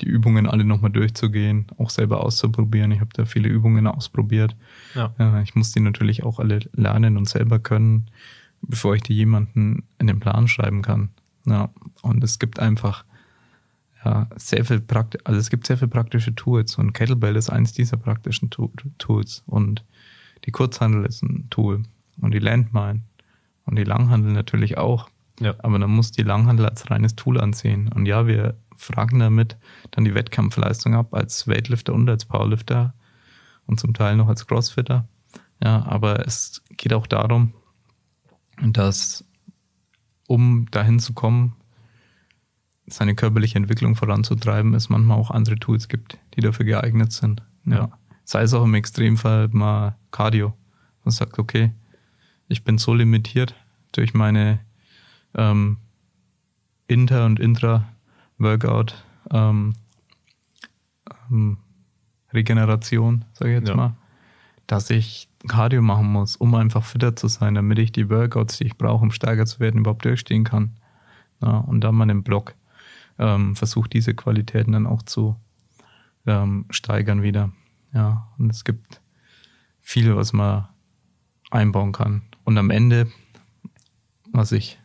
die 0.00 0.06
Übungen 0.06 0.46
alle 0.46 0.64
nochmal 0.64 0.90
durchzugehen, 0.90 1.66
auch 1.78 1.90
selber 1.90 2.22
auszuprobieren. 2.22 2.92
Ich 2.92 3.00
habe 3.00 3.10
da 3.14 3.24
viele 3.24 3.48
Übungen 3.48 3.86
ausprobiert. 3.86 4.56
Ja. 4.94 5.14
ja. 5.18 5.40
ich 5.42 5.54
muss 5.54 5.72
die 5.72 5.80
natürlich 5.80 6.22
auch 6.22 6.38
alle 6.38 6.60
lernen 6.72 7.16
und 7.16 7.28
selber 7.28 7.58
können, 7.58 8.06
bevor 8.62 8.94
ich 8.94 9.02
die 9.02 9.14
jemanden 9.14 9.84
in 9.98 10.06
den 10.06 10.20
Plan 10.20 10.48
schreiben 10.48 10.82
kann. 10.82 11.10
Ja, 11.46 11.70
und 12.02 12.22
es 12.24 12.38
gibt 12.38 12.58
einfach 12.58 13.04
ja, 14.04 14.28
sehr 14.36 14.64
viel 14.64 14.80
Prakt 14.80 15.26
also 15.26 15.38
es 15.38 15.50
gibt 15.50 15.66
sehr 15.66 15.78
viel 15.78 15.88
praktische 15.88 16.34
Tools 16.34 16.76
und 16.76 16.92
Kettlebell 16.92 17.36
ist 17.36 17.50
eins 17.50 17.72
dieser 17.72 17.96
praktischen 17.96 18.50
Tools 18.50 19.42
und 19.46 19.84
die 20.44 20.50
Kurzhandel 20.50 21.04
ist 21.06 21.22
ein 21.22 21.46
Tool 21.50 21.82
und 22.20 22.34
die 22.34 22.38
Landmine 22.38 23.02
und 23.64 23.76
die 23.76 23.84
Langhandel 23.84 24.32
natürlich 24.32 24.78
auch. 24.78 25.08
Ja. 25.40 25.54
Aber 25.58 25.78
dann 25.78 25.90
muss 25.90 26.12
die 26.12 26.22
Langhandel 26.22 26.66
als 26.66 26.90
reines 26.90 27.14
Tool 27.14 27.38
ansehen. 27.40 27.88
Und 27.92 28.06
ja, 28.06 28.26
wir 28.26 28.54
fragen 28.76 29.18
damit 29.18 29.56
dann 29.90 30.04
die 30.04 30.14
Wettkampfleistung 30.14 30.94
ab 30.94 31.14
als 31.14 31.48
Weightlifter 31.48 31.94
und 31.94 32.08
als 32.08 32.24
Powerlifter 32.24 32.94
und 33.66 33.80
zum 33.80 33.94
Teil 33.94 34.16
noch 34.16 34.28
als 34.28 34.46
Crossfitter. 34.46 35.08
Ja, 35.62 35.84
aber 35.86 36.26
es 36.26 36.62
geht 36.76 36.92
auch 36.92 37.06
darum, 37.06 37.54
dass 38.62 39.24
um 40.26 40.66
dahin 40.70 40.98
zu 40.98 41.12
kommen, 41.14 41.54
seine 42.86 43.14
körperliche 43.14 43.58
Entwicklung 43.58 43.96
voranzutreiben, 43.96 44.74
es 44.74 44.88
manchmal 44.88 45.18
auch 45.18 45.30
andere 45.30 45.56
Tools 45.56 45.88
gibt, 45.88 46.18
die 46.34 46.40
dafür 46.40 46.64
geeignet 46.64 47.12
sind. 47.12 47.42
Ja. 47.64 47.90
Sei 48.24 48.42
es 48.42 48.54
auch 48.54 48.64
im 48.64 48.74
Extremfall 48.74 49.48
mal 49.48 49.96
Cardio. 50.10 50.56
Man 51.04 51.12
sagt, 51.12 51.38
okay, 51.38 51.72
ich 52.48 52.64
bin 52.64 52.78
so 52.78 52.94
limitiert 52.94 53.54
durch 53.92 54.14
meine 54.14 54.60
ähm, 55.34 55.78
Inter- 56.86 57.26
und 57.26 57.40
Intra-Workout 58.38 59.04
ähm, 59.30 59.74
ähm, 61.30 61.58
Regeneration, 62.32 63.24
sage 63.32 63.52
ich 63.52 63.58
jetzt 63.60 63.68
ja. 63.68 63.76
mal, 63.76 63.94
dass 64.66 64.90
ich 64.90 65.28
Cardio 65.46 65.80
machen 65.80 66.10
muss, 66.10 66.36
um 66.36 66.54
einfach 66.54 66.84
fitter 66.84 67.14
zu 67.14 67.28
sein, 67.28 67.54
damit 67.54 67.78
ich 67.78 67.92
die 67.92 68.10
Workouts, 68.10 68.58
die 68.58 68.64
ich 68.64 68.76
brauche, 68.76 69.02
um 69.02 69.10
stärker 69.10 69.46
zu 69.46 69.60
werden, 69.60 69.80
überhaupt 69.80 70.04
durchstehen 70.04 70.44
kann. 70.44 70.76
Ja, 71.40 71.58
und 71.58 71.82
dann 71.82 71.94
mal 71.94 72.10
im 72.10 72.22
Block 72.22 72.54
ähm, 73.18 73.56
versuche 73.56 73.88
diese 73.88 74.14
Qualitäten 74.14 74.72
dann 74.72 74.86
auch 74.86 75.02
zu 75.02 75.36
ähm, 76.26 76.66
steigern 76.70 77.22
wieder. 77.22 77.52
Ja, 77.94 78.28
und 78.38 78.50
es 78.50 78.64
gibt 78.64 79.00
viel, 79.80 80.16
was 80.16 80.32
man 80.32 80.68
einbauen 81.50 81.92
kann. 81.92 82.22
Und 82.44 82.58
am 82.58 82.70
Ende, 82.70 83.06
was 84.32 84.52
ich 84.52 84.78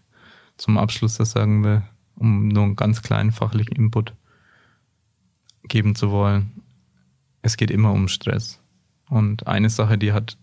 zum 0.58 0.78
Abschluss 0.78 1.18
das 1.18 1.32
sagen 1.32 1.64
will, 1.64 1.82
um 2.22 2.50
nur 2.50 2.64
einen 2.64 2.76
ganz 2.76 3.02
kleinen 3.02 3.32
fachlichen 3.32 3.76
Input 3.76 4.14
geben 5.64 5.96
zu 5.96 6.12
wollen, 6.12 6.62
es 7.42 7.58
geht 7.58 7.72
immer 7.72 7.92
um 7.92 8.08
Stress. 8.08 8.62
Und 9.10 9.48
eine 9.48 9.72
Sache, 9.72 9.98
die 9.98 10.14
hat 10.14 10.38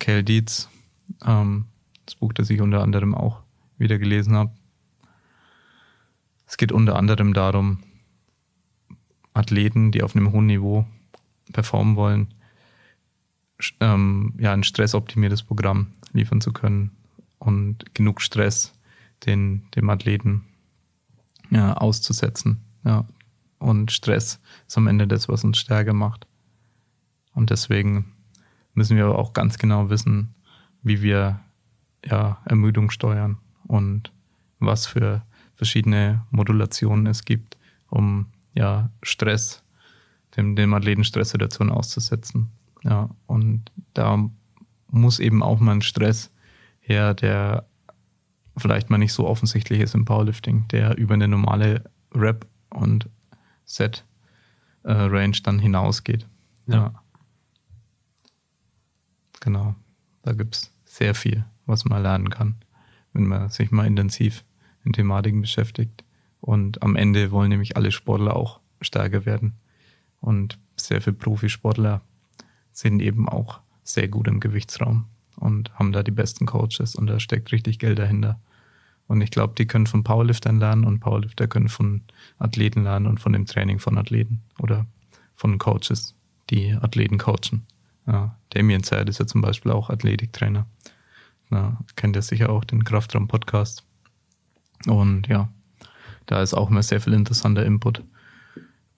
Cal 0.00 0.24
Dietz, 0.24 0.68
ähm, 1.24 1.66
das 2.04 2.16
Buch, 2.16 2.32
das 2.32 2.50
ich 2.50 2.60
unter 2.60 2.82
anderem 2.82 3.14
auch 3.14 3.42
wieder 3.78 3.98
gelesen 3.98 4.34
habe, 4.34 4.50
es 6.46 6.56
geht 6.56 6.72
unter 6.72 6.96
anderem 6.96 7.32
darum, 7.32 7.78
Athleten, 9.34 9.92
die 9.92 10.02
auf 10.02 10.16
einem 10.16 10.32
hohen 10.32 10.46
Niveau 10.46 10.84
performen 11.52 11.94
wollen, 11.94 12.34
ähm, 13.78 14.34
ja, 14.38 14.52
ein 14.52 14.64
stressoptimiertes 14.64 15.44
Programm 15.44 15.92
liefern 16.12 16.40
zu 16.40 16.52
können 16.52 16.90
und 17.38 17.94
genug 17.94 18.20
Stress 18.20 18.74
den, 19.24 19.70
dem 19.76 19.88
Athleten 19.88 20.44
ja, 21.52 21.74
auszusetzen. 21.74 22.64
Ja. 22.84 23.06
Und 23.58 23.92
Stress 23.92 24.40
ist 24.66 24.76
am 24.76 24.86
Ende 24.86 25.06
das, 25.06 25.28
was 25.28 25.44
uns 25.44 25.58
stärker 25.58 25.92
macht. 25.92 26.26
Und 27.34 27.50
deswegen 27.50 28.12
müssen 28.74 28.96
wir 28.96 29.04
aber 29.04 29.18
auch 29.18 29.32
ganz 29.32 29.58
genau 29.58 29.90
wissen, 29.90 30.34
wie 30.82 31.02
wir 31.02 31.40
ja, 32.04 32.38
Ermüdung 32.44 32.90
steuern 32.90 33.38
und 33.68 34.12
was 34.58 34.86
für 34.86 35.22
verschiedene 35.54 36.24
Modulationen 36.30 37.06
es 37.06 37.24
gibt, 37.24 37.56
um 37.88 38.26
ja, 38.54 38.90
Stress, 39.02 39.62
dem, 40.36 40.56
dem 40.56 40.74
Athleten 40.74 41.04
Stresssituationen 41.04 41.72
auszusetzen. 41.72 42.50
Ja, 42.82 43.10
und 43.26 43.70
da 43.94 44.28
muss 44.90 45.20
eben 45.20 45.42
auch 45.42 45.60
mal 45.60 45.72
ein 45.72 45.82
Stress 45.82 46.32
her, 46.80 47.14
der 47.14 47.66
vielleicht 48.56 48.90
mal 48.90 48.98
nicht 48.98 49.12
so 49.12 49.26
offensichtlich 49.26 49.80
ist 49.80 49.94
im 49.94 50.04
Powerlifting, 50.04 50.68
der 50.68 50.96
über 50.98 51.14
eine 51.14 51.28
normale 51.28 51.90
Rep 52.14 52.46
und 52.70 53.08
Set 53.64 54.04
äh, 54.82 54.92
Range 54.92 55.36
dann 55.42 55.58
hinausgeht. 55.58 56.26
Ja. 56.66 56.74
ja. 56.74 57.02
Genau. 59.40 59.74
Da 60.22 60.32
gibt 60.32 60.56
es 60.56 60.72
sehr 60.84 61.14
viel, 61.14 61.44
was 61.66 61.84
man 61.84 62.02
lernen 62.02 62.30
kann, 62.30 62.56
wenn 63.12 63.26
man 63.26 63.48
sich 63.48 63.70
mal 63.70 63.86
intensiv 63.86 64.44
in 64.84 64.92
Thematiken 64.92 65.40
beschäftigt. 65.40 66.04
Und 66.40 66.82
am 66.82 66.96
Ende 66.96 67.30
wollen 67.30 67.48
nämlich 67.48 67.76
alle 67.76 67.92
Sportler 67.92 68.36
auch 68.36 68.60
stärker 68.80 69.26
werden. 69.26 69.54
Und 70.20 70.58
sehr 70.76 71.00
viele 71.00 71.16
Profisportler 71.16 72.02
sind 72.72 73.00
eben 73.00 73.28
auch 73.28 73.60
sehr 73.84 74.08
gut 74.08 74.28
im 74.28 74.40
Gewichtsraum 74.40 75.06
und 75.42 75.74
haben 75.74 75.92
da 75.92 76.02
die 76.02 76.12
besten 76.12 76.46
Coaches 76.46 76.94
und 76.94 77.08
da 77.08 77.18
steckt 77.18 77.50
richtig 77.50 77.80
Geld 77.80 77.98
dahinter. 77.98 78.38
Und 79.08 79.20
ich 79.20 79.30
glaube, 79.30 79.54
die 79.58 79.66
können 79.66 79.88
von 79.88 80.04
Powerliftern 80.04 80.60
lernen 80.60 80.84
und 80.84 81.00
Powerlifter 81.00 81.48
können 81.48 81.68
von 81.68 82.02
Athleten 82.38 82.84
lernen 82.84 83.08
und 83.08 83.18
von 83.18 83.32
dem 83.32 83.46
Training 83.46 83.80
von 83.80 83.98
Athleten 83.98 84.42
oder 84.60 84.86
von 85.34 85.58
Coaches, 85.58 86.14
die 86.50 86.72
Athleten 86.72 87.18
coachen. 87.18 87.66
Ja, 88.06 88.36
Damien 88.50 88.84
Zerd 88.84 89.08
ist 89.08 89.18
ja 89.18 89.26
zum 89.26 89.40
Beispiel 89.40 89.72
auch 89.72 89.90
Athletiktrainer. 89.90 90.66
Ja, 91.50 91.76
kennt 91.96 92.16
ihr 92.16 92.22
sicher 92.22 92.50
auch 92.50 92.64
den 92.64 92.84
Kraftraum-Podcast. 92.84 93.84
Und 94.86 95.26
ja, 95.26 95.48
da 96.26 96.40
ist 96.40 96.54
auch 96.54 96.70
immer 96.70 96.82
sehr 96.82 97.00
viel 97.00 97.12
interessanter 97.14 97.66
Input 97.66 98.02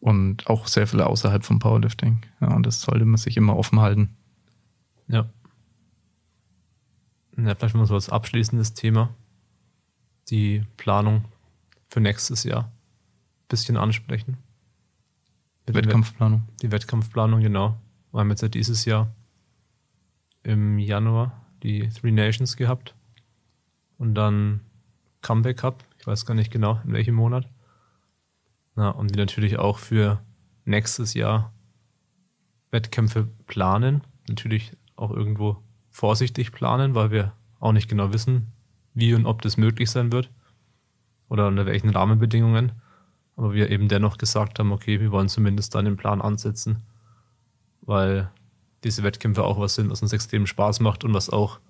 und 0.00 0.46
auch 0.46 0.66
sehr 0.66 0.86
viel 0.86 1.00
außerhalb 1.00 1.42
vom 1.42 1.58
Powerlifting. 1.58 2.20
Ja, 2.40 2.54
und 2.54 2.66
das 2.66 2.82
sollte 2.82 3.06
man 3.06 3.16
sich 3.16 3.38
immer 3.38 3.56
offen 3.56 3.80
halten. 3.80 4.10
Ja. 5.08 5.26
Ja, 7.36 7.54
vielleicht 7.54 7.74
mal 7.74 7.86
so 7.86 7.94
als 7.94 8.08
abschließendes 8.08 8.74
Thema 8.74 9.14
die 10.30 10.64
Planung 10.76 11.24
für 11.88 12.00
nächstes 12.00 12.44
Jahr 12.44 12.64
ein 12.64 13.48
bisschen 13.48 13.76
ansprechen. 13.76 14.38
Wettkampfplanung. 15.66 16.42
Die 16.62 16.70
Wettkampfplanung, 16.70 17.40
genau. 17.40 17.76
Wir 18.12 18.20
haben 18.20 18.30
jetzt 18.30 18.42
ja 18.42 18.48
dieses 18.48 18.84
Jahr 18.84 19.10
im 20.42 20.78
Januar 20.78 21.44
die 21.62 21.88
Three 21.88 22.12
Nations 22.12 22.56
gehabt 22.56 22.94
und 23.98 24.14
dann 24.14 24.60
Comeback 25.22 25.58
Cup. 25.58 25.82
Ich 25.98 26.06
weiß 26.06 26.26
gar 26.26 26.34
nicht 26.34 26.52
genau, 26.52 26.80
in 26.84 26.92
welchem 26.92 27.14
Monat. 27.14 27.48
Na, 28.76 28.90
und 28.90 29.14
die 29.14 29.18
natürlich 29.18 29.58
auch 29.58 29.78
für 29.78 30.22
nächstes 30.64 31.14
Jahr 31.14 31.52
Wettkämpfe 32.70 33.28
planen. 33.46 34.02
Natürlich 34.28 34.76
auch 34.96 35.10
irgendwo 35.10 35.63
vorsichtig 35.94 36.50
planen, 36.50 36.96
weil 36.96 37.12
wir 37.12 37.32
auch 37.60 37.70
nicht 37.70 37.88
genau 37.88 38.12
wissen, 38.12 38.48
wie 38.94 39.14
und 39.14 39.26
ob 39.26 39.42
das 39.42 39.56
möglich 39.56 39.90
sein 39.92 40.10
wird 40.10 40.28
oder 41.28 41.46
unter 41.46 41.66
welchen 41.66 41.88
Rahmenbedingungen. 41.88 42.72
Aber 43.36 43.52
wir 43.52 43.70
eben 43.70 43.88
dennoch 43.88 44.18
gesagt 44.18 44.58
haben, 44.58 44.72
okay, 44.72 45.00
wir 45.00 45.12
wollen 45.12 45.28
zumindest 45.28 45.74
dann 45.74 45.84
den 45.84 45.96
Plan 45.96 46.20
ansetzen, 46.20 46.82
weil 47.80 48.28
diese 48.82 49.04
Wettkämpfe 49.04 49.44
auch 49.44 49.60
was 49.60 49.76
sind, 49.76 49.88
was 49.88 50.02
uns 50.02 50.12
extrem 50.12 50.48
Spaß 50.48 50.80
macht 50.80 51.04
und 51.04 51.14
was 51.14 51.30
auch 51.30 51.60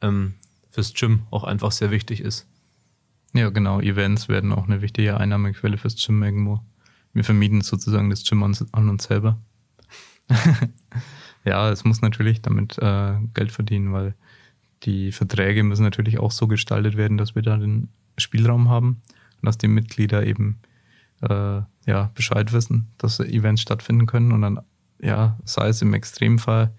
ähm, 0.00 0.34
fürs 0.70 0.94
Gym 0.94 1.24
auch 1.30 1.44
einfach 1.44 1.70
sehr 1.70 1.90
wichtig 1.90 2.22
ist. 2.22 2.48
Ja, 3.34 3.50
genau. 3.50 3.80
Events 3.80 4.28
werden 4.28 4.52
auch 4.52 4.64
eine 4.64 4.80
wichtige 4.80 5.18
Einnahmequelle 5.18 5.76
fürs 5.76 6.02
Gym 6.02 6.22
irgendwo. 6.22 6.60
Wir 7.12 7.24
vermieten 7.24 7.60
sozusagen 7.60 8.08
das 8.08 8.24
Gym 8.24 8.42
an 8.42 8.88
uns 8.88 9.04
selber. 9.04 9.38
ja, 11.44 11.70
es 11.70 11.84
muss 11.84 12.02
natürlich 12.02 12.42
damit 12.42 12.78
äh, 12.78 13.14
Geld 13.34 13.52
verdienen, 13.52 13.92
weil 13.92 14.14
die 14.82 15.12
Verträge 15.12 15.62
müssen 15.62 15.82
natürlich 15.82 16.18
auch 16.18 16.30
so 16.30 16.46
gestaltet 16.46 16.96
werden, 16.96 17.18
dass 17.18 17.34
wir 17.34 17.42
da 17.42 17.56
den 17.56 17.88
Spielraum 18.18 18.68
haben 18.68 19.02
und 19.40 19.46
dass 19.46 19.58
die 19.58 19.68
Mitglieder 19.68 20.26
eben 20.26 20.58
äh, 21.22 21.60
ja, 21.86 22.10
Bescheid 22.14 22.52
wissen, 22.52 22.88
dass 22.98 23.20
Events 23.20 23.62
stattfinden 23.62 24.06
können 24.06 24.32
und 24.32 24.42
dann, 24.42 24.60
ja, 25.00 25.38
sei 25.44 25.68
es 25.68 25.82
im 25.82 25.94
Extremfall, 25.94 26.72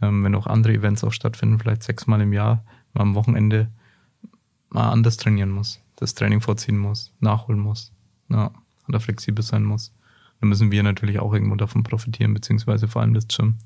ähm, 0.00 0.24
wenn 0.24 0.34
auch 0.34 0.46
andere 0.46 0.74
Events 0.74 1.04
auch 1.04 1.12
stattfinden, 1.12 1.58
vielleicht 1.58 1.82
sechsmal 1.82 2.20
im 2.20 2.32
Jahr, 2.32 2.64
mal 2.92 3.02
am 3.02 3.14
Wochenende 3.14 3.70
mal 4.68 4.90
anders 4.90 5.16
trainieren 5.16 5.50
muss, 5.50 5.80
das 5.96 6.14
Training 6.14 6.40
vorziehen 6.40 6.78
muss, 6.78 7.12
nachholen 7.20 7.60
muss, 7.60 7.92
ja, 8.28 8.50
oder 8.88 9.00
flexibel 9.00 9.44
sein 9.44 9.64
muss. 9.64 9.92
Dann 10.40 10.48
müssen 10.48 10.72
wir 10.72 10.82
natürlich 10.82 11.20
auch 11.20 11.32
irgendwo 11.32 11.54
davon 11.54 11.84
profitieren, 11.84 12.34
beziehungsweise 12.34 12.88
vor 12.88 13.02
allem 13.02 13.14
das 13.14 13.28
Gym. 13.28 13.58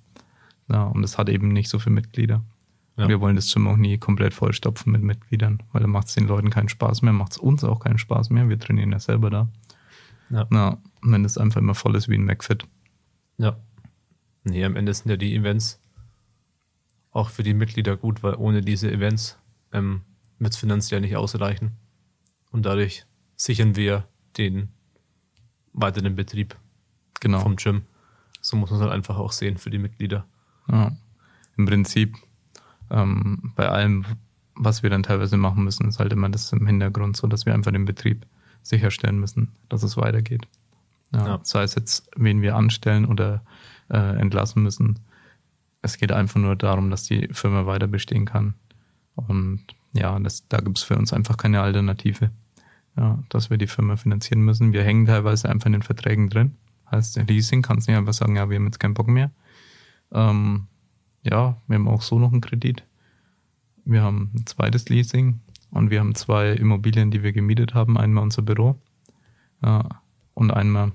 Ja, 0.69 0.85
und 0.85 1.03
das 1.03 1.19
hat 1.19 1.29
eben 1.29 1.49
nicht 1.49 1.69
so 1.69 1.79
viele 1.79 1.95
Mitglieder. 1.95 2.45
Ja. 2.97 3.09
Wir 3.09 3.21
wollen 3.21 3.37
das 3.37 3.53
Gym 3.53 3.67
auch 3.69 3.77
nie 3.77 3.99
komplett 3.99 4.33
vollstopfen 4.35 4.91
mit 4.91 5.03
Mitgliedern, 5.03 5.63
weil 5.73 5.83
dann 5.83 5.91
macht 5.91 6.09
es 6.09 6.15
den 6.15 6.27
Leuten 6.27 6.51
keinen 6.51 6.69
Spaß 6.69 7.03
mehr, 7.03 7.13
macht 7.13 7.33
es 7.33 7.39
uns 7.39 7.63
auch 7.63 7.81
keinen 7.81 7.99
Spaß 7.99 8.31
mehr. 8.31 8.49
Wir 8.49 8.59
trainieren 8.59 8.91
ja 8.93 8.99
selber 8.99 9.29
da. 9.31 9.49
Ja. 10.31 10.47
Na, 10.51 10.79
wenn 11.03 11.25
es 11.25 11.39
einfach 11.39 11.61
immer 11.61 11.75
voll 11.75 11.95
ist 11.95 12.09
wie 12.09 12.17
ein 12.17 12.25
McFit. 12.25 12.67
Ja. 13.39 13.57
Nee, 14.45 14.65
am 14.65 14.77
Ende 14.77 14.93
sind 14.95 15.11
ja 15.11 15.17
die 15.17 15.35
Events 15.37 15.81
auch 17.13 17.31
für 17.31 17.43
die 17.43 17.55
Mitglieder 17.55 17.97
gut, 17.97 18.23
weil 18.23 18.35
ohne 18.35 18.61
diese 18.63 18.91
Events 18.91 19.39
ähm, 19.73 20.01
wird 20.39 20.53
es 20.55 20.59
finanziell 20.59 21.01
nicht 21.01 21.17
ausreichen. 21.17 21.73
und 22.51 22.65
dadurch 22.65 23.05
sichern 23.37 23.77
wir 23.77 24.09
den 24.39 24.69
weiteren 25.75 26.17
Betrieb 26.17 26.57
Genau. 27.21 27.41
vom 27.41 27.57
Gym. 27.57 27.83
So 28.41 28.57
muss 28.57 28.71
man 28.71 28.79
es 28.79 28.83
halt 28.85 28.93
einfach 28.95 29.17
auch 29.19 29.33
sehen 29.33 29.59
für 29.59 29.71
die 29.71 29.79
Mitglieder. 29.79 30.27
Ja. 30.71 30.93
Im 31.57 31.67
Prinzip, 31.67 32.17
ähm, 32.91 33.53
bei 33.57 33.69
allem, 33.69 34.05
was 34.55 34.83
wir 34.83 34.91
dann 34.91 35.03
teilweise 35.03 35.37
machen 35.37 35.65
müssen, 35.65 35.89
ist 35.89 35.99
halt 35.99 36.13
immer 36.13 36.29
das 36.29 36.53
im 36.53 36.67
Hintergrund 36.67 37.17
so, 37.17 37.27
dass 37.27 37.47
wir 37.47 37.55
einfach 37.55 37.73
den 37.73 37.85
Betrieb 37.85 38.27
sicherstellen 38.63 39.21
müssen, 39.21 39.53
dass 39.69 39.83
es 39.83 39.97
weitergeht. 39.97 40.47
Ja, 41.13 41.27
Ja. 41.27 41.41
Sei 41.43 41.63
es 41.63 41.75
jetzt, 41.75 42.11
wen 42.17 42.43
wir 42.43 42.57
anstellen 42.57 43.05
oder 43.05 43.43
äh, 43.89 44.19
entlassen 44.19 44.63
müssen. 44.63 44.99
Es 45.83 45.99
geht 45.99 46.13
einfach 46.13 46.41
nur 46.41 46.57
darum, 46.57 46.91
dass 46.91 47.05
die 47.05 47.29
Firma 47.33 47.67
weiter 47.67 47.87
bestehen 47.87 48.25
kann. 48.25 48.55
Und 49.15 49.63
ja, 49.93 50.19
das, 50.19 50.47
da 50.49 50.59
gibt 50.59 50.79
es 50.79 50.85
für 50.85 50.97
uns 50.97 51.13
einfach 51.13 51.37
keine 51.37 51.61
Alternative. 51.61 52.31
Ja, 52.97 53.23
dass 53.29 53.51
wir 53.51 53.59
die 53.59 53.67
Firma 53.67 53.97
finanzieren 53.97 54.43
müssen. 54.43 54.73
Wir 54.73 54.83
hängen 54.83 55.07
teilweise 55.07 55.49
einfach 55.49 55.67
in 55.67 55.73
den 55.73 55.83
Verträgen 55.83 56.31
drin. 56.31 56.57
Heißt, 56.91 57.17
Leasing 57.29 57.63
kannst 57.63 57.89
nicht 57.89 57.97
einfach 57.97 58.15
sagen, 58.15 58.37
ja, 58.37 58.49
wir 58.49 58.57
haben 58.57 58.65
jetzt 58.65 58.81
keinen 58.81 58.95
Bock 58.95 59.09
mehr. 59.09 59.31
Ähm, 60.13 60.67
ja, 61.23 61.57
wir 61.67 61.75
haben 61.75 61.89
auch 61.89 62.03
so 62.03 62.19
noch 62.19 62.33
einen 62.33 62.41
Kredit. 62.41 62.85
Wir 63.85 64.03
haben 64.03 64.31
ein 64.35 64.47
zweites 64.47 64.89
Leasing 64.89 65.41
und 65.71 65.91
wir 65.91 66.01
haben 66.01 66.15
zwei 66.15 66.53
Immobilien, 66.53 67.11
die 67.11 67.23
wir 67.23 67.33
gemietet 67.33 67.75
haben. 67.75 67.99
Einmal 67.99 68.25
unser 68.25 68.43
Büro 68.43 68.77
ja, 69.63 70.03
und 70.35 70.51
einmal 70.53 70.93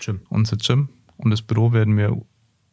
Gym. 0.00 0.20
unser 0.28 0.56
Gym. 0.56 0.88
Und 1.16 1.30
das 1.30 1.42
Büro 1.42 1.72
werden 1.72 1.96
wir 1.96 2.20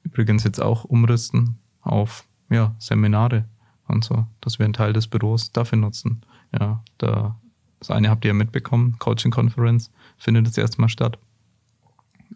übrigens 0.03 0.43
jetzt 0.43 0.61
auch 0.61 0.83
umrüsten 0.83 1.59
auf 1.81 2.25
ja, 2.49 2.75
Seminare 2.79 3.45
und 3.87 4.03
so, 4.03 4.25
dass 4.41 4.59
wir 4.59 4.65
einen 4.65 4.73
Teil 4.73 4.93
des 4.93 5.07
Büros 5.07 5.51
dafür 5.51 5.77
nutzen. 5.77 6.21
Ja, 6.57 6.83
da, 6.97 7.39
das 7.79 7.91
eine 7.91 8.09
habt 8.09 8.25
ihr 8.25 8.29
ja 8.29 8.33
mitbekommen, 8.33 8.97
Coaching 8.99 9.31
Conference 9.31 9.91
findet 10.17 10.47
jetzt 10.47 10.57
erstmal 10.57 10.89
statt. 10.89 11.17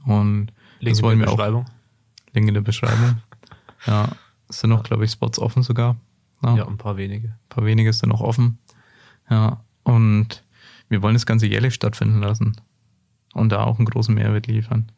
Und 0.05 0.51
Link 0.79 0.91
das 0.91 0.99
in 0.99 1.03
wollen 1.05 1.19
der 1.19 1.27
wir 1.27 1.33
auch. 1.33 1.65
Link 2.35 2.47
in 2.47 2.53
der 2.53 2.61
Beschreibung. 2.61 3.17
Ja, 3.85 4.09
es 4.49 4.59
sind 4.59 4.69
noch, 4.69 4.83
glaube 4.83 5.05
ich, 5.05 5.11
Spots 5.11 5.39
offen 5.39 5.63
sogar. 5.63 5.95
Ja, 6.43 6.67
ein 6.67 6.77
paar 6.77 6.97
wenige. 6.97 7.29
Ein 7.29 7.49
paar 7.49 7.65
wenige 7.65 7.91
sind 7.91 8.09
noch 8.09 8.21
offen. 8.21 8.59
Ja, 9.29 9.63
und 9.83 10.43
wir 10.89 11.01
wollen 11.01 11.15
das 11.15 11.25
Ganze 11.25 11.47
jährlich 11.47 11.73
stattfinden 11.73 12.19
lassen 12.19 12.55
und 13.33 13.51
da 13.51 13.63
auch 13.63 13.77
einen 13.77 13.87
großen 13.87 14.13
Mehrwert 14.13 14.47
liefern. 14.47 14.91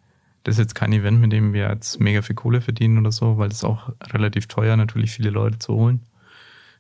Das 0.44 0.56
ist 0.56 0.60
jetzt 0.60 0.76
kein 0.76 0.94
Event, 0.94 1.20
mit 1.20 1.32
dem 1.32 1.54
wir 1.54 1.70
jetzt 1.70 2.00
mega 2.00 2.22
viel 2.22 2.36
Kohle 2.36 2.62
verdienen 2.62 2.98
oder 2.98 3.12
so, 3.12 3.38
weil 3.38 3.52
ist 3.52 3.64
auch 3.64 3.92
relativ 4.12 4.48
teuer, 4.48 4.78
natürlich 4.78 5.12
viele 5.12 5.30
Leute 5.30 5.60
zu 5.60 5.74
holen. 5.74 6.02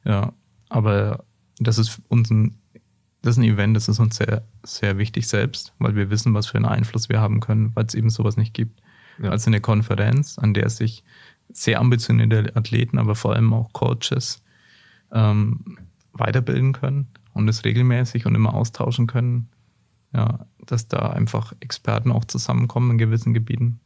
Ja, 0.05 0.33
aber 0.69 1.23
das 1.59 1.77
ist 1.77 2.01
uns 2.07 2.29
ein, 2.29 2.57
das 3.21 3.31
ist 3.31 3.37
ein 3.39 3.43
Event, 3.43 3.75
das 3.75 3.89
ist 3.89 3.99
uns 3.99 4.15
sehr, 4.17 4.43
sehr 4.63 4.97
wichtig 4.97 5.27
selbst, 5.27 5.73
weil 5.79 5.95
wir 5.95 6.09
wissen, 6.09 6.33
was 6.33 6.47
für 6.47 6.57
einen 6.57 6.65
Einfluss 6.65 7.09
wir 7.09 7.19
haben 7.19 7.39
können, 7.39 7.75
weil 7.75 7.85
es 7.85 7.93
eben 7.93 8.09
sowas 8.09 8.37
nicht 8.37 8.53
gibt. 8.53 8.81
Ja. 9.21 9.29
Also 9.29 9.49
eine 9.49 9.61
Konferenz, 9.61 10.37
an 10.37 10.53
der 10.53 10.69
sich 10.69 11.03
sehr 11.49 11.79
ambitionierte 11.79 12.55
Athleten, 12.55 12.97
aber 12.97 13.15
vor 13.15 13.33
allem 13.33 13.53
auch 13.53 13.71
Coaches 13.73 14.43
ähm, 15.11 15.77
weiterbilden 16.13 16.73
können 16.73 17.07
und 17.33 17.47
es 17.47 17.63
regelmäßig 17.63 18.25
und 18.25 18.35
immer 18.35 18.53
austauschen 18.53 19.07
können. 19.07 19.49
Ja, 20.13 20.45
dass 20.65 20.87
da 20.87 21.09
einfach 21.09 21.53
Experten 21.59 22.11
auch 22.11 22.25
zusammenkommen 22.25 22.91
in 22.91 22.97
gewissen 22.97 23.33
Gebieten 23.33 23.79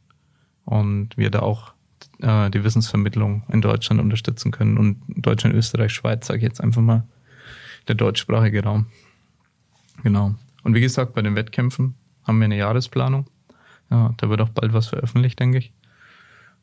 und 0.64 1.16
wir 1.16 1.30
da 1.30 1.40
auch 1.40 1.74
äh, 2.20 2.48
die 2.50 2.62
Wissensvermittlung 2.62 3.42
in 3.48 3.60
Deutschland 3.60 4.00
unterstützen 4.00 4.52
können 4.52 4.78
und 4.78 5.02
Deutschland, 5.08 5.54
Österreich, 5.54 5.92
Schweiz, 5.92 6.26
sage 6.26 6.38
ich 6.38 6.44
jetzt 6.44 6.60
einfach 6.60 6.80
mal, 6.80 7.04
der 7.88 7.96
deutschsprachige 7.96 8.62
Raum. 8.62 8.86
Genau. 10.02 10.34
Und 10.62 10.74
wie 10.74 10.80
gesagt, 10.80 11.14
bei 11.14 11.22
den 11.22 11.34
Wettkämpfen 11.34 11.94
haben 12.22 12.38
wir 12.38 12.44
eine 12.44 12.56
Jahresplanung. 12.56 13.26
Ja, 13.92 14.14
da 14.16 14.30
wird 14.30 14.40
auch 14.40 14.48
bald 14.48 14.72
was 14.72 14.88
veröffentlicht, 14.88 15.38
denke 15.38 15.58
ich. 15.58 15.72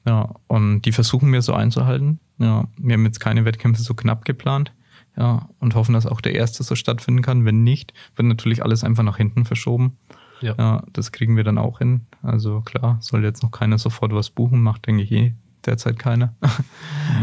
Ja, 0.05 0.33
und 0.47 0.81
die 0.81 0.91
versuchen 0.91 1.31
wir 1.31 1.43
so 1.43 1.53
einzuhalten. 1.53 2.19
Ja, 2.39 2.65
wir 2.77 2.95
haben 2.95 3.05
jetzt 3.05 3.19
keine 3.19 3.45
Wettkämpfe 3.45 3.83
so 3.83 3.93
knapp 3.93 4.25
geplant. 4.25 4.73
Ja, 5.15 5.47
und 5.59 5.75
hoffen, 5.75 5.93
dass 5.93 6.07
auch 6.07 6.21
der 6.21 6.33
erste 6.33 6.63
so 6.63 6.75
stattfinden 6.75 7.21
kann. 7.21 7.45
Wenn 7.45 7.63
nicht, 7.63 7.93
wird 8.15 8.27
natürlich 8.27 8.63
alles 8.63 8.83
einfach 8.83 9.03
nach 9.03 9.17
hinten 9.17 9.45
verschoben. 9.45 9.97
Ja. 10.41 10.55
Ja, 10.57 10.83
das 10.93 11.11
kriegen 11.11 11.35
wir 11.35 11.43
dann 11.43 11.57
auch 11.57 11.79
hin. 11.79 12.01
Also 12.23 12.61
klar, 12.61 12.97
soll 13.01 13.23
jetzt 13.23 13.43
noch 13.43 13.51
keiner 13.51 13.77
sofort 13.77 14.13
was 14.13 14.29
buchen, 14.31 14.61
macht 14.61 14.87
denke 14.87 15.03
ich 15.03 15.11
eh 15.11 15.35
derzeit 15.65 15.99
keiner. 15.99 16.33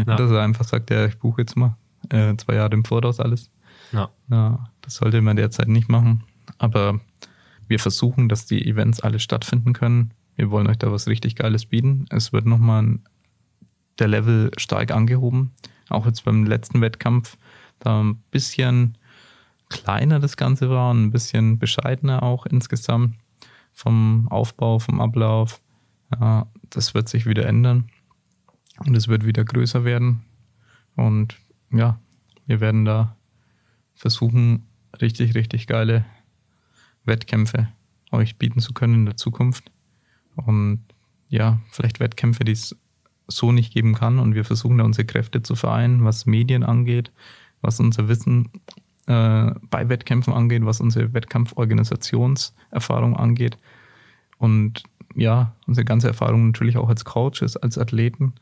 Ja. 0.05 0.15
Dass 0.17 0.31
er 0.31 0.43
einfach 0.43 0.65
sagt, 0.65 0.89
ja, 0.89 1.05
ich 1.05 1.17
buche 1.17 1.41
jetzt 1.41 1.57
mal 1.57 1.75
äh, 2.09 2.35
zwei 2.37 2.55
Jahre 2.55 2.73
im 2.73 2.85
Voraus 2.85 3.19
alles. 3.19 3.49
Ja. 3.91 4.09
Ja, 4.29 4.69
das 4.81 4.95
sollte 4.95 5.21
man 5.21 5.35
derzeit 5.35 5.67
nicht 5.67 5.89
machen. 5.89 6.23
Aber 6.59 6.99
wir 7.67 7.79
versuchen, 7.79 8.29
dass 8.29 8.45
die 8.45 8.65
Events 8.65 9.01
alle 9.01 9.19
stattfinden 9.19 9.73
können. 9.73 10.11
Wir 10.35 10.51
wollen 10.51 10.67
euch 10.67 10.77
da 10.77 10.91
was 10.91 11.07
richtig 11.07 11.35
Geiles 11.35 11.65
bieten. 11.65 12.05
Es 12.09 12.31
wird 12.31 12.45
nochmal 12.45 12.99
der 13.99 14.07
Level 14.07 14.51
stark 14.57 14.91
angehoben. 14.91 15.51
Auch 15.89 16.05
jetzt 16.05 16.25
beim 16.25 16.45
letzten 16.45 16.81
Wettkampf, 16.81 17.37
da 17.79 18.01
ein 18.03 18.17
bisschen 18.31 18.97
kleiner 19.69 20.19
das 20.19 20.37
Ganze 20.37 20.69
war 20.69 20.91
und 20.91 21.05
ein 21.05 21.11
bisschen 21.11 21.59
bescheidener 21.59 22.23
auch 22.23 22.45
insgesamt 22.45 23.15
vom 23.73 24.27
Aufbau, 24.29 24.79
vom 24.79 25.01
Ablauf. 25.01 25.61
Ja, 26.19 26.47
das 26.69 26.93
wird 26.93 27.09
sich 27.09 27.25
wieder 27.25 27.45
ändern 27.45 27.89
und 28.85 28.95
es 28.95 29.07
wird 29.07 29.25
wieder 29.25 29.43
größer 29.43 29.83
werden. 29.83 30.23
Und 30.95 31.37
ja, 31.71 31.99
wir 32.45 32.59
werden 32.59 32.85
da 32.85 33.17
versuchen, 33.93 34.67
richtig, 35.01 35.35
richtig 35.35 35.67
geile 35.67 36.05
Wettkämpfe 37.07 37.69
euch 38.11 38.37
bieten 38.37 38.59
zu 38.59 38.73
können 38.73 38.95
in 38.95 39.05
der 39.05 39.17
Zukunft. 39.17 39.71
Und 40.35 40.81
ja, 41.29 41.59
vielleicht 41.71 41.99
Wettkämpfe, 41.99 42.45
die 42.45 42.53
es 42.53 42.75
so 43.27 43.51
nicht 43.51 43.73
geben 43.73 43.95
kann. 43.95 44.19
Und 44.19 44.35
wir 44.35 44.45
versuchen 44.45 44.77
da 44.77 44.83
unsere 44.83 45.05
Kräfte 45.05 45.41
zu 45.43 45.55
vereinen, 45.55 46.05
was 46.05 46.25
Medien 46.25 46.63
angeht, 46.63 47.11
was 47.61 47.79
unser 47.79 48.07
Wissen 48.07 48.49
äh, 49.07 49.51
bei 49.69 49.89
Wettkämpfen 49.89 50.33
angeht, 50.33 50.65
was 50.65 50.79
unsere 50.79 51.13
Wettkampforganisationserfahrung 51.13 53.15
angeht. 53.15 53.57
Und 54.37 54.83
ja, 55.15 55.55
unsere 55.65 55.85
ganze 55.85 56.07
Erfahrung 56.07 56.47
natürlich 56.47 56.77
auch 56.77 56.89
als 56.89 57.03
Coaches, 57.03 57.57
als 57.57 57.77
Athleten, 57.77 58.33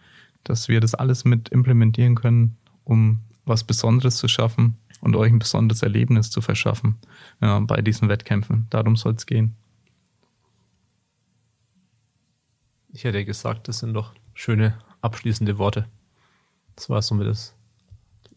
dass 0.43 0.68
wir 0.68 0.82
das 0.82 0.93
alles 0.93 1.26
mit 1.26 1.49
implementieren 1.49 2.16
können, 2.16 2.57
um 2.84 3.20
was 3.45 3.63
Besonderes 3.63 4.18
zu 4.18 4.28
schaffen 4.28 4.78
und 5.02 5.16
euch 5.16 5.32
ein 5.32 5.39
besonderes 5.39 5.82
Erlebnis 5.84 6.32
zu 6.32 6.41
verschaffen 6.41 6.98
ja, 7.41 7.60
bei 7.60 7.82
diesen 7.82 8.10
Wettkämpfen. 8.10 8.68
Darum 8.70 8.96
soll 8.96 9.14
es 9.14 9.26
gehen. 9.26 9.56
Ich 12.93 13.04
hätte 13.04 13.26
gesagt, 13.26 13.68
das 13.68 13.80
sind 13.80 13.93
doch 13.93 14.14
schöne 14.34 14.78
abschließende 15.02 15.58
Worte. 15.58 15.88
Das 16.76 16.89
war 16.89 17.02
somit 17.02 17.28
das 17.28 17.56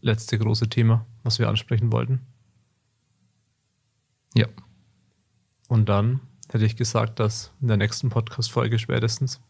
letzte 0.01 0.37
große 0.37 0.69
Thema, 0.69 1.05
was 1.23 1.39
wir 1.39 1.49
ansprechen 1.49 1.91
wollten. 1.91 2.21
Ja, 4.35 4.47
Und 5.67 5.89
dann 5.89 6.21
hätte 6.51 6.65
ich 6.65 6.75
gesagt, 6.75 7.19
dass 7.19 7.51
in 7.61 7.67
der 7.67 7.77
nächsten 7.77 8.09
Podcast-Folge 8.09 8.79
spätestens 8.79 9.41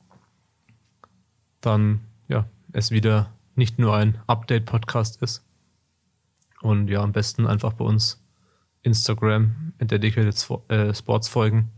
dann 1.61 2.01
ja 2.27 2.47
es 2.71 2.91
wieder 2.91 3.33
nicht 3.55 3.79
nur 3.79 3.95
ein 3.95 4.19
Update-Podcast 4.27 5.21
ist. 5.21 5.43
Und 6.61 6.89
ja, 6.89 7.01
am 7.01 7.11
besten 7.11 7.47
einfach 7.47 7.73
bei 7.73 7.85
uns 7.85 8.23
Instagram 8.81 9.73
in 9.77 9.87
Dedicated 9.87 10.35
Spo- 10.35 10.69
äh, 10.69 10.93
Sports 10.93 11.27
folgen, 11.27 11.69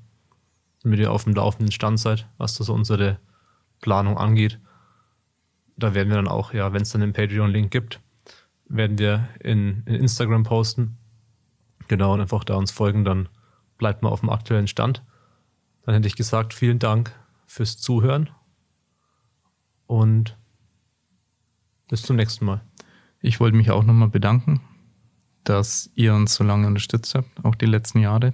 damit 0.84 1.00
ihr 1.00 1.12
auf 1.12 1.24
dem 1.26 1.34
laufenden 1.34 1.72
Stand 1.72 2.00
seid, 2.00 2.28
was 2.38 2.56
das 2.58 2.70
unsere 2.70 3.20
Planung 3.80 4.18
angeht. 4.18 4.60
Da 5.78 5.94
werden 5.94 6.10
wir 6.10 6.16
dann 6.16 6.28
auch, 6.28 6.54
ja, 6.54 6.74
wenn 6.74 6.82
es 6.82 6.90
dann 6.92 7.02
den 7.02 7.14
Patreon-Link 7.14 7.72
gibt, 7.72 8.00
werden 8.68 8.98
wir 8.98 9.28
in, 9.40 9.84
in 9.86 9.96
Instagram 9.96 10.44
posten. 10.44 10.98
Genau, 11.88 12.14
und 12.14 12.22
einfach 12.22 12.44
da 12.44 12.56
uns 12.56 12.72
folgen, 12.72 13.04
dann 13.04 13.30
bleibt 13.78 14.02
man 14.02 14.12
auf 14.12 14.22
dem 14.22 14.30
aktuellen 14.30 14.68
Stand. 14.68 15.04
Dann 15.86 15.96
hätte 15.96 16.08
ich 16.08 16.16
gesagt, 16.16 16.54
vielen 16.54 16.80
Dank 16.80 17.12
fürs 17.48 17.78
Zuhören 17.78 18.30
und 19.88 20.38
bis 21.90 22.04
zum 22.04 22.16
nächsten 22.16 22.46
Mal. 22.46 22.62
ich 23.22 23.40
wollte 23.40 23.58
mich 23.58 23.72
auch 23.72 23.84
nochmal 23.84 24.10
bedanken, 24.10 24.62
dass 25.44 25.90
ihr 25.96 26.14
uns 26.14 26.36
so 26.36 26.44
lange 26.44 26.68
unterstützt 26.68 27.16
habt, 27.16 27.30
auch 27.44 27.56
die 27.56 27.66
letzten 27.66 28.00
Jahre. 28.00 28.34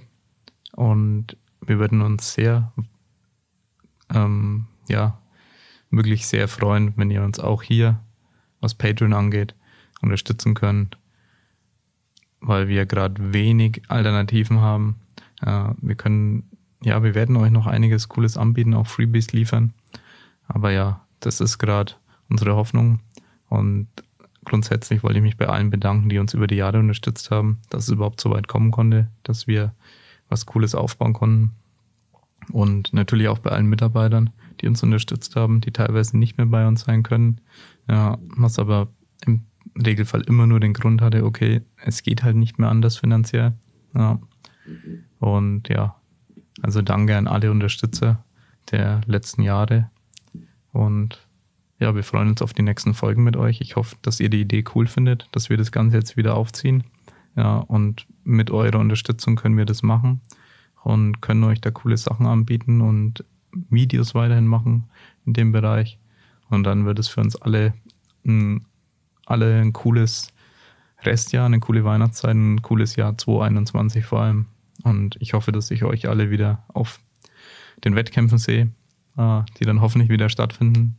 Und 0.72 1.36
wir 1.60 1.78
würden 1.78 2.02
uns 2.02 2.34
sehr, 2.34 2.72
ähm, 4.14 4.66
ja, 4.88 5.18
wirklich 5.90 6.26
sehr 6.26 6.48
freuen, 6.48 6.92
wenn 6.96 7.10
ihr 7.10 7.22
uns 7.22 7.38
auch 7.38 7.62
hier, 7.62 8.00
was 8.60 8.74
Patreon 8.74 9.12
angeht, 9.12 9.54
unterstützen 10.02 10.54
könnt, 10.54 10.98
weil 12.40 12.68
wir 12.68 12.86
gerade 12.86 13.32
wenig 13.32 13.82
Alternativen 13.88 14.60
haben. 14.60 14.96
Äh, 15.40 15.70
wir 15.80 15.94
können, 15.94 16.50
ja, 16.82 17.02
wir 17.02 17.14
werden 17.14 17.36
euch 17.36 17.50
noch 17.50 17.66
einiges 17.66 18.08
Cooles 18.08 18.36
anbieten, 18.36 18.74
auch 18.74 18.86
Freebies 18.86 19.32
liefern. 19.32 19.72
Aber 20.46 20.70
ja, 20.70 21.06
das 21.20 21.40
ist 21.40 21.58
gerade 21.58 21.94
unsere 22.28 22.54
Hoffnung. 22.54 23.00
Und 23.48 23.88
grundsätzlich 24.48 25.02
wollte 25.02 25.18
ich 25.18 25.22
mich 25.22 25.36
bei 25.36 25.46
allen 25.46 25.70
bedanken, 25.70 26.08
die 26.08 26.18
uns 26.18 26.34
über 26.34 26.46
die 26.46 26.56
Jahre 26.56 26.78
unterstützt 26.78 27.30
haben, 27.30 27.58
dass 27.70 27.84
es 27.84 27.90
überhaupt 27.90 28.20
so 28.20 28.30
weit 28.30 28.48
kommen 28.48 28.70
konnte, 28.70 29.08
dass 29.22 29.46
wir 29.46 29.74
was 30.28 30.46
Cooles 30.46 30.74
aufbauen 30.74 31.12
konnten. 31.12 31.52
Und 32.52 32.92
natürlich 32.92 33.28
auch 33.28 33.38
bei 33.38 33.50
allen 33.50 33.66
Mitarbeitern, 33.66 34.30
die 34.60 34.68
uns 34.68 34.82
unterstützt 34.82 35.36
haben, 35.36 35.60
die 35.60 35.70
teilweise 35.70 36.16
nicht 36.16 36.38
mehr 36.38 36.46
bei 36.46 36.66
uns 36.66 36.82
sein 36.82 37.02
können. 37.02 37.40
Ja, 37.88 38.18
was 38.36 38.58
aber 38.58 38.88
im 39.26 39.44
Regelfall 39.76 40.22
immer 40.22 40.46
nur 40.46 40.60
den 40.60 40.72
Grund 40.72 41.02
hatte, 41.02 41.24
okay, 41.24 41.62
es 41.76 42.02
geht 42.02 42.22
halt 42.22 42.36
nicht 42.36 42.58
mehr 42.58 42.70
anders 42.70 42.96
finanziell. 42.96 43.52
Ja. 43.94 44.18
Und 45.18 45.68
ja, 45.68 45.96
also 46.62 46.82
danke 46.82 47.16
an 47.16 47.26
alle 47.26 47.50
Unterstützer 47.50 48.24
der 48.70 49.00
letzten 49.06 49.42
Jahre. 49.42 49.90
Und 50.72 51.27
ja, 51.80 51.94
wir 51.94 52.02
freuen 52.02 52.28
uns 52.28 52.42
auf 52.42 52.52
die 52.52 52.62
nächsten 52.62 52.94
Folgen 52.94 53.22
mit 53.22 53.36
euch. 53.36 53.60
Ich 53.60 53.76
hoffe, 53.76 53.96
dass 54.02 54.20
ihr 54.20 54.28
die 54.28 54.40
Idee 54.40 54.64
cool 54.74 54.86
findet, 54.86 55.28
dass 55.32 55.48
wir 55.48 55.56
das 55.56 55.72
Ganze 55.72 55.96
jetzt 55.96 56.16
wieder 56.16 56.36
aufziehen. 56.36 56.84
Ja, 57.36 57.58
und 57.58 58.06
mit 58.24 58.50
eurer 58.50 58.80
Unterstützung 58.80 59.36
können 59.36 59.56
wir 59.56 59.64
das 59.64 59.82
machen 59.82 60.20
und 60.82 61.20
können 61.20 61.44
euch 61.44 61.60
da 61.60 61.70
coole 61.70 61.96
Sachen 61.96 62.26
anbieten 62.26 62.80
und 62.80 63.24
Videos 63.70 64.14
weiterhin 64.14 64.46
machen 64.46 64.84
in 65.24 65.34
dem 65.34 65.52
Bereich. 65.52 65.98
Und 66.50 66.64
dann 66.64 66.84
wird 66.84 66.98
es 66.98 67.08
für 67.08 67.20
uns 67.20 67.36
alle 67.36 67.74
ein, 68.26 68.64
alle 69.26 69.60
ein 69.60 69.72
cooles 69.72 70.32
Restjahr, 71.02 71.46
eine 71.46 71.60
coole 71.60 71.84
Weihnachtszeit, 71.84 72.34
ein 72.34 72.62
cooles 72.62 72.96
Jahr 72.96 73.16
2021 73.16 74.04
vor 74.04 74.22
allem. 74.22 74.46
Und 74.82 75.16
ich 75.20 75.34
hoffe, 75.34 75.52
dass 75.52 75.70
ich 75.70 75.84
euch 75.84 76.08
alle 76.08 76.30
wieder 76.30 76.64
auf 76.68 76.98
den 77.84 77.94
Wettkämpfen 77.94 78.38
sehe, 78.38 78.72
äh, 79.16 79.42
die 79.58 79.64
dann 79.64 79.80
hoffentlich 79.80 80.10
wieder 80.10 80.28
stattfinden. 80.28 80.98